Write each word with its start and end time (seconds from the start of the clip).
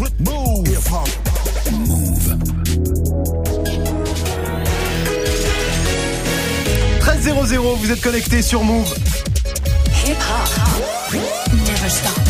Move. 0.00 0.08
13 7.00 7.48
00, 7.48 7.76
vous 7.76 7.90
êtes 7.90 8.00
connectés 8.00 8.40
sur 8.40 8.64
Move. 8.64 8.94
Hip 10.06 10.16
hop. 10.16 11.14
Never 11.52 11.90
stop. 11.90 12.29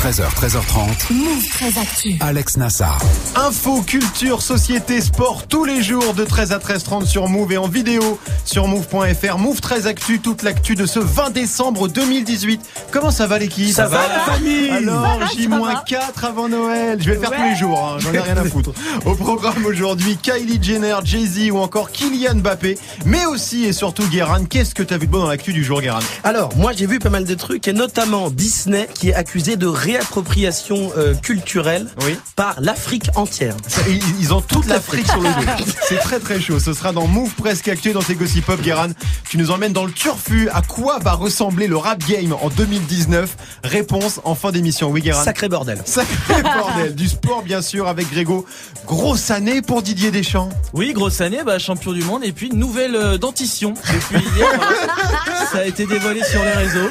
13h, 0.00 0.22
13h30. 0.34 1.12
Move 1.12 1.46
très 1.50 1.78
actu. 1.78 2.16
Alex 2.20 2.56
Nassar. 2.56 2.98
Info, 3.36 3.82
culture, 3.82 4.40
société, 4.40 5.02
sport, 5.02 5.46
tous 5.46 5.66
les 5.66 5.82
jours 5.82 6.14
de 6.14 6.24
13 6.24 6.52
à 6.52 6.58
13h30 6.58 7.04
sur 7.04 7.28
Move 7.28 7.52
et 7.52 7.58
en 7.58 7.68
vidéo 7.68 8.18
sur 8.46 8.66
Move.fr. 8.66 9.36
Move 9.36 9.60
13 9.60 9.86
Actu, 9.86 10.20
toute 10.20 10.42
l'actu 10.42 10.74
de 10.74 10.86
ce 10.86 11.00
20 11.00 11.32
décembre 11.32 11.86
2018. 11.88 12.62
Comment 12.90 13.10
ça 13.10 13.26
va 13.26 13.38
l'équipe 13.38 13.74
Ça 13.74 13.88
va, 13.88 14.00
la 14.08 14.20
famille 14.20 14.70
Alors, 14.70 15.18
J-4 15.36 16.24
avant 16.26 16.48
Noël. 16.48 16.96
Je 16.98 17.04
vais 17.10 17.16
le 17.16 17.20
faire 17.20 17.32
tous 17.32 17.42
les 17.42 17.56
jours, 17.56 17.78
hein, 17.78 17.98
j'en 17.98 18.14
ai 18.14 18.20
rien 18.20 18.38
à 18.38 18.44
foutre. 18.44 18.72
Au 19.04 19.14
programme 19.14 19.66
aujourd'hui, 19.66 20.16
Kylie 20.16 20.62
Jenner, 20.62 20.96
Jay-Z 21.04 21.50
ou 21.50 21.58
encore 21.58 21.90
Kylian 21.90 22.36
Mbappé. 22.36 22.78
Mais 23.04 23.26
aussi 23.26 23.66
et 23.66 23.74
surtout, 23.74 24.06
Guéran, 24.08 24.46
qu'est-ce 24.48 24.74
que 24.74 24.82
t'as 24.82 24.96
vu 24.96 25.06
de 25.06 25.12
beau 25.12 25.18
dans 25.18 25.28
l'actu 25.28 25.52
du 25.52 25.62
jour, 25.62 25.82
Guéran 25.82 26.00
Alors, 26.24 26.56
moi 26.56 26.72
j'ai 26.74 26.86
vu 26.86 26.98
pas 27.00 27.10
mal 27.10 27.26
de 27.26 27.34
trucs, 27.34 27.68
et 27.68 27.74
notamment 27.74 28.30
Disney 28.30 28.88
qui 28.94 29.10
est 29.10 29.14
accusé 29.14 29.56
de 29.56 29.66
réappropriation 29.90 30.92
euh, 30.96 31.14
culturelle 31.14 31.86
Oui. 32.04 32.16
par 32.36 32.60
l'Afrique 32.60 33.10
entière. 33.16 33.56
Ça, 33.66 33.82
ils, 33.88 34.00
ils 34.20 34.32
ont 34.32 34.40
toute 34.40 34.66
l'Afrique 34.66 35.06
sur 35.06 35.20
le 35.20 35.28
dos. 35.28 35.64
C'est 35.88 35.98
très 35.98 36.18
très 36.20 36.40
chaud. 36.40 36.58
Ce 36.60 36.72
sera 36.72 36.92
dans 36.92 37.06
Move 37.06 37.32
Presque 37.34 37.68
Actu 37.68 37.92
dans 37.92 38.02
tes 38.02 38.14
Gossip 38.14 38.44
Pop, 38.46 38.60
Guéran. 38.60 38.88
Tu 39.28 39.38
nous 39.38 39.50
emmènes 39.50 39.72
dans 39.72 39.84
le 39.84 39.92
turfu. 39.92 40.48
À 40.50 40.62
quoi 40.62 40.98
va 40.98 41.12
ressembler 41.12 41.66
le 41.66 41.76
rap 41.76 41.98
game 42.06 42.32
en 42.40 42.48
2019 42.48 43.36
Réponse 43.64 44.20
en 44.24 44.34
fin 44.34 44.52
d'émission. 44.52 44.90
Oui, 44.90 45.00
Guéran. 45.00 45.22
Sacré 45.24 45.48
bordel. 45.48 45.80
Sacré 45.84 46.42
bordel. 46.42 46.94
Du 46.94 47.08
sport, 47.08 47.42
bien 47.42 47.62
sûr, 47.62 47.88
avec 47.88 48.10
Grégo. 48.10 48.46
Grosse 48.86 49.30
année 49.30 49.62
pour 49.62 49.82
Didier 49.82 50.10
Deschamps. 50.10 50.48
Oui, 50.72 50.92
grosse 50.92 51.20
année, 51.20 51.40
bah, 51.44 51.58
champion 51.58 51.92
du 51.92 52.02
monde 52.02 52.24
et 52.24 52.32
puis 52.32 52.50
nouvelle 52.50 52.94
euh, 52.96 53.18
dentition 53.18 53.74
depuis 53.92 54.24
hier. 54.36 54.48
voilà. 54.56 55.46
Ça 55.52 55.58
a 55.58 55.64
été 55.64 55.84
dévoilé 55.86 56.22
sur 56.22 56.42
les 56.44 56.50
réseaux. 56.52 56.88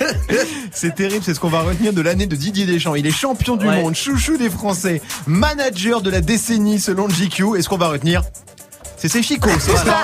C'est 0.72 0.94
terrible, 0.96 1.24
c'est 1.26 1.34
ce 1.34 1.40
qu'on 1.40 1.50
va 1.50 1.62
retenir 1.62 1.94
de 1.94 2.02
l'année 2.02 2.26
de 2.28 2.36
Didier 2.36 2.66
Deschamps. 2.66 2.89
Il 2.96 3.06
est 3.08 3.12
champion 3.12 3.56
du 3.56 3.68
Ouais. 3.68 3.82
monde, 3.82 3.96
chouchou 3.96 4.38
des 4.38 4.50
Français, 4.50 5.02
manager 5.28 6.02
de 6.02 6.10
la 6.10 6.22
décennie 6.22 6.80
selon 6.80 7.08
GQ. 7.08 7.58
Et 7.58 7.62
ce 7.62 7.70
qu'on 7.70 7.78
va 7.78 7.90
retenir 7.90 8.22
c'est 9.00 9.08
ses 9.08 9.24
chicots, 9.24 9.50
c'est 9.60 9.76
ça. 9.76 10.04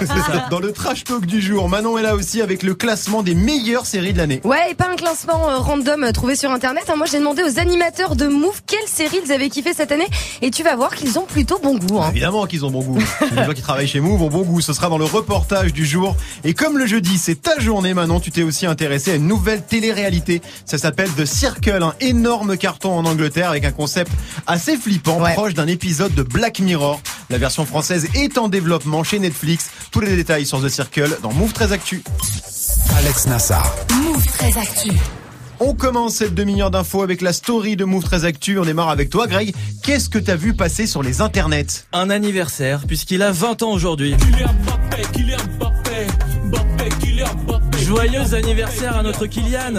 Dans 0.49 0.59
le 0.59 0.71
trash 0.71 1.03
talk 1.03 1.25
du 1.25 1.41
jour, 1.41 1.67
Manon 1.69 1.97
est 1.97 2.01
là 2.03 2.15
aussi 2.15 2.41
avec 2.41 2.63
le 2.63 2.75
classement 2.75 3.23
des 3.23 3.35
meilleures 3.35 3.85
séries 3.85 4.13
de 4.13 4.17
l'année. 4.17 4.41
Ouais, 4.43 4.71
et 4.71 4.75
pas 4.75 4.87
un 4.91 4.95
classement 4.95 5.49
euh, 5.49 5.57
random 5.57 6.03
euh, 6.03 6.11
trouvé 6.11 6.35
sur 6.35 6.51
internet. 6.51 6.83
hein. 6.89 6.95
Moi, 6.95 7.05
j'ai 7.05 7.19
demandé 7.19 7.43
aux 7.43 7.59
animateurs 7.59 8.15
de 8.15 8.27
Move 8.27 8.61
quelle 8.65 8.87
série 8.87 9.19
ils 9.25 9.31
avaient 9.31 9.49
kiffé 9.49 9.73
cette 9.73 9.91
année. 9.91 10.07
Et 10.41 10.49
tu 10.51 10.63
vas 10.63 10.75
voir 10.75 10.95
qu'ils 10.95 11.19
ont 11.19 11.25
plutôt 11.25 11.59
bon 11.59 11.77
goût. 11.77 11.99
hein. 12.01 12.09
Évidemment 12.11 12.45
qu'ils 12.45 12.65
ont 12.65 12.71
bon 12.71 12.81
goût. 12.81 12.99
Les 13.35 13.43
gens 13.45 13.53
qui 13.53 13.61
travaillent 13.61 13.87
chez 13.87 13.99
Move 13.99 14.21
ont 14.21 14.29
bon 14.29 14.43
goût. 14.43 14.61
Ce 14.61 14.71
sera 14.73 14.87
dans 14.89 14.97
le 14.97 15.05
reportage 15.05 15.73
du 15.73 15.85
jour. 15.85 16.15
Et 16.43 16.53
comme 16.53 16.77
le 16.77 16.85
jeudi, 16.85 17.17
c'est 17.17 17.41
ta 17.41 17.59
journée, 17.59 17.93
Manon, 17.93 18.19
tu 18.19 18.31
t'es 18.31 18.43
aussi 18.43 18.65
intéressé 18.65 19.11
à 19.11 19.15
une 19.15 19.27
nouvelle 19.27 19.61
télé-réalité. 19.63 20.41
Ça 20.65 20.77
s'appelle 20.77 21.09
The 21.11 21.25
Circle, 21.25 21.83
un 21.83 21.93
énorme 21.99 22.55
carton 22.57 22.97
en 22.97 23.05
Angleterre 23.05 23.49
avec 23.49 23.65
un 23.65 23.71
concept 23.71 24.11
assez 24.47 24.77
flippant, 24.77 25.19
Ouais. 25.19 25.33
proche 25.33 25.53
d'un 25.53 25.67
épisode 25.67 26.13
de 26.13 26.23
Black 26.23 26.59
Mirror. 26.59 27.01
La 27.29 27.37
version 27.37 27.65
française 27.65 28.07
est 28.13 28.37
en 28.37 28.47
développement 28.47 28.84
chez 29.03 29.19
Netflix. 29.19 29.69
Tous 29.91 29.99
les 29.99 30.15
détails 30.15 30.45
sur 30.45 30.61
The 30.61 30.69
Circle 30.69 31.17
dans 31.21 31.33
Move 31.33 31.53
13 31.53 31.71
Actu. 31.71 32.03
Alex 32.97 33.27
Nassar. 33.27 33.75
Move 34.03 34.25
très 34.27 34.57
actu. 34.57 34.91
On 35.59 35.73
commence 35.73 36.15
cette 36.15 36.33
demi-heure 36.33 36.71
d'infos 36.71 37.01
avec 37.01 37.21
la 37.21 37.33
story 37.33 37.75
de 37.75 37.85
Move 37.85 38.03
13 38.03 38.25
Actu. 38.25 38.59
On 38.59 38.65
démarre 38.65 38.89
avec 38.89 39.09
toi, 39.09 39.27
Greg. 39.27 39.53
Qu'est-ce 39.83 40.09
que 40.09 40.19
t'as 40.19 40.35
vu 40.35 40.53
passer 40.53 40.85
sur 40.85 41.01
les 41.01 41.21
internets? 41.21 41.85
Un 41.93 42.09
anniversaire 42.09 42.83
puisqu'il 42.87 43.21
a 43.21 43.31
20 43.31 43.63
ans 43.63 43.71
aujourd'hui. 43.71 44.15
Joyeux 47.81 48.33
anniversaire 48.33 48.97
à 48.97 49.03
notre 49.03 49.25
Kylian. 49.25 49.73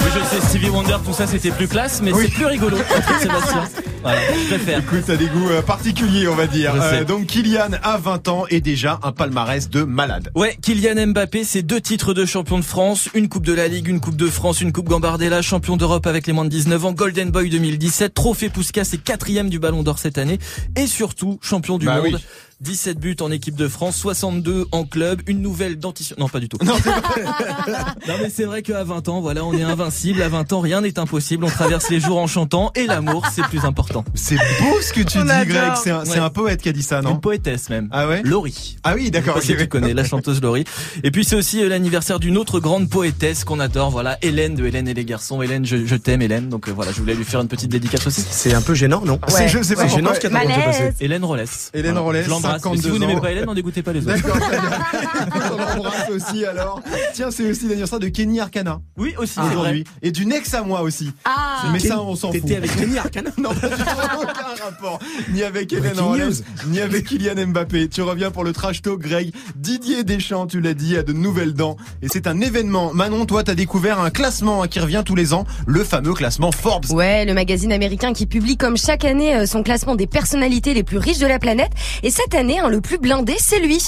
Oui, 0.00 0.10
je 0.14 0.36
sais, 0.36 0.46
Stevie 0.48 0.68
Wonder, 0.70 0.96
tout 1.04 1.12
ça 1.12 1.26
c'était 1.26 1.50
plus 1.50 1.68
classe, 1.68 2.00
mais 2.02 2.12
c'est 2.12 2.28
plus 2.28 2.46
rigolo. 2.46 2.76
Sébastien. 3.20 3.68
Voilà, 4.02 4.20
je 4.32 4.46
préfère. 4.48 4.78
Écoute, 4.80 5.02
t'as 5.06 5.16
des 5.16 5.26
goûts 5.26 5.48
euh, 5.50 5.62
particuliers, 5.62 6.28
on 6.28 6.34
va 6.34 6.46
dire. 6.46 6.72
Euh, 6.80 7.04
donc, 7.04 7.26
Kylian 7.26 7.70
a 7.82 7.98
20 7.98 8.28
ans 8.28 8.44
et 8.48 8.60
déjà 8.60 8.98
un 9.02 9.12
palmarès 9.12 9.68
de 9.68 9.82
malade. 9.82 10.30
Ouais, 10.34 10.56
Kylian 10.62 11.08
Mbappé, 11.08 11.44
c'est 11.44 11.62
deux 11.62 11.80
titres 11.80 12.14
de 12.14 12.24
champion 12.24 12.58
de 12.58 12.64
France, 12.64 13.08
une 13.14 13.28
coupe 13.28 13.44
de 13.46 13.52
la 13.52 13.68
Ligue, 13.68 13.88
une 13.88 14.00
coupe 14.00 14.16
de 14.16 14.26
France, 14.28 14.60
une 14.60 14.72
coupe 14.72 14.88
Gambardella, 14.88 15.42
champion 15.42 15.76
d'Europe 15.76 16.06
avec 16.06 16.26
les 16.26 16.32
moins 16.32 16.44
de 16.44 16.50
19 16.50 16.84
ans, 16.86 16.92
Golden 16.92 17.30
Boy 17.30 17.50
2017, 17.50 18.14
trophée 18.14 18.48
Puskas 18.48 18.90
et 18.92 18.98
quatrième 18.98 19.48
du 19.50 19.58
Ballon 19.58 19.82
d'Or 19.82 19.98
cette 19.98 20.18
année, 20.18 20.38
et 20.76 20.86
surtout 20.86 21.38
champion 21.42 21.78
du 21.78 21.86
Bah 21.86 21.96
monde. 21.96 22.14
oui. 22.14 22.16
17 22.60 22.98
buts 22.98 23.14
en 23.20 23.30
équipe 23.30 23.54
de 23.54 23.68
France, 23.68 23.94
62 23.98 24.66
en 24.72 24.82
club, 24.84 25.22
une 25.28 25.40
nouvelle 25.40 25.78
dentition. 25.78 26.16
Non, 26.18 26.28
pas 26.28 26.40
du 26.40 26.48
tout. 26.48 26.58
Non, 26.64 26.74
mais 28.20 28.30
c'est 28.30 28.46
vrai 28.46 28.62
qu'à 28.62 28.82
20 28.82 29.08
ans, 29.08 29.20
voilà, 29.20 29.44
on 29.44 29.52
est 29.52 29.62
invincible. 29.62 30.20
À 30.22 30.28
20 30.28 30.52
ans, 30.52 30.58
rien 30.58 30.80
n'est 30.80 30.98
impossible. 30.98 31.44
On 31.44 31.48
traverse 31.50 31.88
les 31.88 32.00
jours 32.00 32.18
en 32.18 32.26
chantant 32.26 32.72
et 32.74 32.86
l'amour, 32.86 33.26
c'est 33.32 33.42
plus 33.44 33.64
important. 33.64 33.87
C'est 34.14 34.36
beau 34.36 34.80
ce 34.80 34.92
que 34.92 35.00
tu 35.02 35.18
dis. 35.22 35.24
Greg. 35.24 35.72
C'est 35.82 35.90
un, 35.90 36.04
c'est 36.04 36.12
Ouais. 36.12 36.18
un 36.18 36.30
poète 36.30 36.60
qui 36.62 36.68
a 36.68 36.72
dit 36.72 36.82
ça, 36.82 36.98
Une 36.98 37.04
non 37.04 37.16
poétesse 37.16 37.70
même. 37.70 37.88
Ah 37.92 38.06
ouais 38.08 38.22
Laurie. 38.24 38.76
Ah 38.84 38.94
oui, 38.94 39.10
d'accord. 39.10 39.40
Si 39.42 39.56
tu 39.56 39.68
connais 39.68 39.94
la 39.94 40.04
chanteuse 40.04 40.40
Laurie. 40.42 40.64
Et 41.02 41.10
puis 41.10 41.24
c'est 41.24 41.36
aussi 41.36 41.62
euh, 41.62 41.68
l'anniversaire 41.68 42.18
d'une 42.20 42.36
autre 42.38 42.60
grande 42.60 42.88
poétesse 42.88 43.44
qu'on 43.44 43.60
adore, 43.60 43.90
voilà, 43.90 44.18
Hélène 44.22 44.54
de 44.54 44.66
Hélène 44.66 44.88
et 44.88 44.94
les 44.94 45.04
garçons. 45.04 45.42
Hélène, 45.42 45.64
je, 45.66 45.86
je 45.86 45.96
t'aime 45.96 46.22
Hélène. 46.22 46.48
Donc 46.48 46.68
euh, 46.68 46.72
voilà, 46.72 46.92
je 46.92 46.98
voulais 47.00 47.14
lui 47.14 47.24
faire 47.24 47.40
une 47.40 47.48
petite 47.48 47.70
dédicace 47.70 48.06
aussi. 48.06 48.24
C'est 48.28 48.54
un 48.54 48.62
peu 48.62 48.74
gênant, 48.74 49.02
non 49.04 49.18
C'est- 49.28 49.48
je 49.48 49.62
sais 49.62 49.74
pas 49.74 49.82
C'est 49.82 49.96
gênant 49.96 50.10
pourquoi. 50.10 50.14
ce 50.16 50.20
qu'il 50.20 50.30
y 50.32 50.36
a 50.36 50.40
dans 50.42 50.48
le 50.48 50.64
passé. 50.64 50.78
Malaise. 50.80 50.94
Hélène 51.00 51.24
Rollès. 51.24 51.70
Hélène 51.74 51.92
Voilà. 51.92 52.04
Rollès, 52.06 52.24
Je 52.24 52.30
l'embrasse. 52.30 52.56
Si 52.56 52.62
52 52.62 52.90
vous 52.90 52.98
n'aimez 52.98 53.20
pas 53.20 53.30
Hélène, 53.32 53.44
n'en 53.46 53.54
dégoûtez 53.54 53.82
pas 53.82 53.92
les 53.92 54.00
autres. 54.06 54.14
D'accord. 54.16 54.38
On 55.52 55.56
l'embrasse 55.76 56.10
aussi 56.10 56.44
alors. 56.44 56.82
Tiens, 57.14 57.30
c'est 57.30 57.48
aussi 57.50 57.66
l'anniversaire 57.68 57.98
de 57.98 58.08
Kenny 58.08 58.40
Arcana 58.40 58.80
Oui, 58.96 59.14
aussi, 59.18 59.34
c'est 59.34 59.40
aujourd'hui. 59.40 59.84
Et 60.02 60.10
d'une 60.10 60.32
ex 60.32 60.52
à 60.54 60.62
moi 60.62 60.82
aussi. 60.82 61.12
Ah, 61.24 61.64
Mais 61.72 61.78
ça, 61.78 62.00
on 62.00 62.14
s'en 62.16 62.32
fout. 62.32 62.40
T'étais 62.40 62.56
avec 62.56 62.74
Kenny 62.76 62.98
Arcana 62.98 63.30
Non, 63.38 63.50
pas 63.54 63.68
du 63.68 63.74
tout, 63.76 63.77
aucun 64.20 64.64
rapport. 64.64 64.98
Ni 65.32 65.42
avec 65.42 65.72
Hélène 65.72 66.00
Rollès, 66.00 66.42
ni 66.66 66.80
avec 66.80 67.06
Kylian 67.06 67.46
Mbappé. 67.48 67.88
Tu 67.88 68.02
reviens 68.02 68.30
pour 68.30 68.44
le 68.44 68.52
trash 68.52 68.82
talk, 68.82 69.00
Greg. 69.00 69.32
Didier 69.56 70.04
Deschamps, 70.04 70.46
tu 70.46 70.60
l'as 70.60 70.74
dit, 70.74 70.96
a 70.96 71.02
de 71.02 71.12
nouvelles 71.12 71.54
dents. 71.54 71.76
Et 72.02 72.08
c'est 72.08 72.26
un 72.26 72.40
événement. 72.40 72.92
Manon, 72.94 73.26
toi, 73.26 73.42
t'as 73.44 73.54
découvert 73.54 74.00
un 74.00 74.10
classement 74.10 74.62
hein, 74.62 74.68
qui 74.68 74.80
revient 74.80 75.02
tous 75.04 75.14
les 75.14 75.32
ans. 75.34 75.44
Le 75.66 75.84
fameux 75.84 76.14
classement 76.14 76.52
Forbes. 76.52 76.90
Ouais, 76.90 77.24
le 77.24 77.34
magazine 77.34 77.72
américain 77.72 78.12
qui 78.12 78.26
publie 78.26 78.56
comme 78.56 78.76
chaque 78.76 79.04
année 79.04 79.34
euh, 79.34 79.46
son 79.46 79.62
classement 79.62 79.96
des 79.96 80.06
personnalités 80.06 80.74
les 80.74 80.82
plus 80.82 80.98
riches 80.98 81.18
de 81.18 81.26
la 81.26 81.38
planète. 81.38 81.72
Et 82.02 82.10
cette 82.10 82.34
année, 82.34 82.58
hein, 82.58 82.68
le 82.68 82.80
plus 82.80 82.98
blindé, 82.98 83.36
c'est 83.38 83.60
lui. 83.60 83.82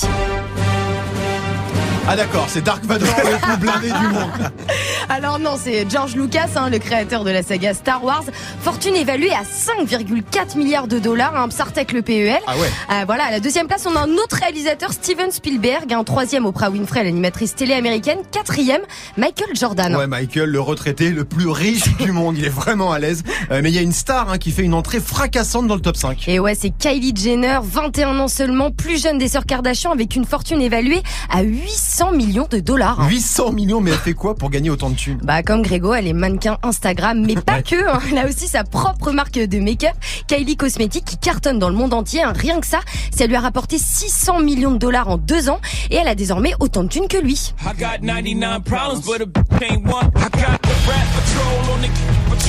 Ah 2.09 2.17
d'accord, 2.17 2.47
c'est 2.49 2.65
Dark 2.65 2.85
Vador 2.85 3.09
le 3.09 3.39
plus 3.39 3.57
blindé 3.59 3.87
du 3.87 4.09
monde. 4.09 4.51
Alors 5.13 5.41
non, 5.41 5.57
c'est 5.61 5.91
George 5.91 6.15
Lucas, 6.15 6.51
hein, 6.55 6.71
le 6.71 6.79
créateur 6.79 7.25
de 7.25 7.33
la 7.33 7.43
saga 7.43 7.75
Star 7.75 8.05
Wars. 8.05 8.23
Fortune 8.63 8.95
évaluée 8.95 9.33
à 9.33 9.43
5,4 9.43 10.57
milliards 10.57 10.87
de 10.87 11.01
dollars, 11.01 11.35
un 11.35 11.49
Psartek 11.49 11.91
le 11.91 12.03
PEL. 12.03 12.39
Ah 12.47 12.57
ouais. 12.57 12.69
Euh, 12.93 13.05
voilà, 13.07 13.25
à 13.25 13.31
la 13.33 13.41
deuxième 13.41 13.67
place, 13.67 13.89
on 13.91 13.97
a 13.97 14.03
un 14.03 14.13
autre 14.13 14.37
réalisateur, 14.37 14.93
Steven 14.93 15.33
Spielberg. 15.33 15.93
Un 15.93 16.05
troisième, 16.05 16.47
Oprah 16.47 16.71
Winfrey, 16.71 17.03
l'animatrice 17.03 17.57
télé 17.57 17.75
américaine. 17.75 18.19
Quatrième, 18.31 18.83
Michael 19.17 19.49
Jordan. 19.55 19.97
Ouais, 19.97 20.07
Michael, 20.07 20.49
le 20.49 20.61
retraité 20.61 21.11
le 21.11 21.25
plus 21.25 21.49
riche 21.49 21.97
du 21.99 22.13
monde. 22.13 22.39
Il 22.39 22.45
est 22.45 22.49
vraiment 22.49 22.93
à 22.93 23.01
l'aise. 23.01 23.25
Euh, 23.51 23.63
mais 23.65 23.71
il 23.73 23.75
y 23.75 23.79
a 23.79 23.83
une 23.83 23.93
star 23.93 24.31
hein, 24.31 24.39
qui 24.39 24.53
fait 24.53 24.63
une 24.63 24.75
entrée 24.75 25.01
fracassante 25.01 25.67
dans 25.67 25.75
le 25.75 25.81
top 25.81 25.97
5. 25.97 26.29
Et 26.29 26.39
ouais, 26.39 26.55
c'est 26.55 26.71
Kylie 26.71 27.15
Jenner, 27.17 27.59
21 27.65 28.17
ans 28.21 28.29
seulement, 28.29 28.71
plus 28.71 29.03
jeune 29.03 29.19
des 29.19 29.27
sœurs 29.27 29.45
Kardashian, 29.45 29.91
avec 29.91 30.15
une 30.15 30.25
fortune 30.25 30.63
évaluée 30.63 31.03
à 31.31 31.43
800 31.43 32.13
millions 32.13 32.47
de 32.49 32.61
dollars. 32.61 33.09
800 33.09 33.51
millions, 33.51 33.81
mais 33.81 33.91
elle 33.91 33.97
fait 33.97 34.15
quoi 34.15 34.37
pour 34.37 34.51
gagner 34.51 34.71
autant 34.71 34.89
de 34.89 35.00
Bah 35.23 35.43
comme 35.43 35.63
Grégo, 35.63 35.95
elle 35.95 36.07
est 36.07 36.13
mannequin 36.13 36.59
Instagram, 36.63 37.25
mais 37.27 37.35
pas 37.37 37.63
que. 37.63 37.89
hein. 37.89 38.01
Elle 38.11 38.19
a 38.19 38.27
aussi 38.27 38.49
sa 38.49 38.65
propre 38.65 39.13
marque 39.13 39.33
de 39.39 39.59
make-up, 39.59 39.95
Kylie 40.29 40.57
Cosmetics, 40.57 41.05
qui 41.05 41.17
cartonne 41.19 41.59
dans 41.59 41.69
le 41.69 41.75
monde 41.77 41.95
entier. 41.95 42.23
hein. 42.23 42.33
Rien 42.37 42.61
que 42.61 42.67
ça, 42.67 42.81
ça 43.15 43.27
lui 43.27 43.35
a 43.37 43.41
rapporté 43.41 43.79
600 43.79 44.41
millions 44.41 44.73
de 44.73 44.79
dollars 44.79 45.09
en 45.09 45.17
deux 45.17 45.49
ans, 45.49 45.61
et 45.91 45.97
elle 45.97 46.09
a 46.09 46.15
désormais 46.15 46.53
autant 46.61 46.83
de 46.85 46.89
thunes 46.89 47.09
que 47.09 47.19
lui. 47.19 47.53
I 47.63 47.73
got 47.79 48.01
99 48.03 48.63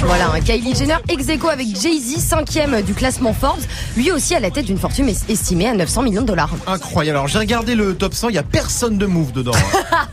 Voilà, 0.04 0.32
hein. 0.34 0.40
Kylie 0.44 0.74
Jenner 0.76 0.96
ex 1.10 1.30
aequo 1.30 1.48
avec 1.50 1.68
Jay-Z, 1.80 2.18
cinquième 2.18 2.82
du 2.82 2.94
classement 2.94 3.34
Forbes, 3.34 3.60
lui 3.96 4.12
aussi 4.12 4.34
à 4.36 4.40
la 4.40 4.50
tête 4.50 4.66
d'une 4.66 4.80
fortune 4.80 5.08
es- 5.08 5.32
estimée 5.32 5.68
à 5.68 5.76
900 5.76 6.02
millions 6.02 6.22
de 6.24 6.28
dollars. 6.28 6.50
Incroyable. 6.66 7.18
Alors 7.18 7.28
j'ai 7.28 7.38
regardé 7.38 7.76
le 7.76 7.96
top 7.96 8.14
100, 8.16 8.30
il 8.30 8.36
y 8.36 8.40
a 8.40 8.44
personne 8.44 8.98
de 8.98 9.06
move 9.06 9.32
dedans. 9.32 9.52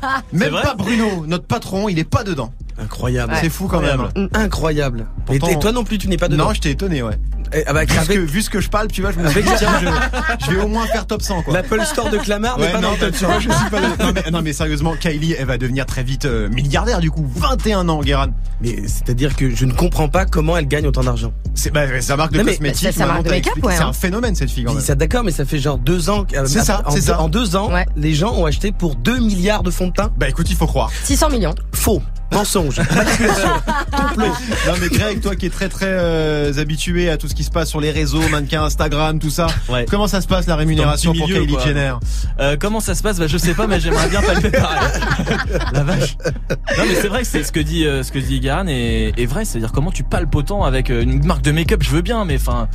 hein. 0.02 0.20
Même 0.32 0.52
pas 0.52 0.74
Bruno, 0.74 1.24
notre 1.26 1.44
patron, 1.46 1.88
il 1.88 1.98
est 1.98 2.04
pas 2.04 2.22
dedans. 2.22 2.52
Incroyable. 2.80 3.32
C'est 3.40 3.48
fou 3.48 3.66
quand 3.66 3.80
même. 3.80 4.08
Incroyable. 4.34 5.06
Pourtant- 5.26 5.48
et, 5.48 5.52
et 5.52 5.58
toi 5.58 5.72
non 5.72 5.84
plus, 5.84 5.98
tu 5.98 6.06
n'es 6.08 6.16
pas 6.18 6.28
dedans. 6.28 6.48
Non, 6.48 6.54
je 6.54 6.60
t'ai 6.60 6.70
étonné, 6.70 7.02
ouais. 7.02 7.18
Eh, 7.54 7.64
ah 7.66 7.72
bah, 7.72 7.84
Vu 7.84 7.92
ce, 7.94 7.98
avec 7.98 8.08
que, 8.08 8.18
vu 8.20 8.42
ce 8.42 8.50
que 8.50 8.60
je 8.60 8.68
parle, 8.68 8.88
tu 8.88 9.00
vois, 9.02 9.12
je 9.12 9.18
me 9.18 9.28
suis 9.28 9.42
dit, 9.42 9.48
tiens, 9.56 9.68
je, 9.80 10.46
je 10.46 10.50
vais 10.52 10.62
au 10.62 10.68
moins 10.68 10.86
faire 10.86 11.06
top 11.06 11.22
100, 11.22 11.42
quoi. 11.42 11.54
l'Apple 11.54 11.82
Store 11.84 12.10
de 12.10 12.18
Clamart 12.18 12.58
n'est 12.58 12.66
Ouais, 12.66 12.72
pas 12.72 12.80
non, 12.80 12.88
dans 12.88 12.92
le 12.94 12.98
top 12.98 13.12
tu 13.12 13.24
vois, 13.24 13.34
100. 13.34 13.40
je 13.40 13.50
suis 13.50 13.70
pas 13.70 13.80
le- 13.80 14.04
non, 14.04 14.12
mais, 14.14 14.30
non, 14.30 14.42
mais 14.42 14.52
sérieusement, 14.52 14.94
Kylie, 14.98 15.34
elle 15.38 15.46
va 15.46 15.58
devenir 15.58 15.86
très 15.86 16.02
vite 16.02 16.24
euh, 16.24 16.48
milliardaire 16.48 17.00
du 17.00 17.10
coup. 17.10 17.26
21 17.36 17.88
ans, 17.88 18.00
Guérin. 18.00 18.28
Mais 18.60 18.82
c'est-à-dire 18.86 19.36
que 19.36 19.54
je 19.54 19.64
ne 19.64 19.72
comprends 19.72 20.08
pas 20.08 20.24
comment 20.26 20.56
elle 20.56 20.66
gagne 20.68 20.86
autant 20.86 21.02
d'argent. 21.04 21.32
C'est 21.54 21.70
bah, 21.70 21.82
sa 22.00 22.16
marque 22.16 22.32
de 22.32 22.42
cosmétiques. 22.42 22.88
c'est 22.92 23.04
ouais, 23.04 23.74
C'est 23.76 23.82
hein. 23.82 23.88
un 23.88 23.92
phénomène 23.92 24.34
cette 24.34 24.50
fille 24.50 24.64
quand 24.64 24.70
Je 24.70 24.76
même. 24.76 24.80
dis 24.82 24.86
ça 24.86 24.94
d'accord, 24.94 25.24
mais 25.24 25.30
ça 25.32 25.44
fait 25.44 25.58
genre 25.58 25.78
deux 25.78 26.10
ans. 26.10 26.26
euh, 26.34 26.44
C'est 26.46 26.60
ça, 26.64 26.82
en, 26.84 26.90
c'est 26.90 26.96
deux- 27.00 27.06
ça. 27.06 27.20
En 27.20 27.28
deux 27.28 27.56
ans, 27.56 27.72
Ouais. 27.72 27.86
les 27.96 28.14
gens 28.14 28.32
ont 28.34 28.46
acheté 28.46 28.72
pour 28.72 28.94
2 28.96 29.18
milliards 29.18 29.62
de 29.62 29.70
fonds 29.70 29.88
de 29.88 29.92
teint. 29.92 30.10
Bah 30.16 30.28
écoute, 30.28 30.48
il 30.50 30.56
faut 30.56 30.66
croire. 30.66 30.90
600 31.04 31.30
millions. 31.30 31.54
Faux. 31.72 32.02
Mensonge. 32.32 32.78
Manipulation. 32.94 33.48
complot. 33.96 34.26
Non 34.66 34.72
mais 34.80 34.88
Greg, 34.90 35.20
toi 35.22 35.34
qui 35.34 35.46
es 35.46 35.50
très 35.50 35.68
très 35.70 35.86
euh, 35.88 36.52
habitué 36.58 37.08
à 37.08 37.16
tout 37.16 37.26
ce 37.26 37.34
qui 37.38 37.44
se 37.44 37.52
passe 37.52 37.68
sur 37.68 37.80
les 37.80 37.92
réseaux, 37.92 38.28
mannequins, 38.30 38.64
Instagram, 38.64 39.20
tout 39.20 39.30
ça. 39.30 39.46
Ouais. 39.68 39.86
Comment 39.88 40.08
ça 40.08 40.20
se 40.20 40.26
passe 40.26 40.48
la 40.48 40.56
rémunération 40.56 41.14
pour 41.14 41.28
milieu, 41.28 41.42
Kylie 41.42 41.52
quoi. 41.54 41.64
Jenner 41.64 41.92
Euh, 42.40 42.56
comment 42.58 42.80
ça 42.80 42.96
se 42.96 43.02
passe? 43.04 43.16
Bah, 43.20 43.28
Je 43.28 43.38
sais 43.38 43.54
pas, 43.54 43.68
mais 43.68 43.78
j'aimerais 43.78 44.08
bien 44.08 44.20
palper 44.20 44.50
pareil. 44.50 45.00
La 45.72 45.84
vache. 45.84 46.16
Non, 46.50 46.84
mais 46.88 46.94
c'est 47.00 47.06
vrai 47.06 47.20
que 47.20 47.28
c'est 47.28 47.44
ce 47.44 47.52
que 47.52 47.60
dit 47.60 47.86
euh, 47.86 48.02
ce 48.02 48.10
que 48.10 48.18
dit 48.18 48.40
Garan 48.40 48.66
est, 48.66 49.12
est 49.16 49.26
vrai. 49.26 49.44
C'est-à-dire 49.44 49.70
comment 49.70 49.92
tu 49.92 50.02
palpes 50.02 50.34
autant 50.34 50.64
avec 50.64 50.90
euh, 50.90 51.02
une 51.02 51.24
marque 51.24 51.42
de 51.42 51.52
make-up? 51.52 51.80
Je 51.84 51.90
veux 51.90 52.02
bien, 52.02 52.24
mais 52.24 52.34
enfin, 52.40 52.66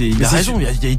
il 0.00 0.18
Mais 0.18 0.24
a 0.24 0.28
c'est 0.28 0.36
raison. 0.36 0.54
Il 0.58 0.62
y 0.64 0.66
a, 0.66 0.70
il 0.70 0.82
y 0.84 0.86
a- 0.86 0.90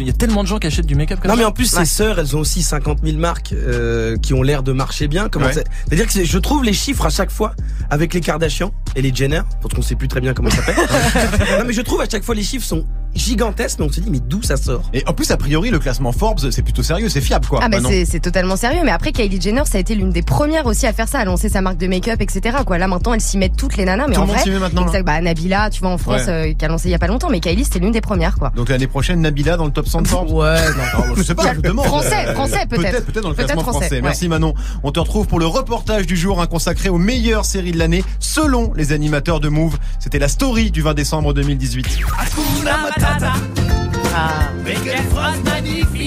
il 0.00 0.06
y 0.06 0.10
a 0.10 0.12
tellement 0.12 0.42
de 0.42 0.48
gens 0.48 0.58
qui 0.58 0.66
achètent 0.66 0.86
du 0.86 0.94
make-up. 0.94 1.20
Comme 1.20 1.30
Non 1.30 1.36
mais 1.36 1.42
ça. 1.42 1.48
en 1.48 1.52
plus 1.52 1.66
ses 1.66 1.84
sœurs, 1.84 2.18
elles 2.18 2.36
ont 2.36 2.40
aussi 2.40 2.62
50 2.62 2.98
000 3.04 3.18
marques 3.18 3.52
euh, 3.52 4.16
qui 4.16 4.34
ont 4.34 4.42
l'air 4.42 4.62
de 4.62 4.72
marcher 4.72 5.08
bien. 5.08 5.28
Comment 5.28 5.46
Ouais. 5.46 5.52
C'est-à-dire 5.54 6.06
que 6.06 6.24
je 6.24 6.38
trouve 6.38 6.64
les 6.64 6.72
chiffres 6.72 7.06
à 7.06 7.10
chaque 7.10 7.30
fois 7.30 7.54
avec 7.90 8.12
les 8.14 8.20
Kardashian 8.20 8.72
et 8.96 9.02
les 9.02 9.14
Jenner, 9.14 9.40
parce 9.62 9.74
qu'on 9.74 9.82
sait 9.82 9.94
plus 9.94 10.08
très 10.08 10.20
bien 10.20 10.34
comment 10.34 10.50
ça 10.50 10.56
s'appelle. 10.64 10.76
non 11.58 11.64
mais 11.66 11.72
je 11.72 11.80
trouve 11.80 12.00
à 12.00 12.08
chaque 12.08 12.22
fois 12.24 12.34
les 12.34 12.42
chiffres 12.42 12.66
sont 12.66 12.84
gigantesques, 13.14 13.78
mais 13.80 13.86
on 13.86 13.92
se 13.92 14.00
dit 14.00 14.10
mais 14.10 14.20
d'où 14.20 14.42
ça 14.42 14.56
sort? 14.56 14.82
Et 14.92 15.02
en 15.06 15.12
plus, 15.12 15.30
a 15.30 15.36
priori, 15.36 15.70
le 15.70 15.78
classement 15.78 16.12
Forbes, 16.12 16.50
c'est 16.50 16.62
plutôt 16.62 16.82
sérieux, 16.82 17.08
c'est 17.08 17.20
fiable 17.20 17.46
quoi. 17.46 17.60
Ah 17.62 17.68
bah 17.68 17.80
Bah 17.80 17.88
c'est 17.90 18.04
c'est 18.04 18.20
totalement 18.20 18.56
sérieux. 18.56 18.80
Mais 18.84 18.90
après 18.90 19.12
Kylie 19.12 19.40
Jenner, 19.40 19.62
ça 19.64 19.78
a 19.78 19.80
été 19.80 19.94
l'une 19.94 20.10
des 20.10 20.22
premières 20.22 20.66
aussi 20.66 20.86
à 20.86 20.92
faire 20.92 21.08
ça, 21.08 21.18
à 21.20 21.24
lancer 21.24 21.48
sa 21.48 21.60
marque 21.60 21.78
de 21.78 21.86
make-up, 21.86 22.20
etc. 22.20 22.58
Quoi. 22.66 22.78
Là 22.78 22.86
maintenant, 22.88 23.14
elle 23.14 23.20
s'y 23.20 23.38
met 23.38 23.48
toutes 23.48 23.76
les 23.76 23.84
nanas. 23.84 24.06
Mais 24.08 24.14
Tout 24.14 24.20
en 24.22 24.24
le 24.26 24.32
vrai, 24.32 24.42
s'y 24.42 24.50
met 24.50 24.58
maintenant, 24.58 24.86
exact. 24.86 25.04
Bah 25.04 25.20
Nabila, 25.20 25.70
tu 25.70 25.80
vois 25.80 25.90
en 25.90 25.98
France, 25.98 26.22
Ouais. 26.26 26.50
euh, 26.50 26.52
qui 26.54 26.64
a 26.64 26.68
lancé 26.68 26.88
il 26.88 26.92
y 26.92 26.94
a 26.94 26.98
pas 26.98 27.06
longtemps. 27.06 27.28
Mais 27.30 27.40
Kylie, 27.40 27.64
c'était 27.64 27.78
l'une 27.80 27.92
des 27.92 28.00
premières 28.00 28.36
quoi. 28.38 28.50
Donc 28.54 28.68
l'année 28.68 28.86
prochaine, 28.86 29.20
Nabila 29.20 29.56
dans 29.56 29.64
le 29.66 29.72
top 29.72 29.88
100 29.88 30.02
de 30.02 30.08
Forbes? 30.08 30.30
Ouais, 30.32 30.56
non. 30.76 31.14
Je 31.16 31.22
sais 31.22 31.34
pas, 31.34 31.54
je 31.54 31.60
demande. 31.60 31.86
Français, 31.86 32.32
français, 32.34 32.66
peut-être. 32.68 32.82
Peut-être, 32.90 33.06
peut-être 33.06 33.22
dans 33.22 33.28
le 33.30 33.34
Peut-être 33.34 33.46
classement 33.54 33.62
français, 33.62 33.78
français. 33.86 33.94
ouais. 33.96 34.02
Merci 34.02 34.28
Manon. 34.28 34.54
On 34.82 34.92
te 34.92 35.00
retrouve 35.00 35.26
pour 35.26 35.38
le 35.40 35.46
reportage 35.46 36.06
du 36.06 36.16
jour, 36.16 36.40
hein, 36.40 36.46
consacré 36.46 36.88
aux 36.88 36.98
meilleures 36.98 37.44
séries 37.44 37.72
de 37.72 37.78
l'année, 37.78 38.04
selon 38.20 38.72
les 38.74 38.92
animateurs 38.92 39.40
de 39.40 39.48
Move. 39.48 39.78
C'était 39.98 40.18
la 40.18 40.28
story 40.28 40.70
du 40.70 40.82
20 40.82 40.94
décembre 40.94 41.34
2018. 41.34 41.86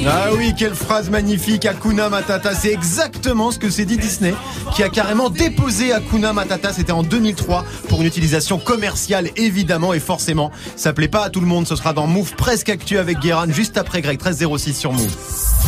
Ah 0.07 0.29
oui, 0.35 0.53
quelle 0.57 0.75
phrase 0.75 1.09
magnifique, 1.09 1.65
Hakuna 1.65 2.09
Matata. 2.09 2.55
C'est 2.55 2.71
exactement 2.71 3.51
ce 3.51 3.59
que 3.59 3.69
s'est 3.69 3.85
dit 3.85 3.97
Disney, 3.97 4.33
qui 4.75 4.83
a 4.83 4.89
carrément 4.89 5.29
déposé 5.29 5.93
Hakuna 5.93 6.33
Matata. 6.33 6.73
C'était 6.73 6.91
en 6.91 7.03
2003 7.03 7.63
pour 7.87 8.01
une 8.01 8.07
utilisation 8.07 8.57
commerciale, 8.57 9.29
évidemment, 9.35 9.93
et 9.93 9.99
forcément. 9.99 10.51
Ça 10.75 10.93
plaît 10.93 11.07
pas 11.07 11.25
à 11.25 11.29
tout 11.29 11.41
le 11.41 11.47
monde. 11.47 11.67
Ce 11.67 11.75
sera 11.75 11.93
dans 11.93 12.07
Move 12.07 12.33
presque 12.35 12.69
actu 12.69 12.97
avec 12.97 13.19
Guéran, 13.19 13.45
juste 13.49 13.77
après 13.77 14.01
Greg 14.01 14.19
1306 14.19 14.73
sur 14.73 14.93
Move. 14.93 15.15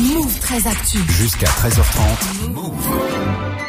Move 0.01 0.39
très 0.39 0.67
actu. 0.67 0.99
Jusqu'à 1.09 1.47
13h30. 1.47 3.12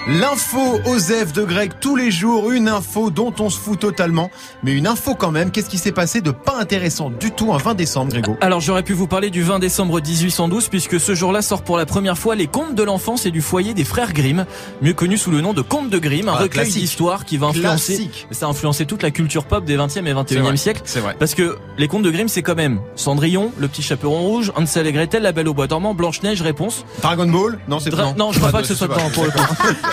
L'info 0.07 0.81
Osef 0.85 1.33
de 1.33 1.45
Greg 1.45 1.73
tous 1.81 1.97
les 1.97 2.11
jours, 2.11 2.51
une 2.51 2.69
info 2.69 3.09
dont 3.09 3.33
on 3.39 3.49
se 3.49 3.59
fout 3.59 3.79
totalement, 3.81 4.31
mais 4.63 4.73
une 4.73 4.87
info 4.87 5.15
quand 5.15 5.31
même. 5.31 5.51
Qu'est-ce 5.51 5.71
qui 5.71 5.79
s'est 5.79 5.93
passé 5.93 6.21
de 6.21 6.31
pas 6.31 6.59
intéressant 6.61 7.09
du 7.09 7.31
tout 7.31 7.55
un 7.55 7.57
20 7.57 7.73
décembre, 7.73 8.13
Grégo? 8.13 8.37
Alors 8.43 8.61
j'aurais 8.61 8.83
pu 8.83 8.93
vous 8.93 9.07
parler 9.07 9.31
du 9.31 9.43
20 9.43 9.61
décembre 9.61 10.03
1812 10.03 10.69
puisque 10.69 11.01
ce 11.01 11.15
jour-là 11.15 11.41
sort 11.41 11.63
pour 11.63 11.79
la 11.79 11.87
première 11.87 12.19
fois 12.19 12.35
les 12.35 12.47
contes 12.49 12.75
de 12.75 12.83
l'enfance 12.83 13.25
et 13.25 13.31
du 13.31 13.41
foyer 13.41 13.73
des 13.73 13.85
frères 13.85 14.13
Grimm, 14.13 14.45
mieux 14.83 14.93
connu 14.93 15.17
sous 15.17 15.31
le 15.31 15.41
nom 15.41 15.55
de 15.55 15.63
Contes 15.63 15.89
de 15.89 15.99
Grimm, 15.99 16.29
un 16.29 16.35
Ah, 16.37 16.43
recueil 16.43 16.71
d'histoires 16.71 17.25
qui 17.25 17.39
va 17.39 17.47
influencer, 17.47 17.95
Classique. 17.97 18.27
ça 18.31 18.45
a 18.45 18.51
influencé 18.51 18.85
toute 18.85 19.03
la 19.03 19.11
culture 19.11 19.45
pop 19.47 19.65
des 19.65 19.79
20e 19.79 20.07
et 20.07 20.11
C'est 20.11 20.13
21e 20.13 20.43
vrai. 20.43 20.57
siècle. 20.59 20.83
C'est 20.85 21.01
vrai. 21.01 21.17
Parce 21.19 21.35
que 21.35 21.57
les 21.79 21.89
contes 21.89 22.03
de 22.03 22.11
Grimm, 22.11 22.29
c'est 22.29 22.43
quand 22.43 22.57
même 22.57 22.79
Cendrillon, 22.95 23.53
le 23.57 23.69
petit 23.69 23.81
chaperon 23.83 24.19
rouge, 24.21 24.53
Hansel 24.55 24.87
et 24.87 24.93
Gretel, 24.93 25.23
la 25.23 25.33
belle 25.33 25.49
au 25.49 25.55
bois 25.55 25.67
dormant, 25.67 25.95
Blanche-Neige, 25.95 26.43
réponse. 26.43 26.85
Dragon 27.01 27.27
Ball? 27.27 27.59
Non, 27.69 27.81
c'est 27.81 27.89
Dra- 27.89 28.03
pas. 28.13 28.15
non, 28.19 28.33
je 28.33 28.39
crois 28.39 28.51
pas 28.53 28.61
que 28.61 28.69
ce 28.69 28.75
soit 28.75 28.89
dedans, 28.89 29.09
pour 29.15 29.25
le 29.25 29.31
coup. 29.31 29.41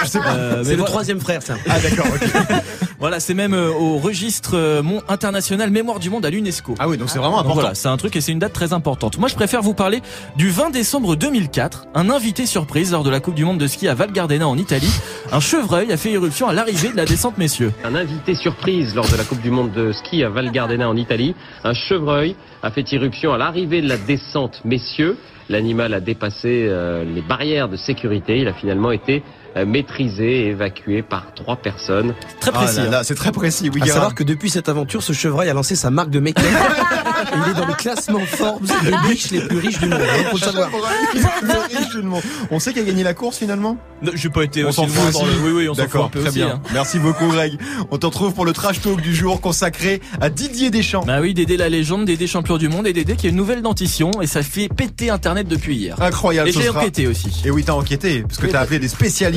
Je 0.04 0.08
sais 0.10 0.20
pas. 0.20 0.34
Euh, 0.34 0.64
C'est 0.64 0.72
le 0.72 0.78
voilà. 0.78 0.92
troisième 0.92 1.20
frère, 1.20 1.42
ça. 1.42 1.56
Ah 1.70 1.80
d'accord, 1.80 2.06
ok. 2.14 2.30
Voilà, 3.02 3.20
c'est 3.20 3.34
même 3.34 3.56
euh, 3.56 3.72
au 3.72 3.98
registre 3.98 4.52
euh, 4.54 4.84
mon- 4.84 5.02
international 5.10 5.72
Mémoire 5.72 5.98
du 5.98 6.12
Monde 6.12 6.24
à 6.24 6.30
l'UNESCO. 6.30 6.76
Ah 6.78 6.88
oui, 6.88 6.98
donc 6.98 7.10
c'est 7.10 7.18
vraiment 7.18 7.38
Donc 7.38 7.46
important. 7.46 7.62
voilà, 7.62 7.74
c'est 7.74 7.88
un 7.88 7.98
truc 7.98 8.16
et 8.16 8.22
c'est 8.22 8.32
une 8.32 8.38
date 8.38 8.54
très 8.54 8.74
importante. 8.74 9.18
Moi, 9.18 9.28
je 9.28 9.34
préfère 9.34 9.64
vous 9.64 9.74
parler 9.74 10.04
du 10.38 10.52
20 10.52 10.70
décembre 10.70 11.16
2004. 11.16 11.88
Un 11.96 12.12
invité 12.12 12.46
surprise 12.46 12.92
lors 12.92 13.04
de 13.04 13.10
la 13.10 13.20
Coupe 13.20 13.34
du 13.34 13.44
Monde 13.44 13.58
de 13.58 13.66
ski 13.66 13.88
à 13.88 13.96
Val 13.96 14.12
Gardena 14.12 14.48
en 14.48 14.56
Italie. 14.56 14.92
Un 15.32 15.40
chevreuil 15.40 15.92
a 15.92 15.98
fait 15.98 16.12
éruption 16.12 16.48
à 16.48 16.54
l'arrivée 16.54 16.90
de 16.90 16.98
la 16.98 17.06
descente, 17.06 17.40
messieurs. 17.40 17.72
Un 17.84 17.96
invité 17.96 18.36
surprise 18.36 18.94
lors 18.94 19.10
de 19.10 19.16
la 19.18 19.24
Coupe 19.24 19.42
du 19.42 19.50
Monde 19.50 19.72
de 19.72 19.92
ski 19.94 20.24
à 20.24 20.30
Val 20.30 20.52
Gardena 20.52 20.88
en 20.88 20.96
Italie. 20.96 21.34
Un 21.64 21.74
chevreuil 21.74 22.36
a 22.62 22.70
fait 22.70 22.84
irruption 22.92 23.34
à 23.34 23.40
l'arrivée 23.40 23.82
de 23.82 23.90
la 23.90 23.98
descente, 23.98 24.62
messieurs. 24.64 25.18
L'animal 25.50 25.96
a 25.96 26.00
dépassé 26.00 26.68
euh, 26.70 27.04
les 27.04 27.22
barrières 27.22 27.68
de 27.68 27.78
sécurité. 27.78 28.38
Il 28.38 28.48
a 28.48 28.54
finalement 28.54 28.92
été 28.92 29.24
maîtrisé 29.66 30.46
et 30.46 30.48
évacué 30.50 31.02
par 31.02 31.34
trois 31.36 31.56
personnes. 31.58 32.14
Très 32.40 32.52
précis. 32.52 32.80
là 32.90 33.00
hein. 33.00 33.02
c'est 33.04 33.16
très 33.16 33.32
précis, 33.32 33.70
oui, 33.74 33.82
À 33.82 33.88
savoir 33.88 34.16
que 34.16 34.24
depuis 34.24 34.50
cette 34.50 34.70
aventure, 34.70 35.04
ce 35.04 35.14
chevreuil 35.14 35.50
a 35.50 35.54
lancé 35.54 35.76
sa 35.76 35.90
marque 35.92 36.10
de 36.10 36.20
make-up. 36.20 36.44
et 36.46 37.36
il 37.46 37.52
est 37.52 37.60
dans 37.60 37.68
le 37.68 37.74
classement 37.74 38.20
Forbes 38.26 38.66
des 38.84 38.96
riches 38.96 39.32
les 39.32 39.42
plus 39.42 39.58
riches 39.60 39.80
du 39.80 39.88
monde. 39.88 40.00
hein, 40.02 40.38
savoir. 40.38 40.70
On 42.52 42.60
sait 42.60 42.74
qui 42.74 42.80
a 42.80 42.84
gagné 42.84 43.04
la 43.04 43.14
course 43.14 43.38
finalement? 43.38 43.78
Non, 44.02 44.12
J'ai 44.16 44.30
pas 44.30 44.44
été 44.44 44.64
On 44.66 44.70
aussi 44.70 44.78
s'en 44.78 44.88
fout 44.88 45.14
dans 45.14 45.26
le- 45.26 45.32
Oui, 45.44 45.52
oui, 45.56 45.70
on 45.70 45.74
s'en 45.74 45.88
fout 45.88 46.02
un 46.02 46.08
peu 46.08 46.20
très 46.22 46.30
aussi. 46.30 46.40
bien. 46.40 46.56
hein. 46.56 46.62
Merci 46.74 47.00
beaucoup 47.00 47.28
Greg. 47.28 47.60
On 47.92 47.98
te 47.98 48.06
retrouve 48.06 48.34
pour 48.34 48.46
le 48.46 48.54
trash 48.54 48.82
talk 48.82 49.02
du 49.02 49.14
jour 49.16 49.42
consacré 49.42 50.02
à 50.20 50.30
Didier 50.30 50.70
Deschamps. 50.70 51.04
Bah 51.06 51.20
oui, 51.22 51.34
Dédé 51.34 51.58
la 51.58 51.70
légende, 51.70 52.06
Dédé 52.06 52.28
champion 52.28 52.58
du 52.58 52.68
monde 52.68 52.88
et 52.88 52.94
Dédé 52.94 53.16
qui 53.16 53.28
a 53.28 53.30
une 53.30 53.36
nouvelle 53.36 53.62
dentition 53.62 54.12
et 54.22 54.28
ça 54.28 54.42
fait 54.44 54.70
péter 54.70 55.10
internet 55.10 55.48
depuis 55.48 55.76
hier. 55.76 56.02
Incroyable, 56.02 56.50
Et 56.50 56.52
j'ai 56.52 56.64
sera. 56.64 56.80
enquêté 56.82 57.08
aussi. 57.08 57.42
Et 57.46 57.52
oui, 57.52 57.64
t'as 57.64 57.74
enquêté, 57.74 58.24
parce 58.24 58.38
que 58.40 58.48
t'as 58.48 58.62
appelé 58.62 58.80
des 58.80 58.88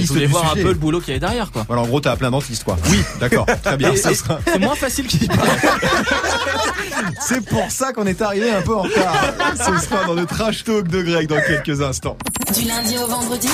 Je 0.06 0.12
spécialistes 0.12 0.32
voulais 0.32 0.40
voir 0.42 0.52
un 0.52 0.54
peu 0.62 0.68
le 0.68 0.74
boulot 0.74 1.00
qu'il 1.00 1.08
y 1.08 1.10
avait 1.12 1.20
derrière 1.20 1.50
quoi. 1.50 1.64
Voilà, 1.66 1.82
en 1.82 1.86
gros, 1.86 2.00
t'as 2.00 2.12
appelé 2.12 2.26
un 2.28 2.30
dentiste, 2.32 2.64
quoi. 2.64 2.76
Oui, 2.90 3.00
d'accord, 3.20 3.46
très 3.62 3.76
bien. 3.76 3.94
Sera- 3.96 4.38
C'est 4.46 4.58
moins 4.58 4.74
facile 4.74 5.06
qu'il. 5.06 5.28
C'est 7.20 7.44
pour 7.44 7.70
ça 7.70 7.92
qu'on 7.92 8.06
est 8.06 8.20
arrivé 8.22 8.50
un 8.50 8.62
peu 8.62 8.74
en 8.74 8.82
retard. 8.82 9.16
Ce 9.56 9.86
sera 9.86 10.04
dans 10.04 10.14
le 10.14 10.26
trash 10.26 10.64
talk 10.64 10.88
de 10.88 11.02
Greg 11.02 11.28
dans 11.28 11.40
quelques 11.40 11.80
instants. 11.80 12.16
Du 12.54 12.66
lundi 12.66 12.96
au 13.02 13.06
vendredi. 13.06 13.48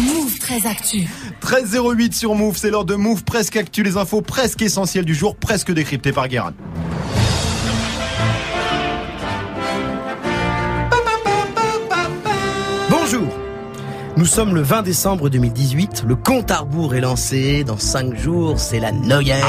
Move 0.00 0.38
très 0.38 0.66
actu. 0.66 1.08
13.08 1.42 2.12
sur 2.14 2.34
Move, 2.34 2.56
c'est 2.56 2.70
l'heure 2.70 2.84
de 2.84 2.94
Move 2.94 3.24
presque 3.24 3.56
actu, 3.56 3.82
les 3.82 3.96
infos 3.96 4.22
presque 4.22 4.62
essentielles 4.62 5.04
du 5.04 5.14
jour, 5.14 5.36
presque 5.36 5.72
décryptées 5.72 6.12
par 6.12 6.28
Guérin. 6.28 6.52
Nous 14.20 14.26
sommes 14.26 14.54
le 14.54 14.60
20 14.60 14.82
décembre 14.82 15.30
2018, 15.30 16.04
le 16.06 16.14
compte 16.14 16.50
à 16.50 16.58
rebours 16.58 16.94
est 16.94 17.00
lancé, 17.00 17.64
dans 17.64 17.78
5 17.78 18.14
jours 18.18 18.60
c'est 18.60 18.78
la 18.78 18.92
Noël, 18.92 19.40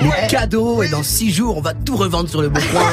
les 0.00 0.28
cadeaux 0.28 0.84
et 0.84 0.88
dans 0.88 1.02
6 1.02 1.32
jours 1.32 1.56
on 1.56 1.60
va 1.60 1.74
tout 1.74 1.96
revendre 1.96 2.28
sur 2.30 2.40
le 2.40 2.48
bon 2.48 2.60
coin. 2.72 2.82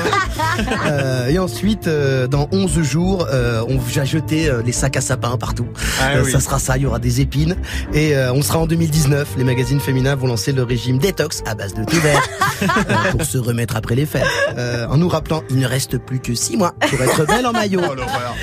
Euh, 0.85 1.27
et 1.27 1.38
ensuite 1.38 1.88
euh, 1.88 2.27
dans 2.27 2.47
11 2.51 2.81
jours 2.81 3.27
euh, 3.29 3.63
on 3.67 3.77
va 3.77 4.05
jeter 4.05 4.47
euh, 4.50 4.62
les 4.65 4.71
sacs 4.71 4.95
à 4.95 5.01
sapin 5.01 5.35
partout. 5.38 5.67
Ah 6.00 6.12
Euh, 6.15 6.24
oui. 6.24 6.31
Ça 6.31 6.39
sera 6.39 6.59
ça, 6.59 6.77
il 6.77 6.83
y 6.83 6.85
aura 6.85 7.00
des 7.00 7.19
épines 7.19 7.55
et 7.93 8.15
euh, 8.15 8.31
on 8.33 8.41
sera 8.41 8.59
en 8.59 8.65
2019, 8.67 9.35
les 9.38 9.43
magazines 9.43 9.79
féminins 9.81 10.15
vont 10.15 10.27
lancer 10.27 10.53
le 10.53 10.63
régime 10.63 10.97
détox 10.97 11.41
à 11.45 11.55
base 11.55 11.74
de 11.74 11.83
thé 11.83 11.97
vert 12.00 12.21
pour 13.12 13.24
se 13.24 13.38
remettre 13.38 13.75
après 13.75 13.95
les 13.95 14.05
fêtes. 14.05 14.24
Euh, 14.57 14.88
en 14.88 14.95
nous 14.97 15.09
rappelant 15.09 15.43
il 15.50 15.57
ne 15.57 15.67
reste 15.67 15.97
plus 15.97 16.19
que 16.19 16.33
6 16.35 16.55
mois 16.57 16.74
pour 16.89 17.01
être 17.01 17.25
belle 17.25 17.45
en 17.45 17.51
maillot. 17.51 17.81
Oh. 17.85 17.93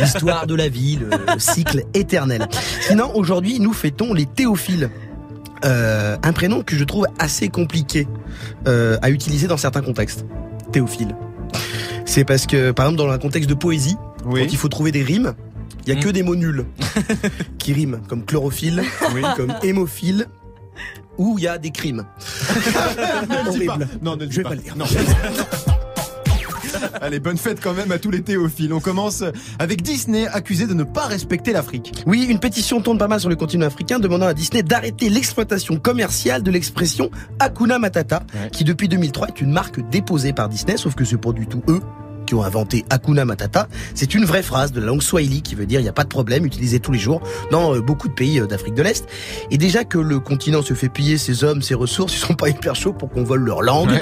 L'histoire 0.00 0.47
de 0.47 0.54
la 0.54 0.69
vie, 0.69 0.97
le, 1.00 1.09
le 1.09 1.38
cycle 1.38 1.83
éternel. 1.95 2.47
Sinon, 2.81 3.11
aujourd'hui, 3.15 3.59
nous 3.61 3.73
fêtons 3.73 4.13
les 4.15 4.27
théophiles. 4.27 4.91
Euh, 5.65 6.17
un 6.23 6.33
prénom 6.33 6.63
que 6.63 6.75
je 6.77 6.83
trouve 6.85 7.07
assez 7.21 7.49
compliqué 7.49 8.09
euh, 8.67 8.97
à 9.01 9.11
utiliser 9.11 9.47
dans 9.47 9.57
certains 9.57 9.81
contextes. 9.83 10.25
Théophile. 10.73 11.15
C'est 12.05 12.25
parce 12.25 12.47
que, 12.47 12.73
par 12.73 12.87
exemple, 12.87 13.07
dans 13.07 13.13
un 13.13 13.19
contexte 13.19 13.49
de 13.49 13.55
poésie, 13.55 13.97
Oui, 14.25 14.41
quand 14.43 14.53
il 14.53 14.57
faut 14.59 14.69
trouver 14.69 14.91
des 14.93 15.03
rimes, 15.05 15.35
il 15.87 15.93
y 15.93 15.97
a 15.97 15.99
Mm. 15.99 16.03
que 16.03 16.09
des 16.11 16.23
mots 16.23 16.35
nuls 16.37 16.65
qui 17.59 17.73
riment, 17.73 18.01
comme 18.09 18.25
chlorophylle, 18.25 18.83
oui. 19.15 19.23
comme 19.37 19.55
hémophile, 19.63 20.27
ou 21.19 21.37
il 21.39 21.45
y 21.45 21.49
a 21.49 21.59
des 21.59 21.71
crimes. 21.71 22.05
Ne 23.29 23.45
le 23.53 23.59
dis 23.59 23.65
pas. 23.67 23.73
Horrible. 23.75 23.89
Non, 24.03 24.17
ne 24.17 24.21
le 24.23 24.27
dis 24.27 24.33
Je 24.33 24.37
vais 24.39 24.43
pas. 24.43 24.49
pas 24.51 24.55
le 24.57 24.63
dire. 24.63 24.77
Non. 24.77 24.85
Allez, 27.01 27.21
bonne 27.21 27.37
fête 27.39 27.61
quand 27.62 27.75
même 27.75 27.91
à 27.93 27.99
tous 27.99 28.11
les 28.11 28.23
théophiles. 28.23 28.73
On 28.73 28.81
commence 28.81 29.23
avec 29.59 29.83
Disney 29.83 30.27
accusé 30.27 30.67
de 30.67 30.75
ne 30.75 30.85
pas 30.85 31.07
respecter 31.07 31.53
l'Afrique. 31.53 31.93
Oui, 32.07 32.27
une 32.29 32.39
pétition 32.39 32.81
tourne 32.81 32.99
pas 32.99 33.09
mal 33.09 33.21
sur 33.21 33.29
le 33.29 33.37
continent 33.37 33.67
africain 33.67 33.99
demandant 33.99 34.27
à 34.27 34.35
Disney 34.35 34.62
d'arrêter 34.62 35.09
l'exploitation 35.09 35.77
commerciale 35.77 36.43
de 36.43 36.51
l'expression 36.51 37.11
Hakuna 37.39 37.79
Matata, 37.79 38.23
Ouais. 38.35 38.51
qui 38.51 38.65
depuis 38.65 38.89
2003 38.89 39.29
est 39.29 39.41
une 39.41 39.53
marque 39.53 39.81
déposée 39.91 40.33
par 40.33 40.49
Disney, 40.49 40.77
sauf 40.77 40.95
que 40.95 41.05
c'est 41.05 41.17
pas 41.19 41.33
du 41.33 41.47
tout 41.47 41.62
eux 41.69 41.81
qui 42.33 42.37
ont 42.37 42.45
inventé 42.45 42.87
Hakuna 42.89 43.27
Matata. 43.27 43.69
C'est 43.95 44.15
une 44.15 44.25
vraie 44.25 44.43
phrase 44.43 44.73
de 44.73 44.81
la 44.81 44.87
langue 44.87 45.03
swahili 45.03 45.43
qui 45.43 45.55
veut 45.55 45.67
dire 45.67 45.81
il 45.81 45.83
n'y 45.83 45.89
a 45.91 45.93
pas 45.93 46.05
de 46.05 46.09
problème, 46.09 46.47
utilisée 46.47 46.81
tous 46.81 46.91
les 46.91 46.99
jours 46.99 47.21
dans 47.51 47.75
euh, 47.75 47.83
beaucoup 47.83 48.09
de 48.09 48.15
pays 48.15 48.41
euh, 48.41 48.47
d'Afrique 48.47 48.73
de 48.73 48.83
l'Est. 48.83 49.07
Et 49.51 49.59
déjà 49.59 49.85
que 49.85 49.99
le 49.99 50.19
continent 50.19 50.62
se 50.62 50.73
fait 50.73 50.89
piller 50.89 51.19
ses 51.19 51.45
hommes, 51.45 51.61
ses 51.61 51.75
ressources, 51.75 52.15
ils 52.15 52.21
sont 52.21 52.33
pas 52.33 52.49
hyper 52.49 52.75
chauds 52.75 52.95
pour 52.95 53.11
qu'on 53.11 53.23
vole 53.23 53.43
leur 53.43 53.61
langue 53.61 54.01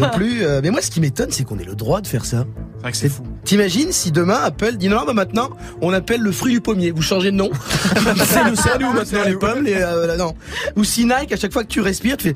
non 0.00 0.08
plus. 0.08 0.42
Euh, 0.42 0.60
Mais 0.62 0.70
moi, 0.70 0.80
ce 0.80 0.90
qui 0.90 1.02
m'étonne, 1.02 1.32
c'est 1.32 1.44
qu'on 1.44 1.58
ait 1.58 1.64
le 1.64 1.74
droit 1.74 2.00
de 2.00 2.06
faire 2.06 2.24
ça. 2.24 2.46
C'est 2.76 2.82
vrai 2.82 2.92
que 2.92 2.96
c'est 2.96 3.08
fou. 3.10 3.24
T'imagines 3.44 3.92
si 3.92 4.10
demain 4.10 4.40
Apple 4.42 4.76
dit 4.76 4.88
non, 4.88 5.04
bah 5.06 5.12
maintenant 5.12 5.50
on 5.82 5.92
appelle 5.92 6.22
le 6.22 6.32
fruit 6.32 6.54
du 6.54 6.62
pommier, 6.62 6.92
vous 6.92 7.02
changez 7.02 7.30
de 7.30 7.36
nom. 7.36 7.50
c'est 8.24 8.44
nous, 8.44 8.56
c'est 8.56 8.78
nous 8.78 8.90
maintenant 8.90 9.24
les 9.26 9.36
pommes, 9.36 9.64
les, 9.64 9.74
euh, 9.74 10.06
là, 10.06 10.16
non. 10.16 10.34
Ou 10.76 10.84
si 10.84 11.04
Nike, 11.04 11.32
à 11.32 11.36
chaque 11.36 11.52
fois 11.52 11.62
que 11.62 11.68
tu 11.68 11.82
respires, 11.82 12.16
tu 12.16 12.28
fais 12.28 12.34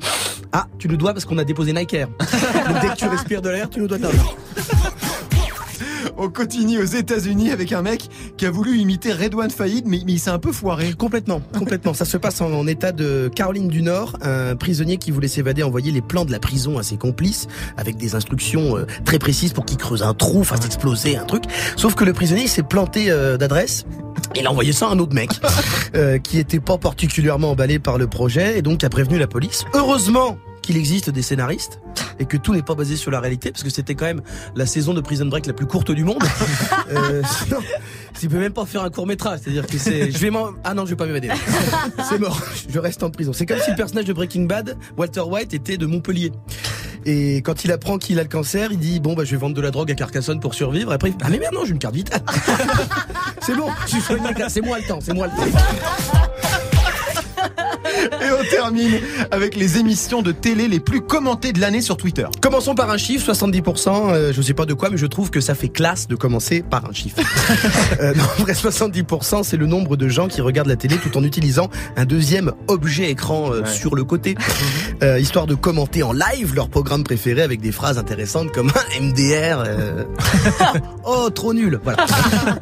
ah 0.51 0.67
tu 0.77 0.87
nous 0.87 0.97
dois 0.97 1.13
parce 1.13 1.25
qu'on 1.25 1.39
a 1.39 1.43
déposé 1.43 1.73
Nike 1.73 1.95
Air. 1.95 2.09
Donc 2.19 2.79
dès 2.79 2.89
que 2.89 2.95
tu 2.95 3.07
respires 3.07 3.41
de 3.41 3.49
l'air, 3.49 3.71
tu 3.71 3.79
nous 3.79 3.87
dois 3.87 3.97
de 3.97 4.03
l'argent. 4.03 4.35
On 6.25 6.29
continue 6.29 6.79
aux 6.79 6.85
États-Unis 6.85 7.51
avec 7.51 7.71
un 7.71 7.83
mec 7.83 8.09
qui 8.35 8.47
a 8.47 8.49
voulu 8.49 8.79
imiter 8.79 9.13
Redouane 9.13 9.51
Faïd, 9.51 9.85
mais, 9.85 10.01
mais 10.07 10.13
il 10.13 10.19
s'est 10.19 10.31
un 10.31 10.39
peu 10.39 10.51
foiré. 10.51 10.93
Complètement, 10.93 11.39
complètement. 11.55 11.93
Ça 11.93 12.03
se 12.03 12.17
passe 12.17 12.41
en, 12.41 12.51
en 12.51 12.65
état 12.65 12.91
de 12.91 13.29
Caroline 13.35 13.67
du 13.67 13.83
Nord. 13.83 14.17
Un 14.23 14.55
prisonnier 14.55 14.97
qui 14.97 15.11
voulait 15.11 15.27
s'évader 15.27 15.61
envoyait 15.61 15.91
les 15.91 16.01
plans 16.01 16.25
de 16.25 16.31
la 16.31 16.39
prison 16.39 16.79
à 16.79 16.83
ses 16.83 16.97
complices 16.97 17.45
avec 17.77 17.97
des 17.97 18.15
instructions 18.15 18.75
euh, 18.75 18.87
très 19.05 19.19
précises 19.19 19.53
pour 19.53 19.65
qu'ils 19.65 19.77
creusent 19.77 20.01
un 20.01 20.15
trou, 20.15 20.43
fassent 20.43 20.65
exploser 20.65 21.15
un 21.15 21.25
truc. 21.25 21.43
Sauf 21.75 21.93
que 21.93 22.03
le 22.03 22.13
prisonnier 22.13 22.47
s'est 22.47 22.63
planté 22.63 23.11
euh, 23.11 23.37
d'adresse. 23.37 23.85
Il 24.35 24.47
a 24.47 24.51
envoyé 24.51 24.73
ça 24.73 24.87
à 24.87 24.93
un 24.93 24.97
autre 24.97 25.13
mec 25.13 25.29
euh, 25.95 26.17
qui 26.17 26.39
était 26.39 26.59
pas 26.59 26.79
particulièrement 26.79 27.51
emballé 27.51 27.77
par 27.77 27.99
le 27.99 28.07
projet 28.07 28.57
et 28.57 28.63
donc 28.63 28.83
a 28.83 28.89
prévenu 28.89 29.19
la 29.19 29.27
police. 29.27 29.63
Heureusement 29.75 30.39
qu'il 30.65 30.77
existe 30.77 31.09
des 31.11 31.21
scénaristes 31.21 31.79
et 32.19 32.25
que 32.25 32.37
tout 32.37 32.53
n'est 32.53 32.63
pas 32.63 32.75
basé 32.75 32.95
sur 32.95 33.11
la 33.11 33.19
réalité 33.19 33.51
parce 33.51 33.63
que 33.63 33.69
c'était 33.69 33.93
quand 33.93 34.05
même 34.05 34.21
la 34.55 34.65
saison 34.65 34.93
de 34.93 35.01
Prison 35.01 35.25
Break 35.27 35.45
la 35.45 35.53
plus 35.53 35.67
courte 35.67 35.91
du 35.91 36.03
monde. 36.03 36.23
euh, 36.91 37.21
sinon, 37.43 37.59
il 38.21 38.29
peut 38.29 38.39
même 38.39 38.53
pas 38.53 38.65
faire 38.65 38.81
un 38.81 38.89
court 38.89 39.05
métrage, 39.05 39.41
c'est-à-dire 39.43 39.67
que 39.67 39.77
c'est 39.77 40.11
je 40.11 40.17
vais 40.17 40.31
m'en 40.31 40.49
ah 40.63 40.73
non, 40.73 40.85
je 40.85 40.91
vais 40.91 40.95
pas 40.95 41.05
m'évader. 41.05 41.29
c'est 42.09 42.19
mort, 42.19 42.41
je 42.67 42.79
reste 42.79 43.03
en 43.03 43.11
prison. 43.11 43.31
C'est 43.31 43.45
comme 43.45 43.59
si 43.59 43.69
le 43.69 43.75
personnage 43.75 44.05
de 44.05 44.13
Breaking 44.13 44.45
Bad, 44.45 44.77
Walter 44.97 45.21
White 45.21 45.53
était 45.53 45.77
de 45.77 45.85
Montpellier. 45.85 46.31
Et 47.05 47.37
quand 47.43 47.63
il 47.63 47.71
apprend 47.71 47.99
qu'il 47.99 48.17
a 48.19 48.23
le 48.23 48.29
cancer, 48.29 48.71
il 48.71 48.79
dit 48.79 48.99
bon 48.99 49.13
bah 49.13 49.23
je 49.23 49.31
vais 49.31 49.37
vendre 49.37 49.55
de 49.55 49.61
la 49.61 49.69
drogue 49.69 49.91
à 49.91 49.95
Carcassonne 49.95 50.39
pour 50.39 50.55
survivre. 50.55 50.91
Après 50.91 51.09
il 51.09 51.15
ah 51.21 51.29
mais 51.29 51.37
merde 51.37 51.53
non, 51.53 51.63
j'ai 51.63 51.73
une 51.73 51.79
carte 51.79 51.95
vitale. 51.95 52.23
c'est 53.41 53.55
bon, 53.55 53.69
je 53.83 53.91
suis 53.91 54.01
soigné, 54.01 54.23
c'est 54.49 54.61
moi 54.61 54.79
le 54.79 54.87
temps, 54.87 54.99
c'est 54.99 55.13
moi 55.13 55.27
le 55.27 55.33
temps. 55.33 55.59
Et 58.05 58.31
on 58.39 58.43
termine 58.49 58.99
avec 59.31 59.55
les 59.55 59.77
émissions 59.77 60.21
de 60.21 60.31
télé 60.31 60.67
les 60.67 60.79
plus 60.79 61.01
commentées 61.01 61.53
de 61.53 61.59
l'année 61.61 61.81
sur 61.81 61.97
Twitter. 61.97 62.25
Commençons 62.41 62.75
par 62.75 62.89
un 62.89 62.97
chiffre, 62.97 63.31
70%, 63.31 64.11
euh, 64.13 64.33
je 64.33 64.41
sais 64.41 64.53
pas 64.53 64.65
de 64.65 64.73
quoi, 64.73 64.89
mais 64.89 64.97
je 64.97 65.05
trouve 65.05 65.29
que 65.29 65.41
ça 65.41 65.55
fait 65.55 65.69
classe 65.69 66.07
de 66.07 66.15
commencer 66.15 66.63
par 66.67 66.85
un 66.89 66.93
chiffre. 66.93 67.17
euh, 68.01 68.13
non, 68.13 68.23
en 68.39 68.41
vrai, 68.43 68.53
70%, 68.53 69.43
c'est 69.43 69.57
le 69.57 69.65
nombre 69.65 69.97
de 69.97 70.07
gens 70.07 70.27
qui 70.27 70.41
regardent 70.41 70.67
la 70.69 70.75
télé 70.75 70.97
tout 70.97 71.17
en 71.17 71.23
utilisant 71.23 71.69
un 71.97 72.05
deuxième 72.05 72.51
objet 72.67 73.09
écran 73.09 73.51
euh, 73.51 73.61
Ouais. 73.61 73.69
sur 73.69 73.95
le 73.95 74.03
côté, 74.03 74.35
euh, 75.03 75.19
histoire 75.19 75.47
de 75.47 75.55
commenter 75.55 76.03
en 76.03 76.11
live 76.13 76.53
leur 76.55 76.69
programme 76.69 77.03
préféré 77.03 77.41
avec 77.41 77.61
des 77.61 77.71
phrases 77.71 77.97
intéressantes 77.97 78.51
comme 78.51 78.71
MDR. 79.01 79.63
oh, 81.05 81.29
trop 81.29 81.53
nul. 81.53 81.79
Voilà. 81.83 82.05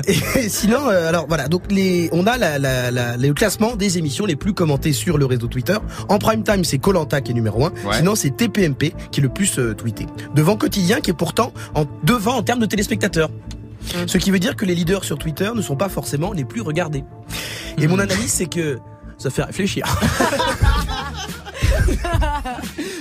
Et 0.07 0.49
sinon, 0.49 0.87
alors 0.87 1.25
voilà, 1.27 1.47
donc 1.47 1.63
les, 1.71 2.09
on 2.11 2.27
a 2.27 2.37
la, 2.37 2.59
la, 2.59 2.91
la- 2.91 3.17
le 3.17 3.33
classement 3.33 3.75
des 3.75 3.97
émissions 3.97 4.25
les 4.25 4.35
plus 4.35 4.53
commentées 4.53 4.93
sur 4.93 5.17
le 5.17 5.25
réseau 5.35 5.47
Twitter. 5.47 5.75
En 6.09 6.17
prime 6.19 6.43
time, 6.43 6.63
c'est 6.63 6.77
Colanta 6.77 7.21
qui 7.21 7.31
est 7.31 7.35
numéro 7.35 7.65
1. 7.65 7.69
Ouais. 7.69 7.97
Sinon, 7.97 8.15
c'est 8.15 8.31
TPMP 8.31 8.93
qui 9.11 9.19
est 9.19 9.23
le 9.23 9.29
plus 9.29 9.57
euh, 9.59 9.73
tweeté. 9.73 10.07
Devant 10.35 10.55
Quotidien 10.57 10.99
qui 11.01 11.09
est 11.11 11.13
pourtant 11.15 11.53
en 11.75 11.85
devant 12.03 12.35
en 12.37 12.43
termes 12.43 12.59
de 12.59 12.65
téléspectateurs. 12.65 13.29
Ce 14.07 14.17
qui 14.17 14.31
veut 14.31 14.39
dire 14.39 14.55
que 14.55 14.65
les 14.65 14.75
leaders 14.75 15.03
sur 15.03 15.17
Twitter 15.17 15.49
ne 15.53 15.61
sont 15.61 15.75
pas 15.75 15.89
forcément 15.89 16.31
les 16.31 16.45
plus 16.45 16.61
regardés. 16.61 17.03
Et 17.77 17.87
mon 17.87 17.99
analyse, 17.99 18.31
c'est 18.31 18.45
que 18.45 18.79
ça 19.17 19.29
fait 19.29 19.43
réfléchir. 19.43 19.85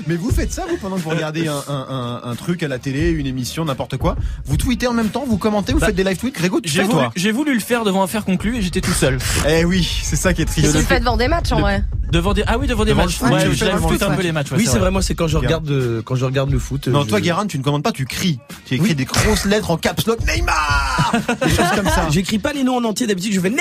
Mais 0.06 0.16
vous 0.16 0.30
faites 0.30 0.52
ça, 0.52 0.64
vous, 0.68 0.76
pendant 0.76 0.96
que 0.96 1.00
vous 1.02 1.10
regardez 1.10 1.46
un, 1.46 1.62
un- 1.68 1.86
un- 2.24 2.30
un 2.30 2.34
truc 2.34 2.62
à 2.62 2.68
la 2.68 2.78
télé, 2.78 3.10
une 3.10 3.26
émission, 3.26 3.64
n'importe 3.64 3.96
quoi? 3.96 4.16
Vous 4.44 4.56
tweetez 4.56 4.86
en 4.88 4.92
même 4.92 5.08
temps, 5.10 5.24
vous 5.26 5.38
commentez, 5.38 5.72
vous 5.72 5.78
Bah, 5.78 5.86
faites 5.86 5.94
des 5.96 6.04
live 6.04 6.16
tweets? 6.18 6.34
Grégo, 6.34 6.60
tu 6.60 6.68
J'ai 6.68 6.80
fais 6.80 6.84
voulu, 6.86 6.98
toi? 6.98 7.12
j'ai 7.14 7.32
voulu 7.32 7.54
le 7.54 7.60
faire 7.60 7.84
devant 7.84 8.02
un 8.02 8.06
fer 8.08 8.24
conclu 8.24 8.56
et 8.56 8.62
j'étais 8.62 8.80
tout 8.80 8.90
seul. 8.92 9.18
Eh 9.48 9.64
oui, 9.64 9.88
c'est 10.02 10.16
ça 10.16 10.34
qui 10.34 10.42
est 10.42 10.46
Tu 10.46 10.60
triste. 10.62 10.74
le 10.74 10.80
fais 10.82 10.98
devant 11.00 11.16
des 11.16 11.28
matchs 11.28 11.52
en 11.52 11.56
le- 11.56 11.62
vrai. 11.62 11.84
Devant 12.12 12.34
des, 12.34 12.44
ah 12.46 12.58
oui, 12.58 12.66
devant 12.66 12.84
des 12.84 12.90
Devant 12.90 13.04
matchs. 13.04 13.20
le 13.20 13.26
foot, 13.26 13.32
Ouais, 13.32 13.44
le 13.44 14.04
un 14.04 14.10
peu 14.16 14.22
les 14.22 14.32
matchs. 14.32 14.52
ouais, 14.52 14.58
oui, 14.58 14.68
c'est 14.70 14.78
vrai. 14.78 14.90
Moi, 14.90 15.00
c'est 15.00 15.14
quand 15.14 15.28
je 15.28 15.38
regarde 15.38 15.68
euh, 15.70 16.02
quand 16.04 16.14
je 16.14 16.26
regarde 16.26 16.50
le 16.50 16.58
foot. 16.58 16.86
Non, 16.88 17.04
je- 17.04 17.08
toi, 17.08 17.20
Guérin, 17.22 17.46
tu 17.46 17.56
ne 17.58 17.62
commandes 17.62 17.82
pas, 17.82 17.90
tu 17.92 18.04
cries. 18.04 18.38
Tu 18.66 18.74
écris 18.74 18.88
Oui. 18.90 18.94
des 18.94 19.06
grosses 19.06 19.46
lettres 19.46 19.70
en 19.70 19.78
caps 19.78 20.06
lock, 20.06 20.18
Neymar 20.26 21.12
Des 21.42 21.48
choses 21.48 21.70
comme 21.74 21.86
ça. 21.88 22.08
J'écris 22.10 22.38
pas 22.38 22.52
les 22.52 22.64
noms 22.64 22.76
en 22.76 22.84
entier 22.84 23.06
d'habitude. 23.06 23.32
Je 23.32 23.40
fais 23.40 23.48
né. 23.48 23.56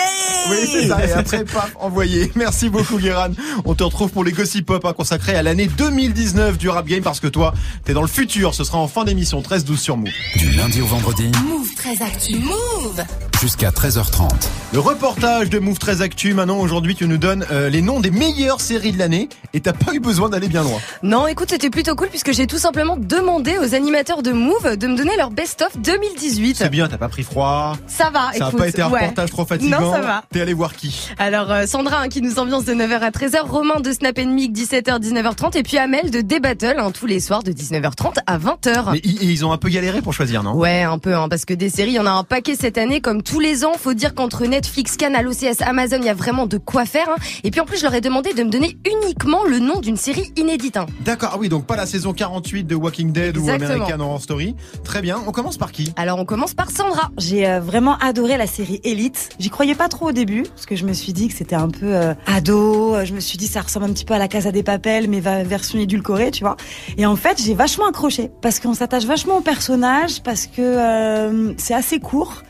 Oui, 0.50 0.58
c'est 0.70 0.88
ça. 0.90 1.06
Et 1.06 1.12
après, 1.14 1.46
paf, 1.46 1.72
envoyé. 1.80 2.30
Merci 2.36 2.68
beaucoup, 2.70 2.98
Guéran. 2.98 3.30
On 3.64 3.74
te 3.74 3.84
retrouve 3.84 4.12
pour 4.12 4.26
les 4.26 4.34
Gossip 4.34 4.66
Pop 4.66 4.84
hein, 4.86 4.92
consacrés 4.94 5.36
à 5.36 5.44
l'année 5.44 5.68
2019 5.68 6.58
du 6.58 6.68
rap 6.68 6.86
game 6.88 7.02
parce 7.04 7.22
que 7.22 7.28
toi, 7.28 7.54
t'es 7.86 7.94
dans 7.94 8.02
le 8.02 8.08
futur. 8.08 8.54
Ce 8.54 8.66
sera 8.66 8.80
en 8.80 8.88
fin 8.90 9.06
d'émission 9.06 9.42
13-12 9.42 9.78
sur 9.78 9.96
Move. 9.96 10.10
Du 10.36 10.50
lundi 10.52 10.82
au 10.82 10.88
vendredi 10.88 11.32
Move 11.48 11.74
très 11.76 12.02
actu. 12.02 12.36
Move 12.40 13.04
jusqu'à 13.42 13.70
13h30. 13.72 14.30
Le 14.74 14.80
reportage 14.80 15.50
de 15.50 15.58
Move 15.60 15.80
13 15.80 16.02
Actu. 16.02 16.34
Maintenant, 16.34 16.60
aujourd'hui, 16.60 16.96
tu 16.96 17.08
nous 17.08 17.18
donnes 17.18 17.46
euh, 17.52 17.70
les 17.70 17.82
noms 17.82 18.00
des 18.00 18.12
meilleures 18.42 18.62
séries 18.62 18.92
de 18.92 18.98
l'année 18.98 19.30
et 19.54 19.60
t'as 19.60 19.74
pas 19.74 19.94
eu 19.94 20.00
besoin 20.00 20.28
d'aller 20.28 20.48
bien 20.48 20.64
loin. 20.64 20.80
Non, 21.04 21.28
écoute, 21.28 21.50
c'était 21.52 21.70
plutôt 21.70 21.96
cool 21.96 22.08
puisque 22.08 22.32
j'ai 22.32 22.48
tout 22.48 22.58
simplement 22.58 22.98
demandé 22.98 23.60
aux 23.60 23.76
animateurs 23.76 24.24
de 24.24 24.32
Move 24.32 24.78
de 24.78 24.88
me 24.88 24.98
donner 24.98 25.16
leur 25.16 25.30
best-of 25.30 25.78
2018. 25.78 26.56
C'est 26.58 26.70
bien, 26.70 26.88
t'as 26.88 26.98
pas 26.98 27.08
pris 27.08 27.22
froid. 27.22 27.78
Ça 27.86 28.10
va, 28.10 28.32
Ça 28.36 28.46
a 28.46 28.48
écoute. 28.48 28.60
pas 28.60 28.68
été 28.68 28.82
un 28.82 28.90
ouais. 28.90 29.02
reportage 29.02 29.30
trop 29.30 29.46
fatigant. 29.46 29.80
Non, 29.80 29.94
ça 29.94 30.02
va. 30.02 30.24
T'es 30.32 30.42
allé 30.42 30.54
voir 30.54 30.76
qui 30.76 31.10
Alors 31.20 31.52
euh, 31.52 31.68
Sandra 31.68 32.02
hein, 32.02 32.10
qui 32.10 32.22
nous 32.24 32.40
ambiance 32.40 32.66
de 32.66 32.74
9h 32.74 33.00
à 33.00 33.12
13h, 33.12 33.42
Romain 33.42 33.80
de 33.80 33.92
Snap 33.92 34.18
Mic 34.18 34.52
17h 34.54 35.00
19h30 35.00 35.58
et 35.58 35.64
puis 35.64 35.78
Amel 35.78 36.10
de 36.10 36.22
Débattle 36.22 36.78
hein, 36.80 36.90
tous 36.90 37.06
les 37.06 37.20
soirs 37.20 37.44
de 37.44 37.52
19h30 37.52 38.22
à 38.26 38.40
20h. 38.40 38.94
Mais 38.94 39.02
ils, 39.04 39.46
ont 39.46 39.52
un 39.52 39.58
peu 39.58 39.70
galéré 39.70 40.02
pour 40.02 40.14
choisir, 40.14 40.42
non? 40.42 40.56
Ouais, 40.56 40.82
un 40.82 40.98
peu, 40.98 41.16
hein, 41.16 41.30
parce 41.30 41.46
que 41.46 41.54
des 41.54 41.70
séries, 41.70 41.92
il 41.92 41.96
y 41.96 42.00
en 42.00 42.08
a 42.08 42.12
un 42.12 42.24
paquet 42.24 42.56
cette 42.56 42.80
année, 42.80 43.02
comme 43.02 43.22
tous 43.22 43.40
les 43.40 43.66
ans. 43.66 43.74
Faut 43.80 43.94
dire 43.94 44.16
qu'entre 44.16 44.46
Netflix, 44.46 44.98
Canal, 44.98 45.28
OCS, 45.28 45.62
Amazon, 45.62 45.98
il 46.00 46.06
y 46.06 46.10
a 46.10 46.16
vraiment 46.16 46.48
de 46.48 46.58
quoi 46.58 46.86
faire. 46.86 47.08
Et 47.44 47.52
puis 47.52 47.60
en 47.60 47.66
plus, 47.66 47.78
je 47.78 47.84
leur 47.84 47.94
ai 47.94 48.02
demandé 48.02 48.31
de 48.34 48.44
me 48.44 48.50
donner 48.50 48.78
uniquement 48.90 49.44
le 49.46 49.60
nom 49.60 49.80
d'une 49.80 49.98
série 49.98 50.32
inédite. 50.38 50.78
hein. 50.78 50.86
D'accord, 51.04 51.32
ah 51.34 51.38
oui, 51.40 51.50
donc 51.50 51.66
pas 51.66 51.76
la 51.76 51.86
saison 51.86 52.14
48 52.14 52.64
de 52.66 52.76
Walking 52.76 53.12
Dead 53.12 53.38
ou. 53.38 53.50
American 53.50 54.00
Horror 54.00 54.22
Story. 54.22 54.56
Très 54.84 55.02
bien, 55.02 55.20
on 55.28 55.32
commence 55.32 55.58
par 55.58 55.72
qui? 55.72 55.94
Alors 55.98 56.20
on 56.20 56.26
commence 56.26 56.54
par 56.54 56.72
Sandra. 56.72 57.12
J'ai 57.18 57.48
euh, 57.48 57.60
vraiment 57.60 57.98
adoré 57.98 58.38
la 58.38 58.48
série 58.48 58.80
Elite. 58.84 59.30
J'y 59.40 59.50
croyais 59.50 59.76
pas 59.76 59.90
trop 59.90 60.10
au 60.10 60.12
début 60.12 60.44
parce 60.44 60.66
que 60.66 60.76
je 60.76 60.86
me 60.86 60.94
suis 60.94 61.14
dit 61.14 61.28
que 61.28 61.34
c'était 61.34 61.56
un 61.56 61.70
peu 61.70 61.94
euh, 61.96 62.14
ado. 62.28 62.96
Je 63.04 63.14
me 63.14 63.20
suis 63.20 63.38
dit 63.38 63.48
ça 63.48 63.62
ressemble 63.62 63.86
un 63.88 63.94
petit 63.94 64.06
peu 64.06 64.14
à 64.14 64.18
la 64.20 64.28
Casa 64.28 64.52
des 64.52 64.64
Papels 64.64 65.08
mais 65.10 65.20
va- 65.20 65.44
version 65.44 65.80
édulcorée, 65.80 66.32
tu 66.32 66.44
vois. 66.44 66.56
Et 66.98 67.06
en 67.06 67.16
fait, 67.16 67.42
j'ai 67.44 67.54
vachement 67.54 67.88
accroché 67.88 68.32
parce 68.42 68.60
qu'on 68.60 68.74
s'attache 68.74 69.06
vachement 69.06 69.38
au 69.38 69.42
personnage 69.42 70.22
parce 70.24 70.48
que 70.48 70.62
euh, 70.62 71.54
c'est 71.58 71.74
assez 71.74 72.00
court. 72.00 72.44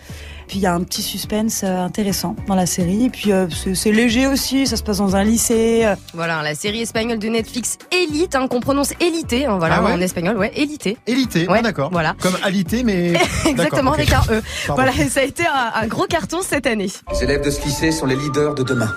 Puis 0.52 0.60
il 0.60 0.64
y 0.64 0.66
a 0.66 0.74
un 0.74 0.84
petit 0.84 1.02
suspense 1.02 1.62
euh, 1.64 1.78
intéressant 1.86 2.36
dans 2.46 2.56
la 2.56 2.66
série. 2.66 3.06
Et 3.06 3.10
puis 3.10 3.32
euh, 3.32 3.48
c'est 3.74 3.94
léger 3.94 4.28
aussi, 4.28 4.68
ça 4.68 4.76
se 4.76 4.84
passe 4.84 4.98
dans 4.98 5.16
un 5.16 5.24
lycée. 5.24 5.84
euh, 5.86 5.96
Voilà, 6.14 6.44
la 6.44 6.56
série 6.56 6.82
espagnole 6.82 7.20
de 7.20 7.30
Netflix 7.30 7.78
Elite, 7.90 8.36
hein, 8.36 8.50
qu'on 8.50 8.60
prononce 8.60 8.92
Élité, 9.00 9.46
hein, 9.46 9.56
voilà, 9.60 9.78
Ah 9.80 9.84
ouais 9.86 9.94
en 9.94 10.02
espagnol, 10.02 10.36
ouais, 10.36 10.52
Élité. 10.54 10.98
Élité, 11.08 11.48
Ouais, 11.48 11.60
ah, 11.60 11.62
d'accord. 11.62 11.90
voilà. 11.94 12.16
Comme 12.22 12.36
alité, 12.44 12.84
mais. 12.84 13.14
Exactement, 13.46 13.92
D'accord, 13.92 13.94
ok. 13.94 14.00
avec 14.00 14.12
un 14.14 14.20
E. 14.40 14.42
Pardon. 14.68 14.84
Voilà, 14.84 14.92
et 15.00 15.08
ça 15.08 15.22
a 15.22 15.24
été 15.24 15.44
un, 15.48 15.84
un 15.84 15.88
gros 15.88 16.06
carton 16.06 16.40
cette 16.42 16.68
année. 16.68 16.92
Les 17.14 17.24
élèves 17.24 17.46
de 17.46 17.50
ce 17.50 17.64
lycée 17.64 17.94
sont 17.94 18.06
les 18.06 18.18
leaders 18.18 18.54
de 18.54 18.64
demain. 18.64 18.92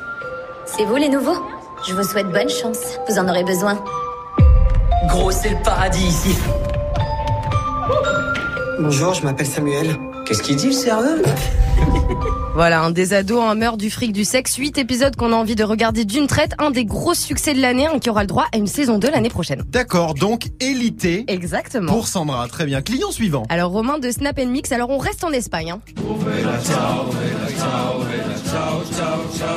C'est 0.67 0.85
vous 0.85 0.97
les 0.97 1.09
nouveaux? 1.09 1.39
Je 1.87 1.95
vous 1.95 2.03
souhaite 2.03 2.27
bonne 2.33 2.49
chance. 2.49 2.79
Vous 3.09 3.17
en 3.17 3.29
aurez 3.29 3.45
besoin. 3.45 3.79
Gros, 5.07 5.31
c'est 5.31 5.51
le 5.51 5.63
paradis 5.63 6.05
ici. 6.05 6.35
Bonjour, 8.81 9.15
je 9.15 9.23
m'appelle 9.23 9.47
Samuel. 9.47 9.97
Qu'est-ce 10.25 10.43
qu'il 10.43 10.57
dit, 10.57 10.67
le 10.69 10.73
sérieux? 10.73 11.23
Voilà, 12.55 12.83
un 12.83 12.91
des 12.91 13.13
ados, 13.15 13.43
un 13.43 13.55
meurtre 13.57 13.79
du 13.79 13.91
fric, 13.91 14.13
du 14.13 14.25
sexe, 14.25 14.55
8 14.57 14.79
épisodes 14.79 15.17
qu'on 15.17 15.33
a 15.33 15.37
envie 15.37 15.57
de 15.57 15.65
regarder 15.65 16.05
d'une 16.05 16.27
traite, 16.29 16.53
un 16.59 16.71
des 16.71 16.85
gros 16.85 17.13
succès 17.15 17.53
de 17.53 17.61
l'année, 17.61 17.87
hein, 17.87 17.99
qui 17.99 18.09
aura 18.11 18.21
le 18.23 18.29
droit 18.29 18.47
à 18.53 18.57
une 18.57 18.69
saison 18.69 18.99
2 18.99 19.11
l'année 19.11 19.29
prochaine. 19.29 19.63
D'accord, 19.69 20.15
donc 20.15 20.47
élité 20.61 21.25
Exactement. 21.29 21.93
pour 21.93 22.07
Sandra. 22.07 22.47
Très 22.49 22.65
bien. 22.65 22.81
Client 22.81 23.11
suivant. 23.11 23.43
Alors 23.49 23.73
Romain 23.73 23.99
de 23.99 24.11
Snap 24.11 24.39
Mix, 24.47 24.71
alors 24.73 24.91
on 24.91 24.99
reste 24.99 25.25
en 25.25 25.31
Espagne. 25.33 25.73
hein. 25.73 25.81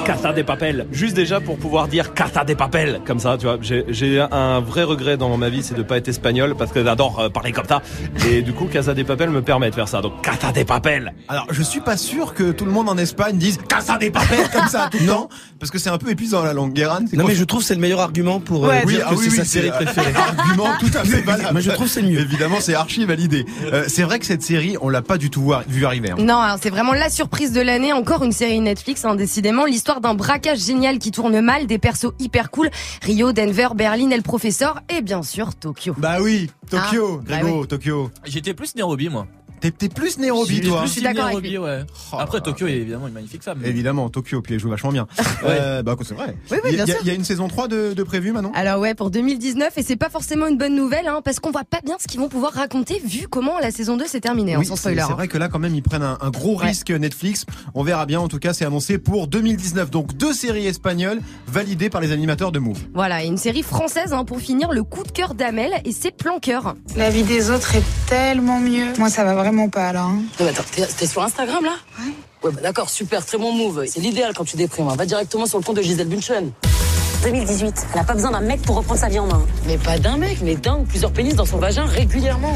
Casa 0.05 0.33
des 0.33 0.43
Papel. 0.43 0.87
Juste 0.91 1.15
déjà 1.15 1.39
pour 1.39 1.57
pouvoir 1.57 1.87
dire 1.87 2.13
Casa 2.13 2.43
des 2.43 2.55
Papel, 2.55 3.01
comme 3.05 3.19
ça, 3.19 3.37
tu 3.37 3.45
vois. 3.45 3.57
J'ai- 3.61 3.85
J'ai 3.89 4.19
un 4.31 4.59
vrai 4.59 4.83
regret 4.83 5.17
dans 5.17 5.35
ma 5.37 5.49
vie, 5.49 5.61
c'est 5.63 5.75
de 5.75 5.83
pas 5.83 5.97
être 5.97 6.07
espagnol 6.07 6.55
parce 6.57 6.71
que 6.71 6.83
j'adore 6.83 7.19
euh, 7.19 7.29
parler 7.29 7.51
comme 7.51 7.67
ça. 7.67 7.81
Et 8.29 8.41
du 8.41 8.53
coup, 8.53 8.65
Casa 8.65 8.93
des 8.93 9.03
Papel 9.03 9.29
me 9.29 9.41
permet 9.41 9.69
de 9.69 9.75
faire 9.75 9.87
ça. 9.87 10.01
Donc 10.01 10.21
Casa 10.21 10.51
des 10.51 10.65
Papel. 10.65 11.13
Alors, 11.27 11.45
je 11.51 11.61
suis 11.61 11.79
pas 11.81 11.97
sûr 11.97 12.33
que 12.33 12.51
tout 12.51 12.65
le 12.65 12.71
monde 12.71 12.89
en 12.89 12.97
Espagne 12.97 13.37
dise 13.37 13.59
Casa 13.67 13.97
des 13.97 14.09
papel 14.11 14.39
comme 14.53 14.67
ça 14.67 14.89
tout 14.91 14.97
le 14.99 15.07
temps, 15.07 15.29
parce 15.59 15.71
que 15.71 15.77
c'est 15.79 15.89
un 15.89 15.97
peu 15.97 16.09
épuisant 16.09 16.43
la 16.43 16.53
langue. 16.53 16.73
Guérin, 16.73 17.01
Non 17.13 17.21
quoi 17.23 17.29
mais 17.29 17.35
je 17.35 17.43
trouve 17.43 17.59
que 17.61 17.65
c'est 17.65 17.75
le 17.75 17.81
meilleur 17.81 17.99
argument 18.01 18.39
pour 18.39 18.65
euh, 18.65 18.69
Ouais, 18.69 18.83
oui, 18.85 18.95
dire 18.95 19.05
ah 19.07 19.11
que 19.13 19.15
oui, 19.19 19.25
c'est 19.25 19.31
oui, 19.31 19.37
sa 19.37 19.43
c'est 19.45 19.49
série 19.61 19.69
un 19.69 19.71
préférée. 19.73 20.13
argument 20.37 20.67
tout 20.79 20.91
à 20.97 21.03
fait 21.03 21.21
valable. 21.21 21.49
Mais 21.53 21.61
je 21.61 21.71
trouve 21.71 21.87
c'est 21.87 22.01
le 22.01 22.09
mieux. 22.09 22.19
Évidemment, 22.19 22.57
c'est 22.59 22.73
archi 22.73 23.05
validé. 23.05 23.45
Euh, 23.71 23.85
c'est 23.87 24.03
vrai 24.03 24.19
que 24.19 24.25
cette 24.25 24.41
série, 24.43 24.75
on 24.81 24.89
l'a 24.89 25.01
pas 25.01 25.17
du 25.17 25.29
tout 25.29 25.41
voir- 25.41 25.63
vu 25.67 25.85
arriver. 25.85 26.11
hein. 26.11 26.15
Non, 26.19 26.41
c'est 26.61 26.69
vraiment 26.69 26.93
la 26.93 27.09
surprise 27.09 27.51
de 27.51 27.61
l'année. 27.61 27.93
Encore 27.93 28.23
une 28.23 28.31
série 28.31 28.59
Netflix, 28.59 28.86
hein, 29.03 29.15
décidément. 29.15 29.65
L'histoire 29.65 30.01
d'un 30.01 30.13
braquage 30.13 30.59
génial 30.59 30.99
qui 30.99 31.11
tourne 31.11 31.41
mal, 31.41 31.67
des 31.67 31.77
persos 31.77 32.13
hyper 32.19 32.51
cool. 32.51 32.69
Rio, 33.01 33.31
Denver, 33.31 33.69
Berlin 33.75 34.09
et 34.11 34.15
le 34.17 34.21
professeur. 34.21 34.81
Et 34.95 35.01
bien 35.01 35.23
sûr, 35.23 35.55
Tokyo. 35.55 35.93
Bah 35.97 36.17
oui, 36.21 36.49
Tokyo, 36.69 37.21
Ah, 37.21 37.23
bah 37.27 37.39
Grégo, 37.41 37.65
Tokyo. 37.65 38.11
J'étais 38.25 38.53
plus 38.53 38.75
Nairobi, 38.75 39.09
moi. 39.09 39.27
T'es 39.59 39.71
plus 39.89 40.17
Nairobi, 40.19 40.61
toi. 40.61 40.81
plus 40.81 40.89
suis 40.89 41.01
d'accord 41.01 41.25
avec 41.27 41.43
ouais. 41.43 41.83
Après, 42.17 42.41
Tokyo 42.41 42.67
est 42.67 42.73
évidemment 42.73 43.07
une 43.07 43.13
magnifique 43.13 43.43
femme. 43.43 43.57
mais- 43.61 43.69
Évidemment, 43.69 44.09
Tokyo, 44.09 44.41
puis 44.41 44.53
elle 44.53 44.59
joue 44.59 44.69
vachement 44.69 44.91
bien. 44.91 45.07
Euh, 45.43 45.81
bah, 45.83 45.95
c'est 46.03 46.13
vrai. 46.13 46.35
Oui, 46.51 46.57
oui, 46.63 46.69
il, 46.73 46.77
y 46.77 46.81
a, 46.81 46.85
bien 46.85 46.95
sûr. 46.95 47.03
il 47.03 47.07
y 47.07 47.11
a 47.11 47.13
une 47.13 47.23
saison 47.23 47.47
3 47.47 47.67
de, 47.67 47.93
de 47.93 48.03
prévue 48.03 48.31
maintenant 48.31 48.51
Alors 48.55 48.79
ouais, 48.79 48.93
pour 48.95 49.09
2019, 49.11 49.77
et 49.77 49.83
c'est 49.83 49.95
pas 49.95 50.09
forcément 50.09 50.47
une 50.47 50.57
bonne 50.57 50.75
nouvelle, 50.75 51.07
hein, 51.07 51.21
parce 51.23 51.39
qu'on 51.39 51.51
voit 51.51 51.63
pas 51.63 51.79
bien 51.83 51.95
ce 51.99 52.07
qu'ils 52.07 52.19
vont 52.19 52.29
pouvoir 52.29 52.53
raconter 52.53 53.01
vu 53.03 53.27
comment 53.27 53.59
la 53.59 53.71
saison 53.71 53.97
2 53.97 54.05
s'est 54.07 54.19
terminée, 54.21 54.53
hein, 54.55 54.59
Oui, 54.59 54.65
sans 54.65 54.75
c'est 54.75 54.81
spoiler. 54.81 55.01
c'est 55.05 55.11
hein. 55.11 55.15
vrai 55.15 55.27
que 55.27 55.37
là, 55.37 55.47
quand 55.49 55.59
même, 55.59 55.75
ils 55.75 55.83
prennent 55.83 56.03
un, 56.03 56.17
un 56.21 56.29
gros 56.29 56.57
Ouais. 56.59 56.67
risque 56.67 56.91
Netflix. 56.91 57.45
On 57.75 57.83
verra 57.83 58.05
bien. 58.05 58.19
En 58.19 58.27
tout 58.27 58.39
cas, 58.39 58.53
c'est 58.53 58.65
annoncé 58.65 58.97
pour 58.97 59.27
2019. 59.27 59.91
Donc, 59.91 60.15
deux 60.15 60.33
séries 60.33 60.65
espagnoles 60.67 61.19
validées 61.47 61.89
par 61.89 62.01
les 62.01 62.11
animateurs 62.11 62.51
de 62.51 62.59
Move. 62.59 62.79
Voilà, 62.93 63.23
et 63.23 63.27
une 63.27 63.37
série 63.37 63.63
française 63.63 64.13
hein, 64.13 64.23
pour 64.25 64.39
finir, 64.39 64.71
le 64.71 64.83
coup 64.83 65.03
de 65.03 65.11
cœur 65.11 65.33
d'Amel 65.33 65.71
et 65.85 65.91
ses 65.91 66.11
planqueurs. 66.11 66.75
La 66.95 67.09
vie 67.09 67.23
des 67.23 67.49
autres 67.51 67.75
est 67.75 67.83
tellement 68.07 68.59
mieux. 68.59 68.93
Moi, 68.97 69.09
ça 69.09 69.23
va 69.23 69.33
vraiment 69.35 69.46
pas 69.71 69.93
là. 69.93 70.01
hein. 70.03 70.15
Non, 70.39 70.45
mais 70.45 70.49
attends, 70.49 70.63
t'es 70.75 70.85
t'es 70.85 71.07
sur 71.07 71.21
Instagram 71.23 71.63
là? 71.63 71.75
Ouais. 71.99 72.11
Ouais, 72.43 72.51
bah 72.51 72.61
d'accord, 72.61 72.89
super, 72.89 73.25
très 73.25 73.37
bon 73.37 73.51
move. 73.51 73.85
C'est 73.87 73.99
l'idéal 73.99 74.33
quand 74.35 74.43
tu 74.45 74.57
déprimes. 74.57 74.87
hein. 74.89 74.95
Va 74.95 75.05
directement 75.05 75.45
sur 75.45 75.57
le 75.57 75.63
compte 75.63 75.77
de 75.77 75.81
Gisèle 75.81 76.07
Bunchen. 76.07 76.51
2018, 77.23 77.87
elle 77.93 77.99
a 77.99 78.03
pas 78.03 78.13
besoin 78.13 78.31
d'un 78.31 78.41
mec 78.41 78.61
pour 78.61 78.75
reprendre 78.75 78.99
sa 78.99 79.07
vie 79.09 79.19
en 79.19 79.25
main. 79.27 79.41
Mais 79.65 79.77
pas 79.77 79.97
d'un 79.97 80.17
mec, 80.17 80.37
mais 80.43 80.55
d'un 80.55 80.77
ou 80.79 80.83
plusieurs 80.83 81.11
pénis 81.11 81.33
dans 81.35 81.45
son 81.45 81.57
vagin 81.57 81.85
régulièrement. 81.85 82.53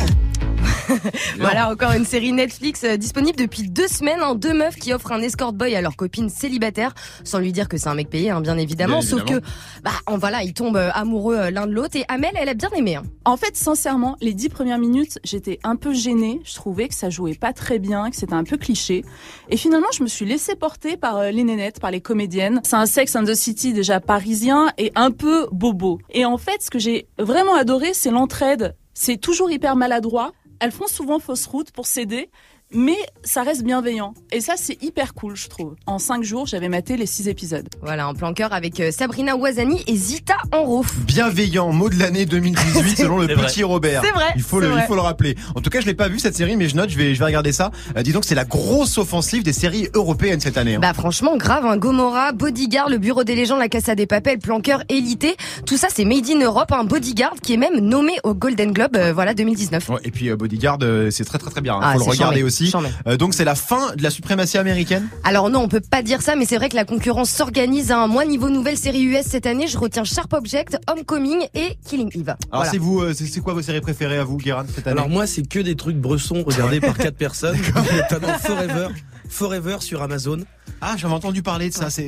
Voilà, 1.40 1.70
encore 1.72 1.92
une 1.94 2.06
série 2.06 2.32
Netflix 2.32 2.84
euh, 2.84 2.98
disponible 2.98 3.38
depuis 3.38 3.64
deux 3.70 3.88
semaines. 3.88 4.20
hein, 4.22 4.36
deux 4.36 4.54
meufs 4.54 4.76
qui 4.76 4.94
offrent 4.94 5.12
un 5.12 5.22
escort 5.22 5.54
boy 5.54 5.76
à 5.76 5.82
leur 5.82 5.96
copine 5.96 6.30
célibataire, 6.30 6.94
sans 7.24 7.40
lui 7.40 7.52
dire 7.52 7.68
que 7.68 7.78
c'est 7.78 7.88
un 7.90 7.96
mec 7.96 8.10
payé, 8.10 8.30
hein, 8.30 8.42
bien 8.42 8.58
évidemment. 8.58 9.00
Bien 9.00 9.08
sauf 9.08 9.22
évidemment. 9.22 9.42
que, 9.42 9.82
bah, 9.84 9.92
en 10.06 10.18
voilà, 10.18 10.44
ils 10.44 10.54
tombent 10.54 10.78
euh, 10.78 10.90
amoureux 10.94 11.36
euh, 11.38 11.52
l'un 11.52 11.68
de 11.68 11.72
l'autre. 11.72 11.96
Et 11.96 12.06
Amel, 12.08 12.32
elle 12.36 12.50
a 12.50 12.54
bien 12.54 12.70
aimé. 12.76 12.96
hein. 12.96 13.04
En 13.26 13.38
fait, 13.38 13.56
sincèrement, 13.56 14.18
les 14.22 14.34
dix 14.34 14.50
premières 14.50 14.78
minutes, 14.80 15.20
j'étais 15.24 15.60
un 15.64 15.76
peu 15.76 15.94
gênée. 15.94 16.42
Je 16.44 16.56
trouvais 16.56 16.88
que 16.88 16.96
ça 16.96 17.10
jouait 17.10 17.36
pas 17.36 17.54
très 17.54 17.80
bien, 17.80 18.10
que 18.10 18.16
c'était 18.16 18.34
un 18.34 18.44
peu 18.44 18.58
cliché. 18.58 19.04
Et 19.50 19.58
finalement, 19.58 19.88
je 19.94 20.04
me 20.04 20.08
suis 20.08 20.26
laissée 20.26 20.56
porter 20.56 20.98
par 20.98 21.18
euh, 21.18 21.32
les 21.32 21.44
nénettes, 21.44 21.80
par 21.80 21.92
les 21.92 22.02
comédiennes. 22.02 22.62
C'est 22.64 22.76
un 22.76 22.86
Sex 22.86 23.16
and 23.16 23.24
the 23.26 23.36
City 23.36 23.74
déjà 23.74 24.00
parisien 24.00 24.72
et 24.78 24.92
un 24.96 25.12
peu 25.12 25.48
bobo. 25.52 26.00
Et 26.12 26.26
en 26.26 26.38
fait, 26.38 26.62
ce 26.62 26.70
que 26.70 26.80
j'ai 26.80 27.08
vraiment 27.18 27.56
adoré, 27.56 27.94
c'est 27.94 28.12
l'entraide. 28.12 28.76
C'est 28.94 29.18
toujours 29.18 29.50
hyper 29.50 29.76
maladroit. 29.76 30.34
Elles 30.62 30.72
font 30.72 30.88
souvent 30.88 31.20
fausse 31.20 31.48
route 31.48 31.72
pour 31.72 31.88
s'aider. 31.88 32.30
Mais 32.74 32.96
ça 33.24 33.44
reste 33.44 33.64
bienveillant. 33.64 34.14
Et 34.32 34.40
ça, 34.40 34.54
c'est 34.56 34.82
hyper 34.82 35.14
cool, 35.14 35.36
je 35.36 35.50
trouve. 35.50 35.76
En 35.86 36.00
cinq 36.00 36.24
jours, 36.24 36.46
j'avais 36.46 36.70
maté 36.70 36.96
les 36.96 37.06
six 37.06 37.28
épisodes. 37.28 37.68
Voilà, 37.82 38.08
en 38.08 38.14
planqueur 38.14 38.54
avec 38.54 38.80
euh, 38.80 38.92
Sabrina 38.92 39.36
Ouazani 39.36 39.84
et 39.88 39.96
Zita 39.96 40.36
Enro. 40.54 40.86
Bienveillant, 41.06 41.72
mot 41.74 41.90
de 41.90 42.00
l'année 42.00 42.26
2018 42.28 42.98
selon 42.98 43.18
le 43.20 43.28
petit 43.28 43.62
vrai. 43.62 43.72
Robert. 43.72 44.02
C'est 44.06 44.12
vrai, 44.12 44.26
Il 44.36 44.42
faut 44.42 44.60
le, 44.60 44.68
vrai. 44.68 44.82
il 44.84 44.88
faut 44.88 44.96
le 44.96 45.02
rappeler. 45.02 45.36
En 45.56 45.62
tout 45.62 45.70
cas, 45.70 45.82
je 45.82 45.86
l'ai 45.86 45.94
pas 45.94 46.08
vu 46.08 46.18
cette 46.20 46.36
série, 46.36 46.56
mais 46.56 46.70
je 46.70 46.76
note, 46.76 46.90
je 46.90 46.98
vais, 46.98 47.14
je 47.14 47.20
vais 47.20 47.26
regarder 47.26 47.52
ça. 47.52 47.72
Euh, 47.98 48.04
dis 48.04 48.14
donc, 48.14 48.24
c'est 48.26 48.36
la 48.36 48.46
grosse 48.46 48.98
offensive 48.98 49.44
des 49.44 49.54
séries 49.54 49.90
européennes 49.94 50.40
cette 50.40 50.58
année. 50.58 50.76
hein. 50.76 50.80
Bah 50.82 50.94
franchement 50.94 51.36
grave, 51.38 51.66
un 51.66 51.78
Gomorrah, 51.78 52.32
Bodyguard, 52.32 52.90
le 52.90 52.98
Bureau 53.00 53.24
des 53.24 53.36
légendes, 53.36 53.60
la 53.60 53.70
Casa 53.70 53.96
des 53.96 54.08
Papels, 54.08 54.40
Planqueur, 54.40 54.84
Élité, 54.90 55.36
tout 55.66 55.78
ça 55.78 55.88
c'est 55.94 56.06
made 56.06 56.30
in 56.30 56.40
Europe, 56.40 56.72
un 56.72 56.84
Bodyguard 56.86 57.34
qui 57.42 57.54
est 57.54 57.58
même 57.58 57.80
nommé 57.80 58.14
au 58.24 58.34
Golden 58.34 58.72
Globe, 58.72 58.96
euh, 58.96 59.12
voilà 59.14 59.34
2019. 59.34 59.90
Ouais, 59.90 60.00
et 60.04 60.12
puis 60.12 60.30
euh, 60.30 60.36
Bodyguard, 60.36 60.78
euh, 60.82 61.10
c'est 61.12 61.26
très 61.26 61.38
très 61.38 61.52
très 61.52 61.62
bien. 61.62 61.76
hein. 61.76 61.80
Ah, 61.84 61.94
faut 61.98 62.06
le 62.06 62.12
regarder 62.12 62.44
aussi. 62.44 62.61
Euh, 63.08 63.18
donc 63.18 63.34
c'est 63.34 63.46
la 63.46 63.56
fin 63.56 63.96
de 63.96 64.04
la 64.04 64.10
suprématie 64.10 64.58
américaine. 64.58 65.08
Alors 65.24 65.50
non, 65.50 65.62
on 65.62 65.68
peut 65.68 65.82
pas 65.82 66.02
dire 66.02 66.22
ça, 66.22 66.36
mais 66.36 66.46
c'est 66.46 66.58
vrai 66.58 66.70
que 66.70 66.76
la 66.76 66.86
concurrence 66.86 67.30
s'organise. 67.30 67.92
Hein. 67.92 68.08
Moi, 68.08 68.26
niveau 68.26 68.50
nouvelle 68.50 68.78
série 68.78 69.04
US 69.04 69.26
cette 69.26 69.46
année, 69.46 69.68
je 69.68 69.78
retiens 69.78 70.04
Sharp 70.04 70.32
Object, 70.34 70.78
Homecoming 70.90 71.48
et 71.54 71.78
Killing 71.88 72.10
Eve. 72.16 72.30
Alors 72.30 72.38
Voilà. 72.52 72.72
c'est 72.72 72.78
vous, 72.78 73.02
euh, 73.02 73.14
c'est 73.14 73.40
quoi 73.42 73.54
vos 73.54 73.62
séries 73.62 73.82
préférées 73.82 74.18
à 74.18 74.24
vous, 74.24 74.38
Guérin, 74.38 74.66
cette 74.74 74.88
année 74.88 74.98
Alors 74.98 75.10
moi, 75.10 75.28
c'est 75.28 75.48
que 75.48 75.60
des 75.60 75.76
trucs 75.76 75.98
bressons 75.98 76.44
regardés 76.46 76.80
par 76.80 76.98
quatre 76.98 77.18
personnes, 77.18 77.58
notamment 78.12 78.38
Forever, 78.40 78.88
Forever 79.30 79.78
sur 79.80 80.02
Amazon. 80.02 80.40
Ah, 80.82 80.96
j'avais 80.98 81.14
entendu 81.14 81.44
parler 81.44 81.70
de 81.70 81.74
ça. 81.74 81.90
C'est 81.90 82.04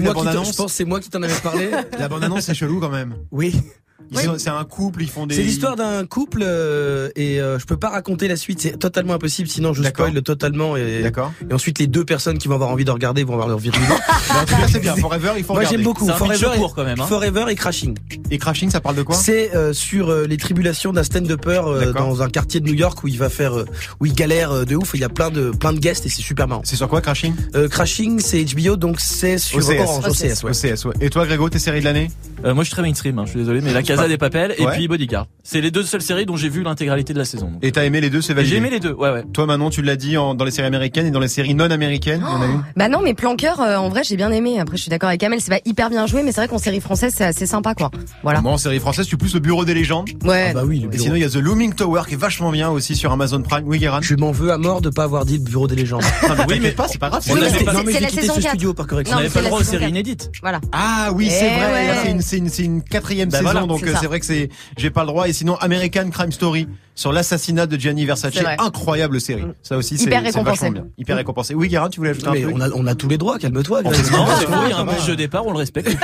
moi 0.00 0.14
la 0.24 0.32
qui 0.34 0.50
je 0.52 0.56
pense 0.56 0.72
c'est 0.72 0.84
moi 0.84 1.00
qui 1.00 1.08
t'en 1.08 1.22
avais 1.22 1.32
parlé. 1.40 1.70
La 1.98 2.08
bande 2.08 2.24
annonce 2.24 2.44
c'est 2.44 2.54
chelou 2.54 2.78
quand 2.78 2.90
même. 2.90 3.14
Oui. 3.30 3.54
C'est 4.12 4.48
un 4.50 4.64
couple, 4.64 5.02
ils 5.02 5.08
font 5.08 5.26
des. 5.26 5.34
C'est 5.34 5.42
l'histoire 5.42 5.76
d'un 5.76 6.06
couple 6.06 6.42
euh, 6.44 7.10
et 7.16 7.40
euh, 7.40 7.58
je 7.58 7.66
peux 7.66 7.76
pas 7.76 7.88
raconter 7.90 8.28
la 8.28 8.36
suite, 8.36 8.60
c'est 8.60 8.78
totalement 8.78 9.14
impossible, 9.14 9.48
sinon 9.48 9.72
je 9.74 9.82
spoil 9.82 10.22
totalement 10.22 10.76
et, 10.76 11.02
D'accord. 11.02 11.32
et 11.48 11.52
ensuite 11.52 11.78
les 11.78 11.86
deux 11.88 12.04
personnes 12.04 12.38
qui 12.38 12.48
vont 12.48 12.54
avoir 12.54 12.70
envie 12.70 12.84
de 12.84 12.90
regarder 12.90 13.24
vont 13.24 13.34
avoir 13.34 13.48
leur 13.48 13.58
vie 13.58 13.68
en 14.30 14.44
tout 14.44 14.54
cas, 14.54 14.68
c'est 14.70 14.78
bien. 14.80 14.94
Forever, 14.96 15.32
il 15.36 15.44
faut 15.44 15.52
Moi 15.52 15.60
regarder. 15.60 15.76
j'aime 15.76 15.84
beaucoup 15.84 16.06
C'est 16.06 16.12
un 16.12 16.14
pitch 16.28 16.38
Forever, 16.40 16.58
court, 16.58 16.74
quand 16.74 16.84
même, 16.84 17.00
hein. 17.00 17.06
Forever 17.06 17.44
et 17.48 17.54
Crashing. 17.54 17.96
Et 18.30 18.38
Crashing, 18.38 18.70
ça 18.70 18.80
parle 18.80 18.96
de 18.96 19.02
quoi? 19.02 19.14
C'est 19.16 19.54
euh, 19.54 19.72
sur 19.72 20.10
euh, 20.10 20.26
les 20.26 20.36
tribulations 20.36 20.92
d'un 20.92 21.02
stand-upper 21.02 21.62
euh, 21.66 21.92
dans 21.92 22.22
un 22.22 22.28
quartier 22.28 22.60
de 22.60 22.66
New 22.66 22.74
York 22.74 23.02
où 23.04 23.08
il 23.08 23.18
va 23.18 23.28
faire, 23.28 23.58
euh, 23.58 23.66
où 24.00 24.06
il 24.06 24.12
galère 24.14 24.52
euh, 24.52 24.64
de 24.64 24.76
ouf. 24.76 24.92
Il 24.94 25.00
y 25.00 25.04
a 25.04 25.08
plein 25.08 25.30
de 25.30 25.50
plein 25.50 25.72
de 25.72 25.78
guests 25.80 26.06
et 26.06 26.08
c'est 26.08 26.22
super 26.22 26.46
marrant. 26.48 26.62
C'est 26.64 26.76
sur 26.76 26.88
quoi 26.88 27.00
Crashing? 27.00 27.34
Euh, 27.54 27.68
Crashing, 27.68 28.20
c'est 28.20 28.44
HBO 28.44 28.76
donc 28.76 29.00
c'est 29.00 29.38
sur 29.38 29.58
OCS. 29.58 29.80
Orange, 29.80 30.04
OCS. 30.06 30.42
ouais. 30.44 30.50
OCS, 30.72 30.84
ouais. 30.86 30.94
Et 31.00 31.10
toi, 31.10 31.26
Grégo, 31.26 31.48
tes 31.48 31.58
séries 31.58 31.80
de 31.80 31.84
l'année? 31.84 32.10
Euh, 32.44 32.54
moi, 32.54 32.62
je 32.62 32.68
suis 32.68 32.74
très 32.74 32.82
mainstream, 32.82 33.18
hein, 33.18 33.24
je 33.26 33.30
suis 33.30 33.40
désolé, 33.40 33.60
mais 33.60 33.72
La 33.72 33.82
Casa 33.88 34.08
des 34.08 34.18
Papels 34.18 34.54
et 34.58 34.64
Ouais. 34.64 34.72
puis 34.72 34.88
Bodyguard. 34.88 35.26
C'est 35.42 35.60
les 35.60 35.70
deux 35.70 35.82
seules 35.82 36.02
séries 36.02 36.26
dont 36.26 36.36
j'ai 36.36 36.48
vu 36.48 36.62
l'intégralité 36.62 37.12
de 37.14 37.18
la 37.18 37.24
saison. 37.24 37.46
donc. 37.50 37.58
Et 37.62 37.72
t'as 37.72 37.84
aimé 37.84 38.00
les 38.00 38.10
deux, 38.10 38.20
c'est 38.20 38.34
validé. 38.34 38.50
J'ai 38.50 38.56
aimé 38.58 38.70
les 38.70 38.80
deux, 38.80 38.92
ouais, 38.92 39.10
ouais. 39.10 39.24
Toi, 39.32 39.46
Manon, 39.46 39.70
tu 39.70 39.82
l'as 39.82 39.96
dit 39.96 40.16
en- 40.16 40.34
dans 40.34 40.44
les 40.44 40.50
séries 40.50 40.66
américaines 40.68 41.06
et 41.06 41.10
dans 41.10 41.20
les 41.20 41.28
séries 41.28 41.54
non 41.54 41.70
américaines. 41.70 42.22
a 42.22 42.28
Bah 42.76 42.88
non, 42.88 43.00
mais 43.02 43.14
Planqueur, 43.14 43.60
euh, 43.60 43.76
en 43.76 43.88
vrai, 43.88 44.02
j'ai 44.04 44.16
bien 44.16 44.30
aimé. 44.30 44.60
Après, 44.60 44.76
je 44.76 44.82
suis 44.82 44.90
d'accord 44.90 45.08
avec 45.08 45.22
Amel, 45.22 45.40
c'est 45.40 45.50
pas 45.50 45.60
hyper 45.64 45.90
bien 45.90 46.06
joué, 46.06 46.22
mais 46.22 46.32
c'est 46.32 46.40
vrai 46.42 46.48
qu'en 46.48 46.58
série 46.58 46.80
française, 46.80 47.12
c'est 47.16 47.24
assez 47.24 47.46
sympa, 47.46 47.74
quoi. 47.74 47.90
Voilà. 48.22 48.40
Moi, 48.40 48.52
en 48.52 48.58
série 48.58 48.78
française, 48.78 49.06
tu 49.06 49.16
plus 49.16 49.34
le 49.34 49.40
Bureau 49.40 49.64
des 49.64 49.74
légendes. 49.74 50.08
Ouais. 50.24 50.48
Ah 50.50 50.54
bah 50.54 50.62
oui, 50.66 50.80
le 50.80 50.94
Et 50.94 50.98
sinon, 50.98 51.14
il 51.16 51.22
y 51.22 51.24
a 51.24 51.28
The 51.30 51.36
Looming 51.36 51.72
Tower 51.74 52.02
qui 52.06 52.14
est 52.14 52.18
vachement 52.18 52.50
bien 52.52 52.68
aussi 52.70 52.94
sur 52.94 53.10
Amazon 53.12 53.40
Prime. 53.42 53.64
Oui, 53.66 53.78
Guérin 53.78 54.00
Je 54.02 54.14
m'en 54.16 54.32
veux 54.32 54.52
à 54.52 54.58
mort 54.58 54.80
de 54.80 54.90
pas 54.90 55.04
avoir 55.04 55.24
dit 55.24 55.38
le 55.38 55.44
bureau 55.44 55.66
des 55.66 55.76
légendes. 55.76 56.02
Non, 56.28 56.44
mais 56.60 56.70
pas, 56.72 56.86
pas 57.00 57.08
grave. 57.10 57.22
Oui, 57.28 57.34
mais 57.40 57.64
pas- 57.64 57.72
c'est- 57.72 57.76
non 57.78 57.82
mais 57.84 57.92
c'est 57.92 58.00
la 58.00 58.08
saison 58.08 58.34
ce 58.34 58.40
4. 58.40 58.48
studio 58.50 58.74
par 58.74 58.86
correction. 58.86 59.16
On 59.16 59.18
n'avait 59.20 59.28
pas 59.28 59.34
c'est 59.34 59.40
le 59.40 59.46
droit 59.46 59.58
la 59.58 59.62
aux 59.62 59.64
saison 59.64 59.72
séries 59.72 59.84
4. 59.84 59.90
inédites. 59.90 60.30
Voilà. 60.42 60.60
Ah 60.72 61.10
oui, 61.14 61.28
c'est 61.30 61.48
vrai. 61.48 62.16
C'est 62.20 62.64
une, 62.64 62.82
quatrième 62.82 63.28
Bah 63.28 63.38
saison, 63.38 63.50
donc 63.80 63.88
c'est 63.88 63.96
euh, 63.96 63.98
c'est 64.00 64.06
vrai 64.06 64.20
que 64.20 64.26
c'est, 64.26 64.48
j'ai 64.76 64.90
pas 64.90 65.02
le 65.02 65.08
droit. 65.08 65.28
Et 65.28 65.32
sinon, 65.32 65.56
American 65.56 66.10
Crime 66.10 66.32
Story 66.32 66.68
sur 66.94 67.12
l'assassinat 67.12 67.66
de 67.66 67.76
Gianni 67.78 68.04
Versace, 68.04 68.34
incroyable 68.58 69.20
série. 69.20 69.44
Ça 69.62 69.76
aussi, 69.76 69.96
c'est 69.98 70.04
Hyper 70.04 70.20
c'est 70.20 70.26
récompensé. 70.26 70.50
vachement 70.50 70.70
bien. 70.70 70.86
Hyper 70.98 71.16
récompensé. 71.16 71.54
Oui, 71.54 71.68
Guérin, 71.68 71.88
tu 71.88 72.00
voulais 72.00 72.10
ajouter 72.10 72.26
un 72.28 72.32
Mais 72.32 72.42
truc 72.42 72.54
on 72.56 72.60
a 72.60 72.70
on 72.70 72.86
a 72.86 72.94
tous 72.94 73.08
les 73.08 73.18
droits, 73.18 73.38
calme-toi. 73.38 73.82
Non, 73.82 73.90
c'est 73.92 74.04
faux, 74.04 74.14
il 74.66 74.70
y 74.70 74.72
a 74.72 74.78
un 74.78 74.84
match 74.84 75.06
de 75.06 75.14
départ, 75.14 75.46
on 75.46 75.52
le 75.52 75.58
respecte. 75.58 75.88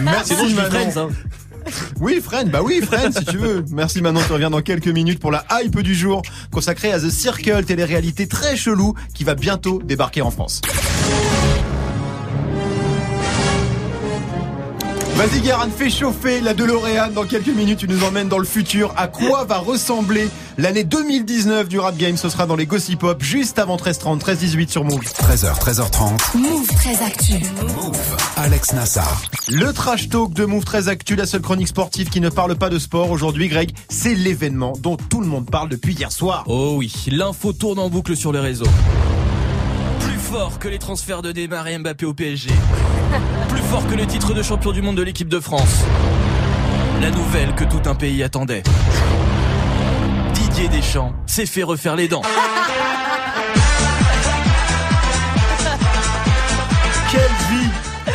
Merci 0.00 0.34
Sinon, 0.34 0.48
je. 0.48 0.54
Friends, 0.54 0.96
hein. 0.96 1.08
Oui, 2.00 2.20
Friend, 2.20 2.50
bah 2.50 2.60
oui, 2.62 2.80
Friend, 2.82 3.16
si 3.16 3.24
tu 3.24 3.36
veux. 3.38 3.64
Merci 3.70 4.00
Manon, 4.02 4.20
tu 4.26 4.32
reviens 4.32 4.50
dans 4.50 4.62
quelques 4.62 4.88
minutes 4.88 5.20
pour 5.20 5.30
la 5.30 5.44
hype 5.52 5.80
du 5.80 5.94
jour 5.94 6.22
consacrée 6.50 6.92
à 6.92 6.98
The 6.98 7.08
Circle, 7.10 7.64
télé-réalité 7.64 8.26
très 8.26 8.56
chelou 8.56 8.94
qui 9.14 9.22
va 9.24 9.34
bientôt 9.34 9.80
débarquer 9.84 10.22
en 10.22 10.30
France. 10.30 10.60
Vas-y 15.22 15.40
Guérin, 15.40 15.68
fais 15.70 15.88
chauffer 15.88 16.40
la 16.40 16.52
DeLorean 16.52 17.12
dans 17.14 17.24
quelques 17.24 17.46
minutes, 17.46 17.78
tu 17.78 17.86
nous 17.86 18.02
emmènes 18.02 18.26
dans 18.26 18.40
le 18.40 18.44
futur. 18.44 18.92
À 18.96 19.06
quoi 19.06 19.44
va 19.44 19.58
ressembler 19.58 20.28
l'année 20.58 20.82
2019 20.82 21.68
du 21.68 21.78
rap 21.78 21.96
game? 21.96 22.16
Ce 22.16 22.28
sera 22.28 22.44
dans 22.44 22.56
les 22.56 22.66
Gossip 22.66 23.04
Hop, 23.04 23.22
juste 23.22 23.60
avant 23.60 23.76
13h30, 23.76 24.18
13h18 24.18 24.68
sur 24.68 24.82
Move. 24.82 24.98
13h, 24.98 25.60
13h30. 25.60 26.36
Move 26.36 26.66
très 26.66 27.00
actu. 27.04 27.34
Alex 28.36 28.72
Nassar. 28.72 29.22
Le 29.48 29.72
trash 29.72 30.08
talk 30.08 30.32
de 30.32 30.44
Move 30.44 30.64
très 30.64 30.88
actu, 30.88 31.14
la 31.14 31.26
seule 31.26 31.42
chronique 31.42 31.68
sportive 31.68 32.08
qui 32.08 32.20
ne 32.20 32.28
parle 32.28 32.56
pas 32.56 32.68
de 32.68 32.80
sport. 32.80 33.12
Aujourd'hui, 33.12 33.46
Greg, 33.46 33.70
c'est 33.90 34.16
l'événement 34.16 34.72
dont 34.80 34.96
tout 34.96 35.20
le 35.20 35.28
monde 35.28 35.48
parle 35.48 35.68
depuis 35.68 35.94
hier 35.94 36.10
soir. 36.10 36.42
Oh 36.48 36.74
oui, 36.78 36.92
l'info 37.06 37.52
tourne 37.52 37.78
en 37.78 37.88
boucle 37.88 38.16
sur 38.16 38.32
les 38.32 38.40
réseaux. 38.40 38.66
Plus 40.00 40.18
fort 40.18 40.58
que 40.58 40.66
les 40.66 40.80
transferts 40.80 41.22
de 41.22 41.30
Neymar 41.30 41.68
et 41.68 41.78
Mbappé 41.78 42.06
au 42.06 42.12
PSG. 42.12 42.50
Plus 43.48 43.62
fort 43.62 43.86
que 43.86 43.94
le 43.94 44.06
titre 44.06 44.34
de 44.34 44.42
champion 44.42 44.72
du 44.72 44.82
monde 44.82 44.96
de 44.96 45.02
l'équipe 45.02 45.28
de 45.28 45.40
France. 45.40 45.84
La 47.00 47.10
nouvelle 47.10 47.54
que 47.54 47.64
tout 47.64 47.88
un 47.88 47.94
pays 47.94 48.22
attendait. 48.22 48.62
Didier 50.34 50.68
Deschamps 50.68 51.12
s'est 51.26 51.46
fait 51.46 51.62
refaire 51.62 51.96
les 51.96 52.08
dents. 52.08 52.22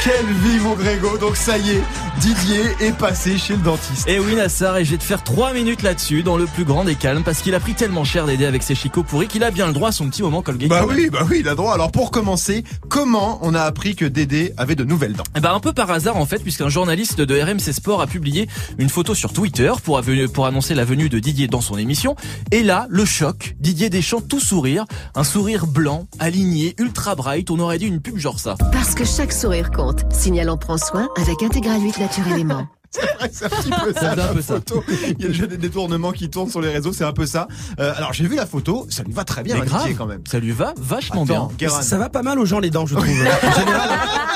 Quelle 0.03 0.25
vie 0.25 0.59
mon 0.59 0.73
Grégo 0.73 1.17
Donc 1.17 1.35
ça 1.35 1.57
y 1.57 1.71
est, 1.71 1.81
Didier 2.19 2.61
est 2.79 2.95
passé 2.97 3.37
chez 3.37 3.53
le 3.53 3.59
dentiste. 3.59 4.07
Et 4.07 4.19
oui 4.19 4.35
Nassar, 4.35 4.77
et 4.77 4.85
je 4.85 4.91
vais 4.91 4.97
te 4.97 5.03
faire 5.03 5.23
3 5.23 5.53
minutes 5.53 5.81
là-dessus, 5.81 6.23
dans 6.23 6.37
le 6.37 6.45
plus 6.45 6.65
grand 6.65 6.83
des 6.83 6.95
calmes, 6.95 7.23
parce 7.23 7.41
qu'il 7.41 7.55
a 7.55 7.59
pris 7.59 7.73
tellement 7.73 8.03
cher 8.03 8.25
d'aider 8.25 8.45
avec 8.45 8.63
ses 8.63 8.75
chicots 8.75 9.03
pourris 9.03 9.27
qu'il 9.27 9.43
a 9.43 9.51
bien 9.51 9.67
le 9.67 9.73
droit 9.73 9.89
à 9.89 9.91
son 9.91 10.07
petit 10.07 10.21
moment 10.21 10.41
Colgate. 10.41 10.69
Bah 10.69 10.85
oui, 10.87 11.09
bah 11.11 11.25
oui, 11.29 11.37
il 11.39 11.47
a 11.47 11.55
droit. 11.55 11.73
Alors 11.73 11.91
pour 11.91 12.11
commencer, 12.11 12.63
comment 12.89 13.39
on 13.41 13.55
a 13.55 13.61
appris 13.61 13.95
que 13.95 14.05
Dédé 14.05 14.53
avait 14.57 14.75
de 14.75 14.83
nouvelles 14.83 15.13
dents? 15.13 15.23
Eh 15.35 15.39
ben 15.39 15.53
un 15.53 15.59
peu 15.59 15.73
par 15.73 15.89
hasard 15.89 16.17
en 16.17 16.25
fait, 16.25 16.39
puisqu'un 16.39 16.69
journaliste 16.69 17.19
de 17.19 17.41
RMC 17.41 17.73
Sport 17.73 18.01
a 18.01 18.07
publié 18.07 18.47
une 18.77 18.89
photo 18.89 19.15
sur 19.15 19.33
Twitter 19.33 19.71
pour 19.83 19.97
annoncer 20.45 20.75
la 20.75 20.85
venue 20.85 21.09
de 21.09 21.19
Didier 21.19 21.47
dans 21.47 21.61
son 21.61 21.77
émission. 21.77 22.15
Et 22.51 22.61
là, 22.61 22.85
le 22.89 23.03
choc, 23.03 23.55
Didier 23.59 23.89
Deschamps 23.89 24.21
tout 24.21 24.39
sourire, 24.39 24.85
un 25.15 25.23
sourire 25.23 25.65
blanc, 25.65 26.07
aligné, 26.19 26.75
ultra 26.77 27.15
bright, 27.15 27.49
on 27.49 27.59
aurait 27.59 27.79
dit 27.79 27.87
une 27.87 27.99
pub 27.99 28.17
genre 28.17 28.39
ça. 28.39 28.55
Parce 28.71 28.93
que 28.93 29.03
chaque 29.03 29.33
sourire 29.33 29.71
compte. 29.71 29.86
Signal 30.11 30.49
en 30.49 30.57
prend 30.57 30.77
soin 30.77 31.07
avec 31.17 31.41
Intégral 31.43 31.81
8 31.81 31.99
Naturellement. 31.99 32.67
C'est 32.89 33.01
vrai, 33.17 33.29
c'est 33.33 33.45
un 33.45 33.49
petit 33.49 33.69
peu 33.69 33.93
ça. 33.93 34.11
un 34.13 34.15
la 34.15 34.27
peu 34.29 34.41
ça. 34.41 34.53
photo. 34.55 34.81
Il 34.87 35.21
y 35.21 35.25
a 35.25 35.27
déjà 35.27 35.45
des 35.45 35.57
détournements 35.57 36.13
qui 36.13 36.29
tournent 36.29 36.49
sur 36.49 36.61
les 36.61 36.69
réseaux, 36.69 36.93
c'est 36.93 37.03
un 37.03 37.11
peu 37.11 37.25
ça. 37.25 37.47
Euh, 37.81 37.93
alors 37.97 38.13
j'ai 38.13 38.25
vu 38.25 38.37
la 38.37 38.45
photo, 38.45 38.87
ça 38.89 39.03
lui 39.03 39.11
va 39.11 39.25
très 39.25 39.43
bien 39.43 39.59
grave, 39.59 39.93
quand 39.97 40.05
même. 40.05 40.21
ça 40.25 40.39
lui 40.39 40.51
va 40.51 40.73
vachement 40.77 41.23
Attends, 41.25 41.51
bien. 41.57 41.69
Ça 41.69 41.97
va 41.97 42.07
pas 42.09 42.23
mal 42.23 42.39
aux 42.39 42.45
gens 42.45 42.59
les 42.59 42.69
dents, 42.69 42.85
je 42.85 42.95
trouve. 42.95 43.05
En 43.09 43.59
général, 43.59 43.89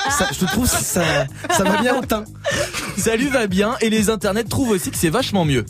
ça, 0.10 0.28
je 0.38 0.46
trouve 0.46 0.68
ça, 0.68 1.02
ça 1.50 1.64
va 1.64 1.78
bien 1.82 1.98
au 1.98 2.02
teint. 2.06 2.26
Ça 2.98 3.16
lui 3.16 3.30
va 3.30 3.48
bien 3.48 3.78
et 3.80 3.90
les 3.90 4.10
internets 4.10 4.44
trouvent 4.44 4.72
aussi 4.72 4.92
que 4.92 4.98
c'est 4.98 5.10
vachement 5.10 5.46
mieux. 5.46 5.66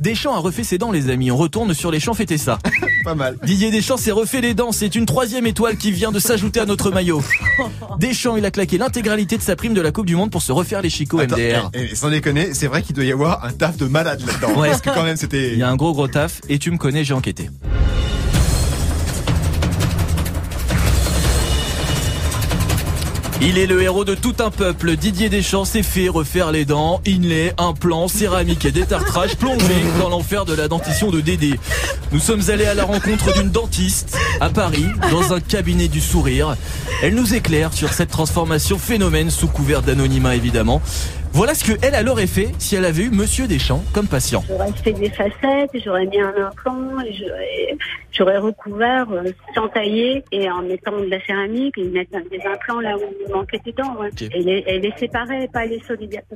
Deschamps 0.00 0.34
a 0.34 0.38
refait 0.38 0.64
ses 0.64 0.78
dents 0.78 0.92
les 0.92 1.10
amis, 1.10 1.30
on 1.30 1.36
retourne 1.36 1.74
sur 1.74 1.90
les 1.90 1.98
champs 2.00 2.14
fêter 2.14 2.38
ça. 2.38 2.58
Pas 3.04 3.14
mal. 3.14 3.36
Didier 3.44 3.70
Deschamps 3.70 3.96
s'est 3.96 4.10
refait 4.12 4.40
les 4.40 4.54
dents, 4.54 4.70
c'est 4.72 4.94
une 4.94 5.06
troisième 5.06 5.46
étoile 5.46 5.76
qui 5.76 5.90
vient 5.90 6.12
de 6.12 6.18
s'ajouter 6.20 6.60
à 6.60 6.66
notre 6.66 6.90
maillot. 6.90 7.22
Deschamps, 7.98 8.36
il 8.36 8.44
a 8.44 8.50
claqué 8.50 8.78
l'intégralité 8.78 9.36
de 9.36 9.42
sa 9.42 9.56
prime 9.56 9.74
de 9.74 9.80
la 9.80 9.90
Coupe 9.90 10.06
du 10.06 10.14
Monde 10.16 10.30
pour 10.30 10.42
se 10.42 10.52
refaire 10.52 10.82
les 10.82 10.90
chicots 10.90 11.18
Attends, 11.18 11.36
MDR. 11.36 11.70
et- 11.74 11.92
et 11.92 11.94
sans 11.94 12.10
déconner, 12.10 12.54
c'est 12.54 12.66
vrai 12.68 12.82
qu'il 12.82 12.94
doit 12.94 13.04
y 13.04 13.12
avoir 13.12 13.44
un 13.44 13.50
taf 13.52 13.76
de 13.76 13.86
malade 13.86 14.22
là-dedans. 14.26 14.60
Ouais. 14.60 14.68
Parce 14.68 14.80
que 14.82 14.90
quand 14.90 15.04
même 15.04 15.16
c'était. 15.16 15.52
Il 15.52 15.58
y 15.58 15.62
a 15.62 15.68
un 15.68 15.76
gros 15.76 15.92
gros 15.92 16.06
taf 16.08 16.40
et 16.48 16.58
tu 16.58 16.70
me 16.70 16.76
connais, 16.78 17.02
j'ai 17.04 17.14
enquêté. 17.14 17.48
Il 23.40 23.56
est 23.56 23.66
le 23.66 23.80
héros 23.80 24.04
de 24.04 24.16
tout 24.16 24.34
un 24.40 24.50
peuple. 24.50 24.96
Didier 24.96 25.28
Deschamps 25.28 25.64
s'est 25.64 25.84
fait 25.84 26.08
refaire 26.08 26.50
les 26.50 26.64
dents, 26.64 27.00
inlay, 27.06 27.54
implant, 27.56 28.08
céramique 28.08 28.64
et 28.64 28.72
détartrage 28.72 29.36
plongé 29.36 29.74
dans 30.00 30.08
l'enfer 30.08 30.44
de 30.44 30.54
la 30.54 30.66
dentition 30.66 31.12
de 31.12 31.20
Dédé. 31.20 31.60
Nous 32.10 32.18
sommes 32.18 32.42
allés 32.48 32.66
à 32.66 32.74
la 32.74 32.84
rencontre 32.84 33.32
d'une 33.32 33.50
dentiste 33.50 34.18
à 34.40 34.50
Paris, 34.50 34.86
dans 35.12 35.32
un 35.32 35.38
cabinet 35.38 35.86
du 35.86 36.00
sourire. 36.00 36.56
Elle 37.00 37.14
nous 37.14 37.32
éclaire 37.32 37.72
sur 37.72 37.92
cette 37.92 38.10
transformation 38.10 38.76
phénomène 38.76 39.30
sous 39.30 39.46
couvert 39.46 39.82
d'anonymat 39.82 40.34
évidemment. 40.34 40.82
Voilà 41.32 41.54
ce 41.54 41.64
que 41.64 41.72
elle 41.82 41.94
elle 41.94 42.08
aurait 42.08 42.26
fait 42.26 42.48
si 42.58 42.74
elle 42.74 42.84
avait 42.84 43.04
eu 43.04 43.10
Monsieur 43.10 43.46
Deschamps 43.46 43.84
comme 43.92 44.06
patient. 44.06 44.42
J'aurais 44.48 44.72
fait 44.72 44.92
des 44.92 45.10
facettes, 45.10 45.70
j'aurais 45.84 46.06
mis 46.06 46.20
un 46.20 46.34
implant, 46.48 47.00
et 47.00 47.14
j'aurais- 48.12 48.38
recouvert 48.38 49.06
euh, 49.12 49.30
sans 49.54 49.68
tailler 49.68 50.24
et 50.32 50.50
en 50.50 50.62
mettant 50.62 50.98
de 50.98 51.04
la 51.06 51.24
céramique 51.24 51.78
et 51.78 51.84
mettre 51.84 52.10
des 52.30 52.40
implants 52.52 52.80
là 52.80 52.96
où 52.96 53.02
il 53.26 53.32
manquait 53.32 53.60
des 53.64 53.72
dents. 53.72 53.94
ouais. 54.00 54.08
Ok. 54.08 54.22
Et, 54.22 54.28
les, 54.42 54.64
et 54.66 54.80
les 54.80 54.92
séparer, 54.98 55.46
pas 55.52 55.66
les, 55.66 55.80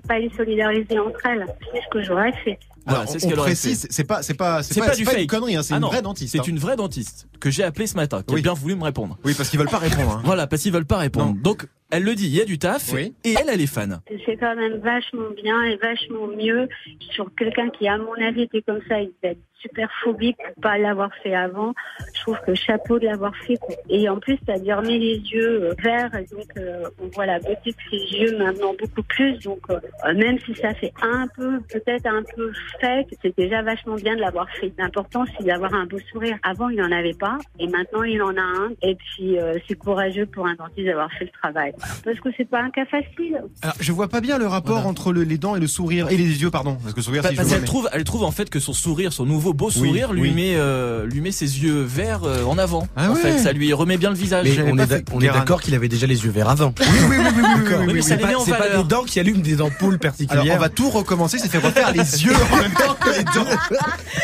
pas 0.07 0.19
les 0.21 0.31
solidariser 0.37 0.99
entre 1.01 1.27
elles. 1.27 1.45
C'est 1.75 1.81
ce 1.83 1.89
que 1.91 2.03
j'aurais 2.05 2.33
fait. 2.45 2.59
Voilà, 2.87 3.01
Alors, 3.01 3.13
c'est 3.13 3.19
ce 3.19 3.27
on 3.27 3.31
qu'elle 3.31 3.39
aurait 3.39 3.49
précise, 3.51 3.87
c'est 3.91 4.05
pas, 4.05 4.23
c'est 4.23 4.35
pas, 4.35 4.63
C'est 4.63 4.79
pas, 4.81 4.95
du 4.95 5.03
une 5.03 5.09
fake. 5.09 5.27
connerie, 5.29 5.57
hein, 5.57 5.63
c'est 5.65 5.75
Ah 5.75 5.77
une 5.79 5.83
non, 5.83 5.89
vraie 5.89 6.03
dentiste. 6.03 6.33
C'est 6.33 6.41
hein. 6.41 6.45
une 6.47 6.59
vraie 6.59 6.77
dentiste 6.77 7.27
que 7.41 7.51
j'ai 7.51 7.65
appelée 7.65 7.87
ce 7.89 7.97
matin, 7.97 8.23
qui 8.27 8.35
Oui. 8.35 8.41
a 8.41 8.43
bien 8.43 8.55
voulu 8.55 8.77
me 8.77 8.85
répondre. 8.85 9.19
Oui, 9.25 9.35
parce 9.37 9.49
qu'ils 9.49 9.59
veulent 9.59 9.69
pas 9.69 9.79
répondre. 9.79 10.11
hein. 10.19 10.23
Voilà, 10.25 10.47
parce 10.47 10.63
qu'ils 10.63 10.73
veulent 10.73 10.85
pas 10.85 10.99
répondre. 10.99 11.35
Donc, 11.41 11.67
elle 11.93 12.03
le 12.05 12.15
dit, 12.15 12.27
il 12.27 12.35
y 12.35 12.41
a 12.41 12.45
du 12.45 12.59
taf, 12.59 12.93
Oui. 12.93 13.15
et 13.23 13.35
elle, 13.39 13.49
elle 13.49 13.61
est 13.61 13.67
fan. 13.73 14.01
C'est 14.27 14.37
quand 14.37 14.57
même 14.57 14.79
vachement 14.79 15.31
bien 15.41 15.63
et 15.65 15.77
vachement 15.77 16.27
mieux 16.27 16.69
sur 17.13 17.33
quelqu'un 17.37 17.69
qui, 17.71 17.87
à 17.87 17.99
mon 17.99 18.15
avis, 18.15 18.43
était 18.43 18.63
comme 18.63 18.81
ça. 18.89 19.01
Il 19.01 19.13
devait 19.23 19.33
être 19.35 19.39
super 19.63 19.89
phobique 20.05 20.37
pour 20.55 20.63
pas 20.63 20.79
l'avoir 20.79 21.11
fait 21.23 21.35
avant. 21.35 21.73
Je 22.15 22.21
trouve 22.23 22.39
que 22.47 22.55
chapeau 22.55 22.99
de 22.99 23.07
l'avoir 23.07 23.33
fait. 23.47 23.59
Et 23.89 24.09
en 24.09 24.19
plus, 24.19 24.39
ça 24.47 24.57
lui 24.57 24.73
remet 24.73 24.99
les 24.99 25.17
yeux 25.19 25.65
euh, 25.71 25.75
verts. 25.83 26.15
et 26.15 26.25
Donc, 26.35 26.47
euh, 26.59 26.85
on 27.03 27.07
voit 27.09 27.27
la 27.27 27.39
beauté 27.39 27.71
de 27.71 27.77
ses 27.91 28.17
yeux 28.19 28.39
maintenant 28.39 28.75
beaucoup 28.79 29.03
plus. 29.05 29.39
Donc, 29.41 29.61
euh, 29.71 29.79
même 30.15 30.39
si 30.41 30.55
ça 30.57 30.75
fait 30.75 30.93
un 31.03 31.27
peu, 31.37 31.61
peut-être 31.73 32.07
un 32.07 32.23
peu 32.35 32.51
fake, 32.81 33.15
c'est 33.23 33.37
déjà 33.37 33.63
vachement 33.63 33.95
bien 33.97 34.15
de 34.17 34.21
l'avoir 34.21 34.49
fait. 34.51 34.73
L'important, 34.79 35.25
c'est 35.39 35.45
d'avoir 35.45 35.73
un 35.75 35.87
beau 35.87 35.99
sourire. 36.11 36.37
Avant, 36.43 36.69
il 36.69 36.79
n'en 36.79 36.91
avait 36.93 37.15
pas. 37.15 37.39
Et 37.59 37.67
maintenant, 37.69 38.03
il 38.03 38.21
en 38.23 38.37
a 38.37 38.41
un. 38.41 38.71
Et 38.83 38.97
puis, 38.97 39.39
euh, 39.39 39.55
c'est 39.69 39.75
courageux 39.77 40.27
pour 40.27 40.47
un 40.47 40.55
dentiste 40.55 40.87
d'avoir 40.87 41.11
fait 41.13 41.25
le 41.27 41.31
travail. 41.31 41.73
Parce 42.05 42.19
que 42.21 42.29
c'est 42.37 42.49
pas 42.49 42.61
un 42.61 42.71
cas 42.71 42.85
facile. 42.87 43.41
Alors, 43.63 43.75
je 43.81 43.93
vois 43.93 44.09
pas 44.09 44.21
bien 44.21 44.39
le 44.39 44.47
rapport 44.47 44.73
Voilà. 44.77 44.89
entre 44.89 45.13
le- 45.13 45.23
les 45.23 45.39
dents 45.39 45.55
et 45.57 45.61
le 45.61 45.67
sourire 45.67 46.09
et 46.11 46.17
les 46.17 46.43
yeux, 46.43 46.51
pardon. 46.51 46.77
Parce 46.83 46.93
que 46.93 46.99
le 46.99 47.03
sourire, 47.05 47.23
Pa- 47.23 47.29
si 47.31 47.37
je 47.37 47.43
vois, 47.43 47.59
mais- 47.59 47.65
trouve, 47.67 47.89
elle 47.93 48.05
trouve 48.05 48.25
en 48.25 48.31
fait 48.31 48.51
que 48.51 48.59
son 48.59 48.73
sourire, 48.73 49.13
son 49.13 49.27
nouveau 49.27 49.52
beau 49.53 49.67
Oui, 49.67 49.73
sourire, 49.89 50.13
lui 50.13 50.23
oui. 50.23 50.31
met, 50.33 50.53
euh, 50.57 51.07
lui 51.07 51.21
met 51.21 51.33
ses 51.33 51.63
yeux 51.63 51.83
verts 51.83 52.21
euh, 52.25 52.45
en 52.45 52.59
avant. 52.59 52.87
Ah 52.97 53.11
en 53.11 53.15
ouais. 53.15 53.21
fait, 53.21 53.39
ça 53.39 53.53
lui 53.53 53.73
remet 53.73 53.97
bien 53.97 54.11
le 54.11 54.17
visage. 54.17 54.47
Mais 54.47 54.71
on 54.71 54.77
est, 54.79 54.83
fait 54.83 54.87
d'ac- 54.89 55.07
on 55.13 55.19
est 55.19 55.23
Guérin. 55.23 55.39
d'accord 55.39 55.61
qu'il 55.63 55.75
avait 55.75 55.89
déjà 55.89 56.07
les 56.07 56.25
yeux 56.25 56.31
verts 56.31 56.49
avant. 56.49 56.73
Oui, 56.81 56.87
oui, 56.89 56.99
oui, 57.11 57.17
oui, 57.19 57.19
oui, 57.19 57.33
oui, 57.35 57.43
oui, 57.43 57.63
D'accord. 57.65 57.79
oui, 57.81 57.87
mais 57.89 57.93
oui. 57.95 58.03
ça 58.03 58.17
les 58.17 58.23
C'est 58.45 58.51
pas, 58.57 58.69
des 58.77 58.85
dents 58.85 59.05
qui 59.05 59.21
allument 59.21 59.41
des 59.43 59.61
ampoules 59.61 59.99
particulières. 59.99 60.43
Alors, 60.45 60.57
on 60.57 60.61
va 60.61 60.69
tout 60.69 60.91
recommencer, 60.91 61.39
c'est 61.39 61.49
fait 61.51 61.59
refaire 61.59 61.91
les 61.93 62.25
yeux 62.25 62.33
en 62.53 62.57
même 62.57 62.73
temps 62.73 62.95
que 63.01 63.11
les 63.11 63.25
dents. 63.25 63.47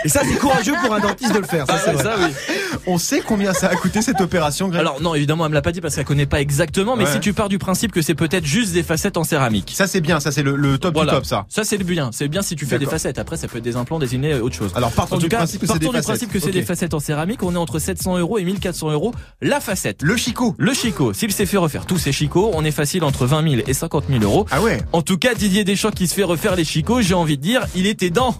Et 0.04 0.08
ça, 0.08 0.20
c'est 0.24 0.38
courageux 0.38 0.74
pour 0.84 0.94
un 0.94 1.00
dentiste 1.00 1.32
de 1.34 1.38
le 1.38 1.46
faire. 1.46 1.66
Ça, 1.66 1.74
Ah 1.76 1.80
c'est 1.84 1.90
ouais, 1.96 2.02
vrai. 2.02 2.04
ça, 2.04 2.14
oui. 2.18 2.78
On 2.86 2.98
sait 2.98 3.20
combien 3.26 3.52
ça 3.52 3.68
a 3.68 3.76
coûté 3.76 4.02
cette 4.02 4.20
opération, 4.20 4.68
Greg? 4.68 4.80
Alors 4.80 5.00
non, 5.02 5.14
évidemment, 5.14 5.44
elle 5.44 5.50
me 5.50 5.54
l'a 5.54 5.62
pas 5.62 5.72
dit 5.72 5.80
parce 5.80 5.94
qu'elle 5.94 6.04
connaît 6.04 6.26
pas 6.26 6.40
exactement. 6.40 6.96
Mais 6.96 7.04
Ouais. 7.04 7.12
si 7.12 7.20
tu 7.20 7.32
pars 7.32 7.48
du 7.48 7.58
principe 7.58 7.92
que 7.92 8.02
c'est 8.02 8.14
peut-être 8.14 8.44
juste 8.46 8.72
des 8.72 8.82
facettes 8.82 9.16
en 9.16 9.24
céramique. 9.24 9.72
Ça, 9.74 9.86
c'est 9.86 10.00
bien, 10.00 10.20
ça, 10.20 10.32
c'est 10.32 10.42
le, 10.42 10.56
le 10.56 10.78
top 10.78 10.94
Voilà. 10.94 11.12
du 11.12 11.16
top, 11.18 11.26
ça. 11.26 11.46
Ça 11.48 11.64
c'est 11.64 11.76
le 11.76 11.84
bien, 11.84 12.10
c'est 12.12 12.28
bien 12.28 12.42
si 12.42 12.56
tu 12.56 12.66
fais 12.66 12.78
des 12.78 12.86
facettes. 12.86 13.18
Après, 13.18 13.36
ça 13.36 13.48
peut 13.48 13.58
être 13.58 13.64
des 13.64 13.76
implants, 13.76 13.98
des 13.98 14.14
innés, 14.14 14.34
autre 14.34 14.54
chose. 14.56 14.72
Alors, 14.74 14.90
partons 14.92 15.17
en 15.18 15.20
tout 15.20 15.26
du 15.26 15.28
cas, 15.31 15.37
principe 15.38 15.61
que 15.61 15.66
c'est 15.66 15.72
partons 15.74 15.81
des 15.81 15.87
du 15.88 15.92
facettes. 15.92 16.07
principe 16.09 16.33
que 16.33 16.40
c'est 16.40 16.50
des 16.50 16.62
facettes 16.62 16.94
en 16.94 17.00
céramique. 17.00 17.42
On 17.42 17.54
est 17.54 17.59
entre 17.59 17.78
700 17.78 18.18
euros 18.18 18.38
et 18.38 18.44
1400 18.44 18.90
euros 18.90 19.12
la 19.42 19.61
facette. 19.61 20.02
Le 20.02 20.16
chicot. 20.16 20.54
Le 20.59 20.72
chicot, 20.72 21.12
s'il 21.12 21.33
s'est 21.33 21.46
fait 21.46 21.57
refaire 21.59 21.87
tous 21.87 21.98
ses 21.98 22.12
chicots, 22.12 22.50
on 22.54 22.64
est 22.64 22.70
facile 22.70 23.04
entre 23.04 23.26
20 23.26 23.50
000 23.50 23.62
et 23.66 23.74
50 23.74 24.04
000 24.09 24.22
euros. 24.22 24.46
Ah 24.50 24.61
ouais 24.62 24.78
En 24.92 25.02
tout 25.02 25.18
cas, 25.18 25.35
Didier 25.35 25.64
Deschamps 25.64 25.90
qui 25.90 26.07
se 26.09 26.14
fait 26.14 26.22
refaire 26.24 26.57
les 26.57 26.64
chicots, 26.64 27.00
j'ai 27.02 27.14
envie 27.14 27.37
de 27.37 27.42
dire, 27.42 27.66
il 27.74 27.87
était 27.87 28.11
dans. 28.11 28.35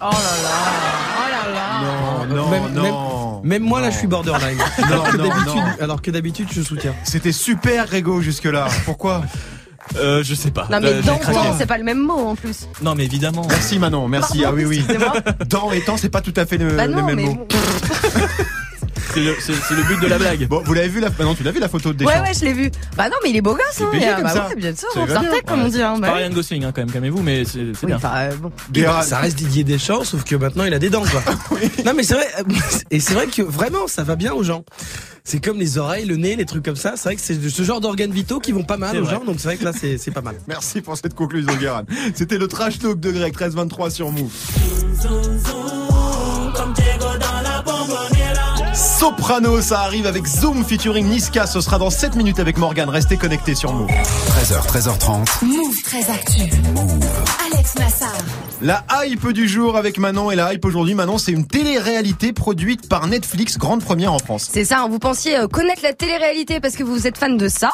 Oh 0.00 0.04
là 0.04 0.10
là, 0.10 0.16
oh 1.18 1.30
là 1.30 1.54
là. 1.54 2.26
Non, 2.28 2.36
non, 2.36 2.48
Même- 2.50 2.72
non. 2.74 3.40
Même 3.44 3.62
moi, 3.62 3.80
là, 3.82 3.90
je 3.90 3.98
suis 3.98 4.06
borderline. 4.06 4.56
alors, 4.82 5.04
que 5.10 5.16
non, 5.18 5.30
alors 5.80 6.00
que 6.02 6.10
d'habitude, 6.10 6.48
je 6.50 6.62
soutiens. 6.62 6.94
C'était 7.04 7.32
super, 7.32 7.86
Grégo, 7.86 8.20
jusque-là. 8.22 8.68
Pourquoi? 8.86 9.22
Euh, 9.96 10.22
je 10.24 10.34
sais 10.34 10.50
pas. 10.50 10.66
Non 10.70 10.78
mais 10.80 10.88
Euh, 10.88 11.02
craqué. 11.02 11.32
dents, 11.32 11.54
c'est 11.58 11.66
pas 11.66 11.78
le 11.78 11.84
même 11.84 11.98
mot 11.98 12.14
en 12.28 12.34
plus. 12.36 12.66
Non 12.82 12.94
mais 12.94 13.04
évidemment. 13.04 13.46
Merci, 13.48 13.78
Manon, 13.78 14.08
merci. 14.08 14.40
Pardon, 14.42 14.56
ah 14.56 14.56
oui, 14.56 14.64
oui. 14.64 14.76
excusez-moi. 14.78 15.12
Dents 15.48 15.72
et 15.72 15.80
temps, 15.82 15.96
c'est 15.96 16.08
pas 16.08 16.20
tout 16.20 16.32
à 16.36 16.46
fait 16.46 16.56
le, 16.58 16.70
Bah 16.70 16.86
le 16.86 16.94
même 16.94 17.14
mais 17.16 17.24
mot. 17.24 17.34
bon. 17.34 17.46
C'est 19.14 19.20
le, 19.20 19.34
c'est- 19.40 19.52
c'est 19.68 19.74
le 19.74 19.82
but 19.84 20.00
de 20.00 20.06
la 20.08 20.18
blague. 20.18 20.46
Bon, 20.48 20.60
vous 20.64 20.74
l'avez 20.74 20.88
vu 20.88 21.00
la, 21.00 21.08
bah 21.10 21.24
non, 21.24 21.34
tu 21.34 21.42
l'as 21.44 21.52
vu 21.52 21.60
la 21.60 21.68
photo 21.68 21.92
de 21.92 21.98
Deschamps. 21.98 22.12
Ouais 22.12 22.20
ouais, 22.28 22.34
je 22.34 22.44
l'ai 22.44 22.52
vu. 22.52 22.70
Bah 22.96 23.08
non, 23.08 23.16
mais 23.22 23.30
il 23.30 23.36
est 23.36 23.40
beau 23.42 23.52
gosse 23.54 23.82
Il 23.92 24.02
est 24.02 24.06
hein. 24.06 24.10
euh, 24.12 24.14
comme 24.16 24.24
bah 24.24 24.30
ça. 24.30 24.48
ouais, 24.48 24.56
bien 24.56 24.74
sûr, 24.74 24.88
Ça 24.92 25.00
on 25.00 25.04
bien. 25.06 25.20
comme 25.46 25.62
on 25.62 25.68
dit 25.68 25.80
hein. 25.82 25.92
C'est 25.94 26.00
bah 26.02 26.08
pas. 26.08 26.14
Ryan 26.14 26.30
Gosling 26.30 26.64
hein, 26.64 26.72
quand 26.74 26.82
même, 26.82 26.90
calmez-vous, 26.90 27.22
mais 27.22 27.44
c'est 27.44 27.52
c'est 27.74 27.80
Oui, 27.82 27.86
bien. 27.86 27.96
enfin, 27.96 28.12
euh, 28.16 28.34
bon. 28.40 28.50
Guérin. 28.72 29.02
Ça 29.02 29.18
reste 29.18 29.36
Didier 29.36 29.64
Deschamps, 29.64 30.04
sauf 30.04 30.24
que 30.24 30.34
maintenant, 30.36 30.64
il 30.64 30.74
a 30.74 30.78
des 30.78 30.90
dents, 30.90 31.04
quoi. 31.04 31.22
Non, 31.86 31.92
mais 31.96 32.02
c'est 32.02 32.14
vrai. 32.14 32.26
Et 32.90 32.98
c'est 33.00 33.14
vrai 33.14 33.26
que 33.28 33.42
vraiment, 33.42 33.86
ça 33.86 34.02
va 34.02 34.16
bien 34.16 34.32
aux 34.32 34.42
gens. 34.42 34.64
C'est 35.22 35.42
comme 35.42 35.58
les 35.58 35.78
oreilles, 35.78 36.04
le 36.04 36.16
nez, 36.16 36.36
les 36.36 36.44
trucs 36.44 36.64
comme 36.64 36.76
ça. 36.76 36.94
C'est 36.96 37.04
vrai 37.08 37.16
que 37.16 37.22
c'est 37.22 37.48
ce 37.48 37.62
genre 37.62 37.80
d'organes 37.80 38.10
vitaux 38.10 38.40
qui 38.40 38.52
vont 38.52 38.64
pas 38.64 38.76
mal 38.76 38.96
aux 38.98 39.04
vrai. 39.04 39.14
gens. 39.14 39.24
Donc 39.24 39.36
c'est 39.38 39.48
vrai 39.48 39.56
que 39.56 39.64
là, 39.64 39.72
c'est 39.72 39.96
c'est 39.96 40.10
pas 40.10 40.20
mal. 40.22 40.34
Merci 40.48 40.80
pour 40.82 40.96
cette 40.96 41.14
conclusion, 41.14 41.54
Guérin. 41.54 41.84
C'était 42.14 42.36
le 42.38 42.46
trash 42.48 42.78
talk 42.78 43.00
de 43.00 43.10
Greg, 43.10 43.34
13-23 43.34 43.90
sur 43.90 44.10
Move. 44.10 44.30
Soprano, 49.04 49.60
ça 49.60 49.80
arrive 49.80 50.06
avec 50.06 50.26
Zoom 50.26 50.64
featuring 50.64 51.06
Niska. 51.06 51.46
Ce 51.46 51.60
sera 51.60 51.76
dans 51.76 51.90
7 51.90 52.16
minutes 52.16 52.40
avec 52.40 52.56
Morgan. 52.56 52.88
Restez 52.88 53.18
connectés 53.18 53.54
sur 53.54 53.70
Move. 53.70 53.90
13h, 53.90 54.66
13h30. 54.66 55.44
Move 55.44 55.82
très 55.82 56.10
actu. 56.10 56.40
Alex 57.52 57.74
Nassar. 57.74 58.16
La 58.62 58.82
hype 59.04 59.28
du 59.32 59.46
jour 59.46 59.76
avec 59.76 59.98
Manon 59.98 60.30
et 60.30 60.36
la 60.36 60.54
hype 60.54 60.64
aujourd'hui, 60.64 60.94
Manon, 60.94 61.18
c'est 61.18 61.32
une 61.32 61.46
télé-réalité 61.46 62.32
produite 62.32 62.88
par 62.88 63.06
Netflix, 63.06 63.58
grande 63.58 63.84
première 63.84 64.14
en 64.14 64.18
France. 64.18 64.48
C'est 64.50 64.64
ça, 64.64 64.80
hein, 64.80 64.88
vous 64.88 64.98
pensiez 64.98 65.36
euh, 65.36 65.48
connaître 65.48 65.82
la 65.82 65.92
télé-réalité 65.92 66.60
parce 66.60 66.74
que 66.74 66.82
vous 66.82 67.06
êtes 67.06 67.18
fan 67.18 67.36
de 67.36 67.48
ça. 67.48 67.72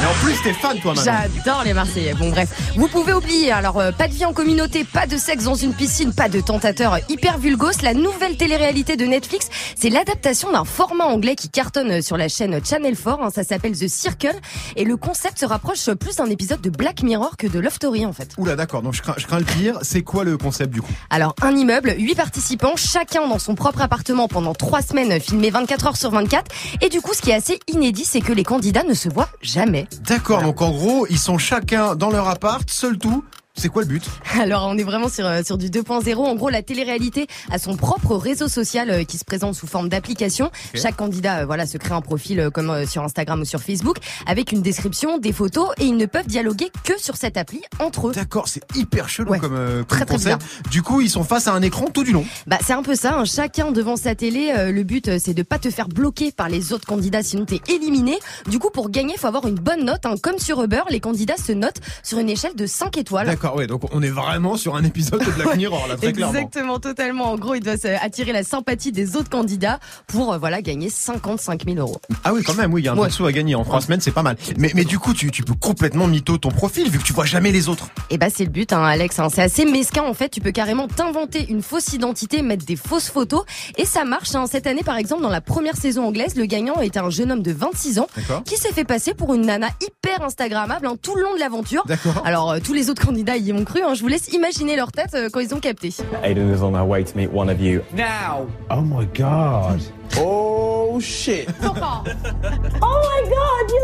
Mais 0.00 0.04
en 0.06 0.12
plus, 0.24 0.40
t'es 0.44 0.52
fan, 0.52 0.78
toi, 0.78 0.94
Manon. 0.94 1.04
J'adore 1.34 1.64
les 1.64 1.74
Marseillais. 1.74 2.14
Bon 2.14 2.30
bref, 2.30 2.48
vous 2.76 2.86
pouvez 2.86 3.12
oublier. 3.12 3.50
Alors 3.50 3.78
euh, 3.80 3.90
pas 3.90 4.06
de 4.06 4.12
vie 4.12 4.24
en 4.24 4.32
communauté, 4.32 4.84
pas 4.84 5.08
de 5.08 5.16
sexe 5.16 5.42
dans 5.44 5.56
une 5.56 5.74
piscine, 5.74 6.12
pas 6.14 6.28
de 6.28 6.40
tentateur 6.40 6.98
hyper 7.08 7.38
vulgos. 7.38 7.82
La 7.82 7.94
nouvelle 7.94 8.36
télé-réalité 8.36 8.96
de 8.96 9.04
Netflix, 9.06 9.48
c'est 9.76 9.90
l'adaptation 9.90 10.52
d'un 10.52 10.64
format 10.64 11.06
anglais 11.06 11.34
qui 11.34 11.48
cartonne 11.48 12.00
sur 12.00 12.16
la 12.16 12.28
chaîne 12.28 12.64
Channel 12.64 12.96
4. 12.96 13.20
hein. 13.22 13.30
ça 13.34 13.42
s'appelle 13.42 13.76
The 13.76 13.88
Circle 13.88 14.36
et 14.76 14.84
le 14.84 14.96
concept 14.96 15.40
se 15.40 15.46
rapproche 15.46 15.90
plus 15.94 16.14
d'un 16.16 16.26
épisode 16.26 16.60
de 16.60 16.70
Black 16.70 17.02
Mirror 17.02 17.36
que 17.36 17.48
de 17.48 17.58
Love 17.58 17.74
Story 17.74 18.06
en 18.06 18.12
fait. 18.12 18.30
Oula, 18.38 18.54
d'accord, 18.54 18.82
donc 18.82 18.94
je 18.94 19.02
crains, 19.02 19.14
je 19.16 19.26
crains 19.26 19.40
le 19.40 19.44
pire. 19.44 19.78
C'est 19.82 20.02
quoi 20.02 20.22
le 20.22 20.38
concept 20.38 20.72
du 20.72 20.80
coup? 20.80 20.92
Alors 21.10 21.34
un 21.42 21.56
immeuble, 21.56 21.96
huit 21.98 22.14
participants, 22.14 22.76
chacun 22.76 23.26
dans 23.26 23.40
son 23.40 23.56
propre 23.56 23.82
appartement 23.82 24.28
pendant 24.28 24.54
trois 24.54 24.80
semaines, 24.82 25.18
filmé 25.20 25.50
24 25.50 25.86
heures 25.88 25.96
sur 25.96 26.12
24. 26.12 26.52
Et 26.82 26.88
du 26.88 27.00
coup, 27.00 27.14
ce 27.14 27.20
qui 27.22 27.30
est 27.30 27.34
assez 27.34 27.58
inédit, 27.66 28.04
c'est 28.04 28.20
que 28.20 28.32
les 28.32 28.44
candidats 28.44 28.84
ne 28.84 28.94
se 28.94 29.08
voient 29.08 29.28
jamais. 29.42 29.87
D'accord, 30.06 30.42
donc 30.42 30.62
en 30.62 30.70
gros, 30.70 31.06
ils 31.10 31.18
sont 31.18 31.38
chacun 31.38 31.94
dans 31.94 32.10
leur 32.10 32.28
appart, 32.28 32.68
seul 32.70 32.98
tout. 32.98 33.24
C'est 33.58 33.68
quoi 33.68 33.82
le 33.82 33.88
but? 33.88 34.04
Alors 34.40 34.66
on 34.70 34.78
est 34.78 34.84
vraiment 34.84 35.08
sur 35.08 35.26
euh, 35.26 35.42
sur 35.44 35.58
du 35.58 35.68
2.0. 35.68 36.14
En 36.16 36.34
gros, 36.36 36.48
la 36.48 36.62
télé-réalité 36.62 37.26
a 37.50 37.58
son 37.58 37.76
propre 37.76 38.14
réseau 38.16 38.46
social 38.48 38.88
euh, 38.90 39.04
qui 39.04 39.18
se 39.18 39.24
présente 39.24 39.54
sous 39.56 39.66
forme 39.66 39.88
d'application. 39.88 40.50
Chaque 40.74 40.96
candidat, 40.96 41.38
euh, 41.40 41.46
voilà, 41.46 41.66
se 41.66 41.76
crée 41.76 41.94
un 41.94 42.00
profil 42.00 42.50
comme 42.54 42.86
sur 42.86 43.02
Instagram 43.02 43.40
ou 43.40 43.44
sur 43.44 43.60
Facebook 43.60 43.96
avec 44.26 44.52
une 44.52 44.62
description, 44.62 45.18
des 45.18 45.32
photos 45.32 45.70
et 45.78 45.84
ils 45.86 45.96
ne 45.96 46.06
peuvent 46.06 46.26
dialoguer 46.28 46.70
que 46.84 46.98
sur 47.00 47.16
cette 47.16 47.36
appli 47.36 47.62
entre 47.80 48.08
eux. 48.08 48.12
D'accord, 48.12 48.46
c'est 48.48 48.62
hyper 48.76 49.08
chelou 49.08 49.30
Ouais. 49.32 49.38
comme, 49.40 49.56
euh, 49.56 49.78
comme 49.78 49.86
Très, 49.86 50.04
très 50.06 50.14
concept. 50.14 50.42
Du 50.70 50.82
coup, 50.82 51.00
ils 51.00 51.10
sont 51.10 51.24
face 51.24 51.48
à 51.48 51.52
un 51.52 51.62
écran 51.62 51.86
tout 51.92 52.04
du 52.04 52.12
long. 52.12 52.24
Bah 52.46 52.58
c'est 52.64 52.72
un 52.74 52.82
peu 52.84 52.94
ça. 52.94 53.18
hein. 53.18 53.24
Chacun 53.24 53.72
devant 53.72 53.96
sa 53.96 54.14
télé. 54.14 54.52
euh, 54.56 54.70
le 54.70 54.84
but 54.84 55.18
c'est 55.18 55.34
de 55.34 55.42
pas 55.42 55.58
te 55.58 55.68
faire 55.70 55.88
bloquer 55.88 56.30
par 56.30 56.48
les 56.48 56.72
autres 56.72 56.86
candidats, 56.86 57.22
sinon 57.24 57.44
t'es 57.44 57.60
éliminé. 57.68 58.18
Du 58.48 58.58
coup, 58.60 58.70
pour 58.70 58.88
gagner, 58.90 59.16
faut 59.18 59.26
avoir 59.26 59.46
une 59.48 59.56
bonne 59.56 59.84
note. 59.84 60.06
hein. 60.06 60.14
Comme 60.22 60.38
sur 60.38 60.62
Uber, 60.62 60.82
les 60.90 61.00
candidats 61.00 61.36
se 61.36 61.52
notent 61.52 61.80
sur 62.04 62.18
une 62.18 62.30
échelle 62.30 62.54
de 62.54 62.66
5 62.66 62.96
étoiles. 62.98 63.26
D'accord, 63.26 63.47
ouais, 63.54 63.66
donc 63.66 63.82
on 63.92 64.02
est 64.02 64.08
vraiment 64.10 64.56
sur 64.56 64.76
un 64.76 64.84
épisode 64.84 65.20
de 65.24 65.30
Black 65.32 65.56
Mirror, 65.56 65.86
là, 65.88 65.96
très 65.96 66.12
clairement. 66.12 66.34
Exactement, 66.34 66.78
totalement. 66.78 67.30
En 67.32 67.36
gros, 67.36 67.54
il 67.54 67.62
doit 67.62 67.74
attirer 68.00 68.32
la 68.32 68.42
sympathie 68.42 68.92
des 68.92 69.16
autres 69.16 69.30
candidats 69.30 69.78
pour 70.06 70.32
euh, 70.32 70.38
voilà 70.38 70.62
gagner 70.62 70.90
55 70.90 71.64
000 71.64 71.76
euros. 71.78 72.00
Ah 72.24 72.32
oui, 72.32 72.42
quand 72.42 72.54
même, 72.54 72.72
oui, 72.72 72.82
il 72.82 72.84
y 72.84 72.88
a 72.88 72.92
un 72.92 72.98
Ouais. 72.98 73.10
sous 73.10 73.26
à 73.26 73.32
gagner. 73.32 73.54
En 73.54 73.64
trois 73.64 73.80
semaines, 73.80 74.00
c'est 74.00 74.10
pas 74.12 74.22
mal. 74.22 74.36
Mais, 74.56 74.72
mais 74.74 74.84
du 74.84 74.98
coup, 74.98 75.14
tu, 75.14 75.30
tu 75.30 75.42
peux 75.42 75.54
complètement 75.54 76.06
mytho 76.06 76.36
ton 76.38 76.50
profil, 76.50 76.90
vu 76.90 76.98
que 76.98 77.04
tu 77.04 77.12
vois 77.12 77.24
jamais 77.26 77.52
les 77.52 77.68
autres. 77.68 77.88
Et 78.10 78.18
bah 78.18 78.26
c'est 78.34 78.44
le 78.44 78.50
but, 78.50 78.72
hein, 78.72 78.82
Alex. 78.84 79.18
hein. 79.18 79.28
C'est 79.32 79.42
assez 79.42 79.64
mesquin 79.64 80.02
en 80.02 80.14
fait. 80.14 80.28
Tu 80.28 80.40
peux 80.40 80.50
carrément 80.52 80.88
t'inventer 80.88 81.46
une 81.48 81.62
fausse 81.62 81.92
identité, 81.92 82.42
mettre 82.42 82.64
des 82.66 82.76
fausses 82.76 83.08
photos, 83.08 83.44
et 83.76 83.84
ça 83.84 84.04
marche. 84.04 84.34
hein. 84.34 84.46
Cette 84.50 84.66
année, 84.66 84.82
par 84.82 84.96
exemple, 84.96 85.22
dans 85.22 85.28
la 85.30 85.40
première 85.40 85.76
saison 85.76 86.06
anglaise, 86.06 86.34
le 86.36 86.44
gagnant 86.46 86.80
était 86.80 86.98
un 86.98 87.10
jeune 87.10 87.32
homme 87.32 87.42
de 87.42 87.52
26 87.52 87.98
ans 88.00 88.06
qui 88.44 88.56
s'est 88.56 88.72
fait 88.72 88.84
passer 88.84 89.14
pour 89.14 89.34
une 89.34 89.46
nana 89.46 89.68
hyper 89.80 90.22
instagrammable 90.24 90.86
hein, 90.86 90.96
tout 91.00 91.14
le 91.16 91.22
long 91.22 91.34
de 91.34 91.40
l'aventure. 91.40 91.84
D'accord. 91.86 92.22
Alors 92.24 92.50
euh, 92.52 92.58
tous 92.62 92.72
les 92.74 92.90
autres 92.90 93.04
candidats 93.04 93.36
y 93.38 93.52
ont 93.52 93.64
cru. 93.64 93.82
hein. 93.82 93.94
Je 93.94 94.00
vous 94.02 94.08
laisse 94.08 94.28
imaginer 94.32 94.76
leur 94.76 94.92
tête 94.92 95.14
euh, 95.14 95.28
quand 95.32 95.40
ils 95.40 95.54
ont 95.54 95.60
capté. 95.60 95.92
Aiden 96.22 96.52
is 96.54 96.62
on 96.62 96.74
her 96.74 96.84
way 96.86 97.04
to 97.04 97.16
meet 97.16 97.30
one 97.32 97.48
of 97.48 97.60
you. 97.60 97.80
Now. 97.94 98.46
Oh 98.70 98.80
my 98.82 99.06
god. 99.14 99.80
Oh 100.18 100.98
shit. 101.00 101.48
Oh 101.62 101.72
my 102.02 103.22
god, 103.30 103.70
you 103.70 103.80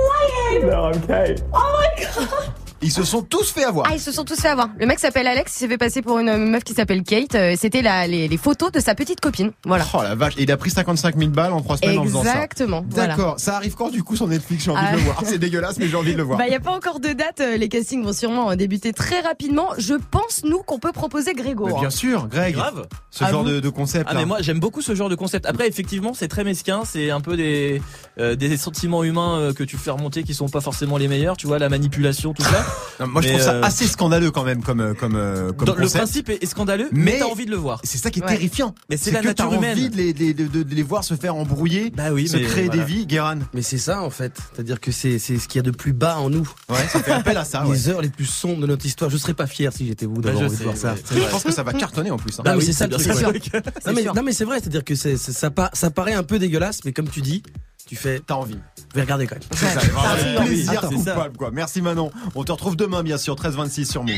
lying! 0.60 0.66
No, 0.70 0.84
I'm 0.90 1.00
Kate. 1.06 1.42
Oh 1.52 1.80
my 1.80 2.04
god! 2.04 2.52
Ils 2.84 2.92
se 2.92 3.02
sont 3.02 3.22
tous 3.22 3.50
fait 3.50 3.64
avoir. 3.64 3.86
Ah, 3.90 3.94
ils 3.94 4.00
se 4.00 4.12
sont 4.12 4.24
tous 4.24 4.38
fait 4.38 4.48
avoir. 4.48 4.68
Le 4.78 4.86
mec 4.86 4.98
s'appelle 4.98 5.26
Alex, 5.26 5.52
il 5.56 5.58
s'est 5.58 5.68
fait 5.68 5.78
passer 5.78 6.02
pour 6.02 6.18
une 6.18 6.36
meuf 6.36 6.62
qui 6.64 6.74
s'appelle 6.74 7.02
Kate. 7.02 7.34
Euh, 7.34 7.54
C'était 7.58 7.82
la- 7.82 8.06
les, 8.06 8.28
les 8.28 8.36
photos 8.36 8.70
de 8.70 8.78
sa 8.80 8.94
petite 8.94 9.20
copine. 9.20 9.52
Voilà. 9.64 9.84
Oh 9.94 10.02
la 10.02 10.14
vache, 10.14 10.34
et 10.36 10.42
il 10.42 10.52
a 10.52 10.56
pris 10.56 10.70
55 10.70 11.16
000 11.18 11.30
balles 11.30 11.52
en 11.52 11.60
trois 11.62 11.76
semaines 11.78 11.98
en 11.98 12.04
faisant 12.04 12.22
ça. 12.22 12.34
Exactement. 12.34 12.84
voilà. 12.90 13.08
D'accord, 13.16 13.40
ça 13.40 13.56
arrive 13.56 13.74
quand 13.74 13.88
du 13.90 14.02
coup 14.02 14.16
sur 14.16 14.28
Netflix? 14.28 14.64
J'ai 14.64 14.70
envie 14.70 14.80
Ah. 14.84 14.92
de 14.92 14.96
le 14.98 15.02
voir. 15.02 15.22
C'est 15.24 15.38
dégueulasse, 15.38 15.78
mais 15.78 15.88
j'ai 15.88 15.96
envie 15.96 16.12
de 16.12 16.18
le 16.18 16.22
voir. 16.24 16.38
Bah, 16.38 16.44
il 16.46 16.50
n'y 16.50 16.56
a 16.56 16.60
pas 16.60 16.72
encore 16.72 17.00
de 17.00 17.08
date. 17.12 17.40
euh, 17.40 17.56
Les 17.56 17.68
castings 17.68 18.04
vont 18.04 18.12
sûrement 18.12 18.50
euh, 18.50 18.54
débuter 18.56 18.92
très 18.92 19.20
rapidement. 19.20 19.68
Je 19.78 19.94
pense, 20.10 20.42
nous, 20.44 20.58
qu'on 20.58 20.78
peut 20.78 20.92
proposer 20.92 21.32
Grégo. 21.34 21.68
Hein. 21.68 21.80
bien 21.80 21.90
sûr, 21.90 22.28
Greg. 22.28 22.54
Grave. 22.54 22.86
Ce 23.10 23.24
Ah 23.24 23.30
genre 23.30 23.44
bon 23.44 23.50
de, 23.50 23.60
de 23.60 23.68
concept. 23.70 24.06
Ah 24.08 24.12
là. 24.14 24.20
mais 24.20 24.26
moi 24.26 24.38
j'aime 24.40 24.58
beaucoup 24.60 24.82
ce 24.82 24.94
genre 24.94 25.08
de 25.08 25.14
concept. 25.14 25.46
Après 25.46 25.68
effectivement 25.68 26.14
c'est 26.14 26.26
très 26.28 26.42
mesquin, 26.42 26.82
c'est 26.84 27.10
un 27.10 27.20
peu 27.20 27.36
des 27.36 27.80
euh, 28.18 28.34
des 28.34 28.56
sentiments 28.56 29.04
humains 29.04 29.38
euh, 29.38 29.52
que 29.52 29.62
tu 29.62 29.76
fais 29.76 29.92
remonter 29.92 30.24
qui 30.24 30.34
sont 30.34 30.48
pas 30.48 30.60
forcément 30.60 30.96
les 30.98 31.06
meilleurs, 31.06 31.36
tu 31.36 31.46
vois 31.46 31.60
la 31.60 31.68
manipulation 31.68 32.32
tout 32.34 32.42
ça. 32.42 32.64
Non, 33.00 33.08
moi, 33.08 33.22
je 33.22 33.28
trouve 33.28 33.40
ça 33.40 33.54
euh, 33.54 33.62
assez 33.62 33.86
scandaleux 33.86 34.30
quand 34.30 34.44
même, 34.44 34.62
comme 34.62 34.80
euh, 34.80 34.94
comme 34.94 35.16
euh, 35.16 35.52
comme 35.52 35.66
Dans- 35.66 35.74
le 35.74 35.88
principe 35.88 36.28
est, 36.28 36.42
est 36.42 36.46
scandaleux, 36.46 36.88
mais, 36.92 37.12
Mais 37.14 37.18
t'as 37.18 37.24
envie 37.26 37.44
de 37.46 37.50
le 37.50 37.56
voir. 37.56 37.80
C'est 37.82 37.98
ça 37.98 38.10
qui 38.10 38.20
est 38.20 38.22
Ouais. 38.22 38.28
terrifiant. 38.28 38.74
Mais 38.88 38.96
c'est 38.96 39.10
la 39.10 39.20
que 39.20 39.26
nature 39.26 39.48
tu 39.48 39.54
as 39.54 39.56
humaine. 39.58 39.72
envie 39.72 39.90
de 39.90 39.96
les, 39.96 40.12
de, 40.14 40.46
de- 40.46 40.62
de 40.62 40.74
les 40.74 40.82
voir 40.84 41.02
se 41.02 41.14
faire 41.14 41.34
embrouiller, 41.34 41.90
Bah 41.90 42.12
oui, 42.12 42.28
se 42.28 42.36
mais 42.36 42.42
créer 42.44 42.66
voilà. 42.66 42.84
des 42.84 42.92
vies, 42.92 43.06
Guéran. 43.06 43.38
Mais 43.52 43.62
c'est 43.62 43.78
ça 43.78 44.02
en 44.02 44.10
fait, 44.10 44.34
c'est-à-dire 44.52 44.80
que 44.80 44.92
c'est 44.92 45.18
c'est 45.18 45.38
ce 45.38 45.48
qu'il 45.48 45.58
y 45.58 45.60
a 45.60 45.62
de 45.62 45.70
plus 45.72 45.92
bas 45.92 46.18
en 46.18 46.30
nous. 46.30 46.48
Ouais, 46.68 46.86
ça 46.88 47.02
fait 47.02 47.10
appel 47.12 47.36
à 47.36 47.44
ça. 47.44 47.64
ouais. 47.66 47.72
Les 47.74 47.88
heures 47.88 48.00
les 48.00 48.08
plus 48.10 48.26
sombres 48.26 48.60
de 48.62 48.66
notre 48.68 48.86
histoire. 48.86 49.10
Je 49.10 49.16
serais 49.16 49.34
pas 49.34 49.46
fier 49.48 49.72
si 49.72 49.86
j'étais 49.88 50.06
vous 50.06 50.20
d'avoir 50.22 50.42
Bah, 50.44 50.48
je 50.48 50.52
envie 50.54 50.58
de 50.58 50.62
voir 50.64 50.76
ça. 50.76 50.94
Je 51.12 51.18
pense 51.30 51.42
que 51.42 51.52
ça 51.52 51.62
va 51.64 51.72
cartonner 51.72 52.10
en 52.12 52.16
plus. 52.16 52.38
hein. 52.38 52.42
Bah 52.44 52.52
Ah 52.54 52.56
oui, 52.56 52.64
c'est 52.64 52.72
ça. 52.72 52.86
Non 54.14 54.22
mais, 54.22 54.32
c'est 54.32 54.44
vrai, 54.44 54.60
c'est-à-dire 54.60 54.84
que 54.84 54.94
ça 54.94 55.90
paraît 55.90 56.14
un 56.14 56.22
peu 56.22 56.38
dégueulasse, 56.38 56.80
mais 56.84 56.92
comme 56.92 57.08
tu 57.08 57.20
dis, 57.20 57.42
tu 57.86 57.96
fais, 57.96 58.20
T'as 58.26 58.34
envie. 58.34 58.56
je 58.90 58.94
vais 58.96 59.02
regarder 59.02 59.26
quand 59.26 59.36
même. 59.36 59.44
C'est 59.52 59.66
ça, 59.66 59.80
vraiment 59.80 60.40
oui, 60.40 60.46
plaisir 60.46 60.80
c'est 60.88 60.98
ça. 61.04 61.12
coupable 61.12 61.36
quoi. 61.36 61.50
Merci 61.52 61.82
Manon. 61.82 62.10
On 62.34 62.44
te 62.44 62.52
retrouve 62.52 62.76
demain 62.76 63.02
bien 63.02 63.18
sûr 63.18 63.34
13h26 63.36 63.84
sur 63.90 64.02
Move. 64.04 64.14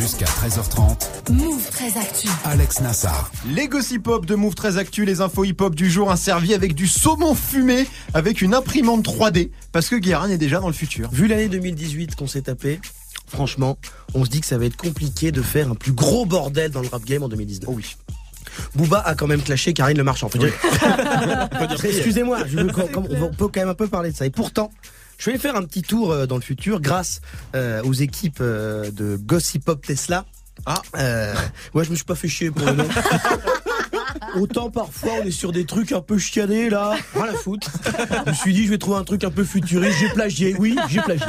Jusqu'à 0.00 0.26
13h30, 0.26 1.32
Move 1.32 1.68
très 1.70 1.96
actu. 1.98 2.28
Alex 2.44 2.80
Nassar. 2.80 3.30
Les 3.48 3.68
gossip 3.68 4.06
hop 4.08 4.26
de 4.26 4.34
Move 4.34 4.54
très 4.54 4.76
actu, 4.76 5.04
les 5.04 5.20
infos 5.20 5.44
hip 5.44 5.56
hop 5.60 5.74
du 5.74 5.90
jour, 5.90 6.10
un 6.10 6.16
servi 6.16 6.52
avec 6.54 6.74
du 6.74 6.86
saumon 6.88 7.34
fumé 7.34 7.86
avec 8.14 8.42
une 8.42 8.54
imprimante 8.54 9.04
3D 9.06 9.50
parce 9.72 9.88
que 9.88 9.96
Guérin 9.96 10.28
est 10.30 10.38
déjà 10.38 10.58
dans 10.60 10.66
le 10.66 10.72
futur. 10.72 11.08
Vu 11.10 11.26
l'année 11.28 11.48
2018 11.48 12.16
qu'on 12.16 12.26
s'est 12.26 12.42
tapé, 12.42 12.80
franchement, 13.26 13.78
on 14.14 14.24
se 14.24 14.30
dit 14.30 14.40
que 14.40 14.46
ça 14.46 14.58
va 14.58 14.64
être 14.66 14.76
compliqué 14.76 15.30
de 15.32 15.42
faire 15.42 15.70
un 15.70 15.74
plus 15.74 15.92
gros 15.92 16.26
bordel 16.26 16.70
dans 16.70 16.82
le 16.82 16.88
rap 16.88 17.04
game 17.04 17.22
en 17.22 17.28
2019. 17.28 17.68
Oh 17.70 17.74
oui. 17.76 17.96
Booba 18.74 18.98
a 19.00 19.14
quand 19.14 19.26
même 19.26 19.42
clashé 19.42 19.72
Karine 19.72 19.96
Le 19.98 20.04
Marchand. 20.04 20.28
Dire- 20.34 20.52
Excusez-moi, 21.84 22.38
on 22.96 23.30
peut 23.30 23.48
quand 23.48 23.60
même 23.60 23.68
un 23.68 23.74
peu 23.74 23.88
parler 23.88 24.10
de 24.12 24.16
ça. 24.16 24.26
Et 24.26 24.30
pourtant, 24.30 24.70
je 25.18 25.30
vais 25.30 25.38
faire 25.38 25.56
un 25.56 25.64
petit 25.64 25.82
tour 25.82 26.12
euh, 26.12 26.26
dans 26.26 26.36
le 26.36 26.42
futur 26.42 26.80
grâce 26.80 27.20
euh, 27.54 27.82
aux 27.82 27.92
équipes 27.92 28.38
euh, 28.40 28.90
de 28.90 29.16
Gossip 29.16 29.68
Hop 29.68 29.84
Tesla. 29.84 30.24
Ah. 30.66 30.82
Euh, 30.96 31.34
ouais, 31.74 31.84
je 31.84 31.90
me 31.90 31.94
suis 31.96 32.04
pas 32.04 32.14
fait 32.16 32.28
chier 32.28 32.50
pour 32.50 32.66
le 32.66 32.72
nom. 32.72 32.88
Autant 34.36 34.70
parfois 34.70 35.12
on 35.22 35.26
est 35.26 35.30
sur 35.30 35.52
des 35.52 35.64
trucs 35.64 35.92
un 35.92 36.00
peu 36.00 36.18
chiadés 36.18 36.68
là, 36.68 36.96
rien 37.14 37.32
à 37.32 37.34
foutre. 37.34 37.70
Je 38.26 38.30
me 38.30 38.34
suis 38.34 38.52
dit 38.52 38.64
je 38.64 38.70
vais 38.70 38.78
trouver 38.78 38.98
un 38.98 39.04
truc 39.04 39.24
un 39.24 39.30
peu 39.30 39.44
futuriste, 39.44 39.98
j'ai 40.00 40.08
plagié, 40.10 40.54
oui, 40.58 40.76
j'ai 40.88 41.00
plagié. 41.00 41.24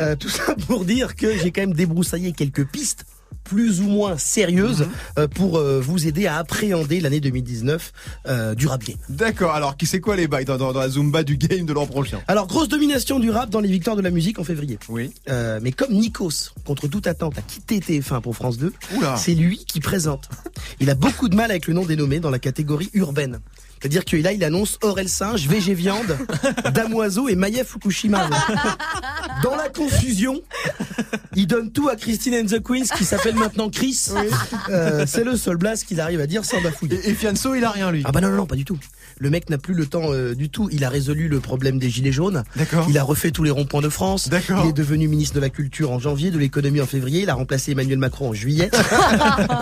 Euh, 0.00 0.16
tout 0.16 0.28
ça 0.28 0.54
pour 0.66 0.84
dire 0.84 1.14
que 1.14 1.36
j'ai 1.38 1.52
quand 1.52 1.60
même 1.60 1.72
débroussaillé 1.74 2.32
quelques 2.32 2.66
pistes 2.66 3.04
plus 3.48 3.80
ou 3.80 3.84
moins 3.88 4.16
sérieuses 4.18 4.86
euh, 5.18 5.28
pour 5.28 5.58
euh, 5.58 5.80
vous 5.80 6.06
aider 6.06 6.26
à 6.26 6.36
appréhender 6.38 7.00
l'année 7.00 7.20
2019 7.20 7.92
euh, 8.26 8.54
du 8.54 8.66
rap 8.66 8.82
game. 8.84 8.96
D'accord, 9.08 9.52
alors 9.52 9.76
qui 9.76 9.86
c'est 9.86 10.00
quoi 10.00 10.16
les 10.16 10.26
bails 10.28 10.44
dans, 10.44 10.56
dans- 10.58 10.72
dans 10.72 10.80
la 10.80 10.88
Zumba 10.88 11.22
du 11.22 11.36
game 11.36 11.66
de 11.66 11.72
l'an 11.72 11.86
prochain? 11.86 12.20
Alors 12.28 12.46
grosse 12.46 12.68
domination 12.68 13.18
du 13.20 13.30
rap 13.30 13.50
dans 13.50 13.60
les 13.60 13.68
victoires 13.70 13.96
de 13.96 14.02
la 14.02 14.10
musique 14.10 14.38
en 14.38 14.44
février. 14.44 14.78
Oui. 14.88 15.12
Euh, 15.28 15.60
mais 15.62 15.72
comme 15.72 15.92
Nikos, 15.92 16.50
contre 16.64 16.88
toute 16.88 17.06
attente, 17.06 17.38
a 17.38 17.42
quitté 17.42 17.78
TF1 17.80 18.20
pour 18.20 18.34
France 18.34 18.58
2, 18.58 18.72
Oula. 18.96 19.16
c'est 19.16 19.34
lui 19.34 19.64
qui 19.64 19.80
présente. 19.80 20.28
Il 20.80 20.90
a 20.90 20.94
beaucoup 20.94 21.28
de 21.28 21.34
mal 21.36 21.50
avec 21.50 21.66
le 21.66 21.74
nom 21.74 21.84
dénommé 21.84 22.20
dans 22.20 22.30
la 22.30 22.38
catégorie 22.38 22.90
urbaine. 22.94 23.38
C'est-à-dire 23.86 24.04
que 24.04 24.16
là, 24.16 24.32
il 24.32 24.42
annonce 24.42 24.78
Aurel 24.82 25.08
Singe, 25.08 25.46
VG 25.46 25.74
Viande, 25.74 26.18
Damoiseau 26.74 27.28
et 27.28 27.36
Maya 27.36 27.62
Fukushima. 27.62 28.28
Dans 29.44 29.54
la 29.54 29.68
confusion, 29.68 30.42
il 31.36 31.46
donne 31.46 31.70
tout 31.70 31.88
à 31.88 31.94
Christine 31.94 32.34
and 32.34 32.46
the 32.46 32.60
Queens, 32.60 32.86
qui 32.96 33.04
s'appelle 33.04 33.36
maintenant 33.36 33.70
Chris. 33.70 34.08
Euh, 34.70 35.04
c'est 35.06 35.22
le 35.22 35.36
seul 35.36 35.56
blast 35.56 35.84
qu'il 35.84 36.00
arrive 36.00 36.20
à 36.20 36.26
dire 36.26 36.44
sans 36.44 36.60
bafouiller. 36.60 36.98
Et, 37.04 37.10
et 37.10 37.14
Fianso, 37.14 37.54
il 37.54 37.62
a 37.62 37.70
rien 37.70 37.92
lui. 37.92 38.02
Ah 38.04 38.10
bah 38.10 38.20
non, 38.20 38.30
non, 38.30 38.38
non, 38.38 38.46
pas 38.46 38.56
du 38.56 38.64
tout. 38.64 38.76
Le 39.18 39.30
mec 39.30 39.48
n'a 39.50 39.58
plus 39.58 39.74
le 39.74 39.86
temps 39.86 40.12
euh, 40.12 40.34
du 40.34 40.50
tout. 40.50 40.68
Il 40.72 40.84
a 40.84 40.88
résolu 40.90 41.28
le 41.28 41.40
problème 41.40 41.78
des 41.78 41.88
gilets 41.90 42.12
jaunes. 42.12 42.44
D'accord. 42.56 42.86
Il 42.88 42.98
a 42.98 43.02
refait 43.02 43.30
tous 43.30 43.42
les 43.42 43.50
ronds-points 43.50 43.80
de 43.80 43.88
France. 43.88 44.28
D'accord. 44.28 44.62
Il 44.64 44.68
est 44.70 44.72
devenu 44.74 45.08
ministre 45.08 45.34
de 45.34 45.40
la 45.40 45.48
Culture 45.48 45.90
en 45.90 45.98
janvier, 45.98 46.30
de 46.30 46.38
l'économie 46.38 46.80
en 46.80 46.86
février. 46.86 47.22
Il 47.22 47.30
a 47.30 47.34
remplacé 47.34 47.72
Emmanuel 47.72 47.98
Macron 47.98 48.30
en 48.30 48.34
juillet. 48.34 48.70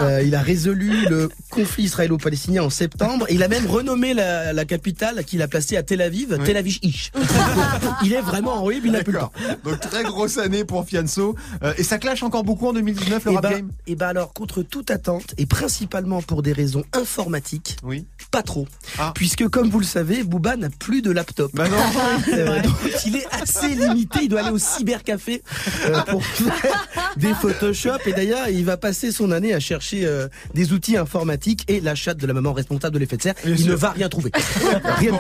Euh, 0.03 0.23
il 0.25 0.35
a 0.35 0.40
résolu 0.40 1.07
le 1.09 1.29
conflit 1.51 1.85
israélo-palestinien 1.85 2.62
en 2.62 2.71
septembre. 2.71 3.27
Il 3.31 3.43
a 3.43 3.49
même 3.49 3.67
renommé 3.67 4.12
la, 4.14 4.53
la 4.53 4.64
capitale 4.64 5.25
qu'il 5.25 5.40
a 5.43 5.49
placée 5.49 5.77
à 5.77 5.83
Tel 5.83 6.01
Aviv, 6.01 6.37
Tel 6.45 6.57
Aviv-Ish. 6.57 7.12
il 8.03 8.12
est 8.12 8.21
vraiment 8.21 8.61
horrible, 8.62 8.87
il 8.88 8.93
n'a 8.93 9.03
plus 9.03 9.12
le 9.12 9.21
temps. 9.21 9.33
Donc 9.64 9.81
très 9.81 10.03
grosse 10.03 10.38
année 10.38 10.64
pour 10.64 10.85
Fianso. 10.87 11.35
Euh, 11.62 11.75
et 11.79 11.83
ça 11.83 11.99
clash 11.99 12.23
encore 12.23 12.45
beaucoup 12.45 12.67
en 12.69 12.73
2019 12.73 13.25
le 13.25 13.31
Et 13.31 13.35
rap 13.35 13.43
bah, 13.43 13.51
game 13.51 13.71
et 13.87 13.95
bah 13.97 14.09
alors, 14.09 14.33
contre 14.33 14.62
toute 14.62 14.90
attente, 14.90 15.35
et 15.38 15.47
principalement 15.47 16.23
pour 16.23 16.43
des 16.43 16.53
raisons 16.53 16.85
informatiques, 16.93 17.77
Oui. 17.83 18.07
pas 18.31 18.43
trop. 18.43 18.67
Ah. 18.99 19.12
Puisque 19.14 19.44
puisque 19.45 19.51
comme 19.51 19.71
vous 19.71 19.81
le 19.81 19.85
savez, 19.85 20.23
Booba 20.23 20.57
n'a 20.57 20.71
plus 20.71 21.03
de 21.03 21.11
laptop. 21.11 21.51
Bah 21.55 21.67
non. 21.69 21.77
Donc 22.63 22.75
il 23.07 23.17
est 23.17 23.27
assez 23.31 23.69
limité, 23.69 24.21
il 24.23 24.29
doit 24.29 24.41
aller 24.41 24.51
au 24.51 24.59
cybercafé 24.59 25.43
euh, 25.87 26.01
pour 26.03 26.25
faire 26.25 26.89
des 27.17 27.35
Photoshop 27.35 27.99
et 28.07 28.13
d'ailleurs 28.13 28.49
il 28.49 28.65
va 28.65 28.77
passer 28.77 29.13
son 29.13 29.31
année 29.31 29.55
à 29.55 29.61
chercher 29.61 30.07
euh, 30.07 30.29
des 30.55 30.73
outils 30.73 30.97
informatiques 30.97 31.65
et 31.69 31.81
la 31.81 31.95
chatte 31.95 32.19
de 32.19 32.27
la 32.27 32.33
maman 32.33 32.53
responsable 32.53 32.95
de 32.95 32.99
l'effet 32.99 33.17
de 33.17 33.23
serre. 33.23 33.35
Bien 33.45 33.55
il 33.55 33.59
sûr. 33.59 33.71
ne 33.71 33.77
va 33.77 33.91
rien 33.91 34.09
trouver. 34.09 34.31
Rien. 34.99 35.19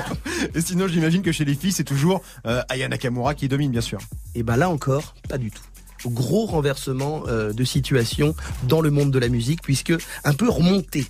Et 0.54 0.60
sinon, 0.60 0.88
j'imagine 0.88 1.22
que 1.22 1.32
chez 1.32 1.44
les 1.44 1.54
filles, 1.54 1.72
c'est 1.72 1.84
toujours 1.84 2.22
euh, 2.46 2.62
Aya 2.68 2.88
Nakamura 2.88 3.34
qui 3.34 3.48
domine, 3.48 3.70
bien 3.70 3.80
sûr. 3.80 3.98
Et 4.34 4.42
ben 4.42 4.56
là 4.56 4.70
encore, 4.70 5.14
pas 5.28 5.38
du 5.38 5.50
tout. 5.50 5.62
Gros 6.06 6.46
renversement 6.46 7.24
euh, 7.28 7.52
de 7.52 7.64
situation 7.64 8.34
dans 8.64 8.80
le 8.80 8.90
monde 8.90 9.10
de 9.10 9.18
la 9.18 9.28
musique, 9.28 9.62
puisque 9.62 9.92
un 10.24 10.34
peu 10.34 10.48
remonté 10.48 11.06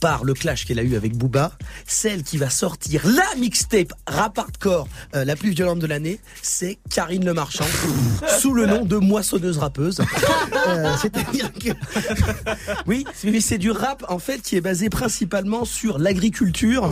par 0.00 0.24
le 0.24 0.34
clash 0.34 0.64
qu'elle 0.64 0.78
a 0.78 0.82
eu 0.82 0.96
avec 0.96 1.16
Booba, 1.16 1.52
celle 1.86 2.22
qui 2.22 2.36
va 2.38 2.50
sortir 2.50 3.06
la 3.06 3.38
mixtape 3.38 3.92
rap 4.06 4.38
hardcore 4.38 4.88
euh, 5.14 5.24
la 5.24 5.36
plus 5.36 5.50
violente 5.50 5.78
de 5.78 5.86
l'année, 5.86 6.20
c'est 6.42 6.78
Karine 6.90 7.24
Le 7.24 7.34
Marchand, 7.34 7.66
sous 8.40 8.54
le 8.54 8.66
nom 8.66 8.84
de 8.84 8.96
moissonneuse 8.96 9.58
rappeuse. 9.58 10.00
Euh, 10.68 10.92
C'est-à-dire 11.00 11.52
que 11.54 11.70
oui, 12.86 13.04
c'est 13.14 13.40
c'est 13.40 13.58
du 13.58 13.70
rap 13.70 14.04
en 14.08 14.18
fait 14.18 14.42
qui 14.42 14.56
est 14.56 14.60
basé 14.60 14.90
principalement 14.90 15.64
sur 15.64 15.98
l'agriculture 15.98 16.90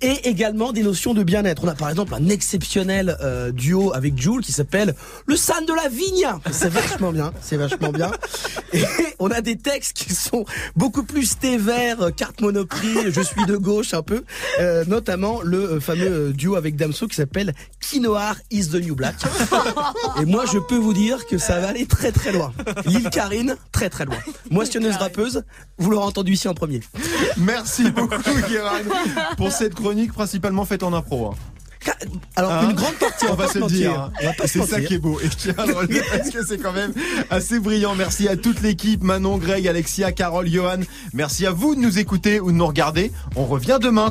et 0.00 0.28
également 0.28 0.72
des 0.72 0.82
notions 0.82 1.14
de 1.14 1.22
bien-être. 1.22 1.64
On 1.64 1.68
a 1.68 1.74
par 1.74 1.88
exemple 1.88 2.14
un 2.14 2.28
exceptionnel 2.28 3.16
euh, 3.22 3.52
duo 3.52 3.92
avec 3.94 4.20
Jules 4.20 4.42
qui 4.42 4.52
s'appelle 4.52 4.94
Le 5.26 5.36
San 5.36 5.64
de 5.64 5.72
la 5.72 5.88
Vigne. 5.88 6.28
C'est 6.50 6.68
vachement 6.68 7.12
bien, 7.12 7.32
c'est 7.40 7.56
vachement 7.56 7.92
bien. 7.92 8.10
Et 8.72 8.84
on 9.18 9.30
a 9.30 9.40
des 9.40 9.56
textes 9.56 9.96
qui 9.96 10.14
sont 10.14 10.44
beaucoup 10.74 11.02
plus 11.02 11.36
sévères, 11.40 12.02
euh, 12.02 12.10
carte 12.16 12.40
monoprix, 12.40 13.10
je 13.10 13.20
suis 13.20 13.44
de 13.46 13.56
gauche 13.56 13.94
un 13.94 14.02
peu, 14.02 14.24
euh, 14.58 14.84
notamment 14.86 15.42
le 15.42 15.58
euh, 15.58 15.80
fameux 15.80 16.28
euh, 16.28 16.32
duo 16.32 16.56
avec 16.56 16.76
Damso 16.76 17.06
qui 17.06 17.14
s'appelle 17.14 17.54
Quinoar 17.80 18.36
is 18.50 18.70
the 18.70 18.76
new 18.76 18.96
black. 18.96 19.16
Et 20.20 20.24
moi 20.24 20.44
je 20.52 20.58
peux 20.58 20.78
vous 20.78 20.94
dire 20.94 21.26
que 21.26 21.38
ça 21.38 21.60
va 21.60 21.68
aller 21.68 21.86
très 21.86 22.12
très 22.12 22.32
loin. 22.32 22.52
Lille 22.86 23.08
Karine, 23.10 23.56
très 23.70 23.90
très 23.90 24.04
loin. 24.04 24.16
Moissonneuse 24.50 24.96
rappeuse, 24.96 25.44
vous 25.78 25.90
l'aurez 25.90 26.06
entendu 26.06 26.32
ici 26.32 26.48
en 26.48 26.54
premier. 26.54 26.80
Merci 27.36 27.90
beaucoup, 27.90 28.34
Guérin, 28.48 28.80
pour 29.36 29.52
cette 29.52 29.74
chronique 29.74 30.12
principalement 30.12 30.64
faite 30.64 30.82
en 30.82 30.92
impro. 30.92 31.34
Alors 32.36 32.52
Hein 32.52 32.68
une 32.70 32.76
grande 32.76 32.94
partie, 32.96 33.26
on 33.30 33.34
va 33.34 33.48
se 33.48 33.58
le 33.58 33.66
dire. 33.66 33.90
mentir. 33.92 34.10
hein. 34.28 34.32
C'est 34.44 34.48
ça 34.62 34.76
mentir. 34.76 34.88
qui 34.88 34.94
est 34.94 34.98
beau. 34.98 35.18
Et 35.20 35.28
relever 35.72 36.02
parce 36.16 36.30
que 36.30 36.44
c'est 36.46 36.58
quand 36.58 36.72
même 36.72 36.92
assez 37.30 37.58
brillant. 37.60 37.94
Merci 37.94 38.28
à 38.28 38.36
toute 38.36 38.60
l'équipe, 38.62 39.02
Manon, 39.02 39.38
Greg, 39.38 39.66
Alexia, 39.66 40.12
Carole, 40.12 40.48
Johan. 40.48 40.80
Merci 41.12 41.46
à 41.46 41.50
vous 41.50 41.74
de 41.74 41.80
nous 41.80 41.98
écouter 41.98 42.40
ou 42.40 42.50
de 42.52 42.56
nous 42.56 42.66
regarder. 42.66 43.10
On 43.36 43.44
revient 43.46 43.78
demain. 43.80 44.04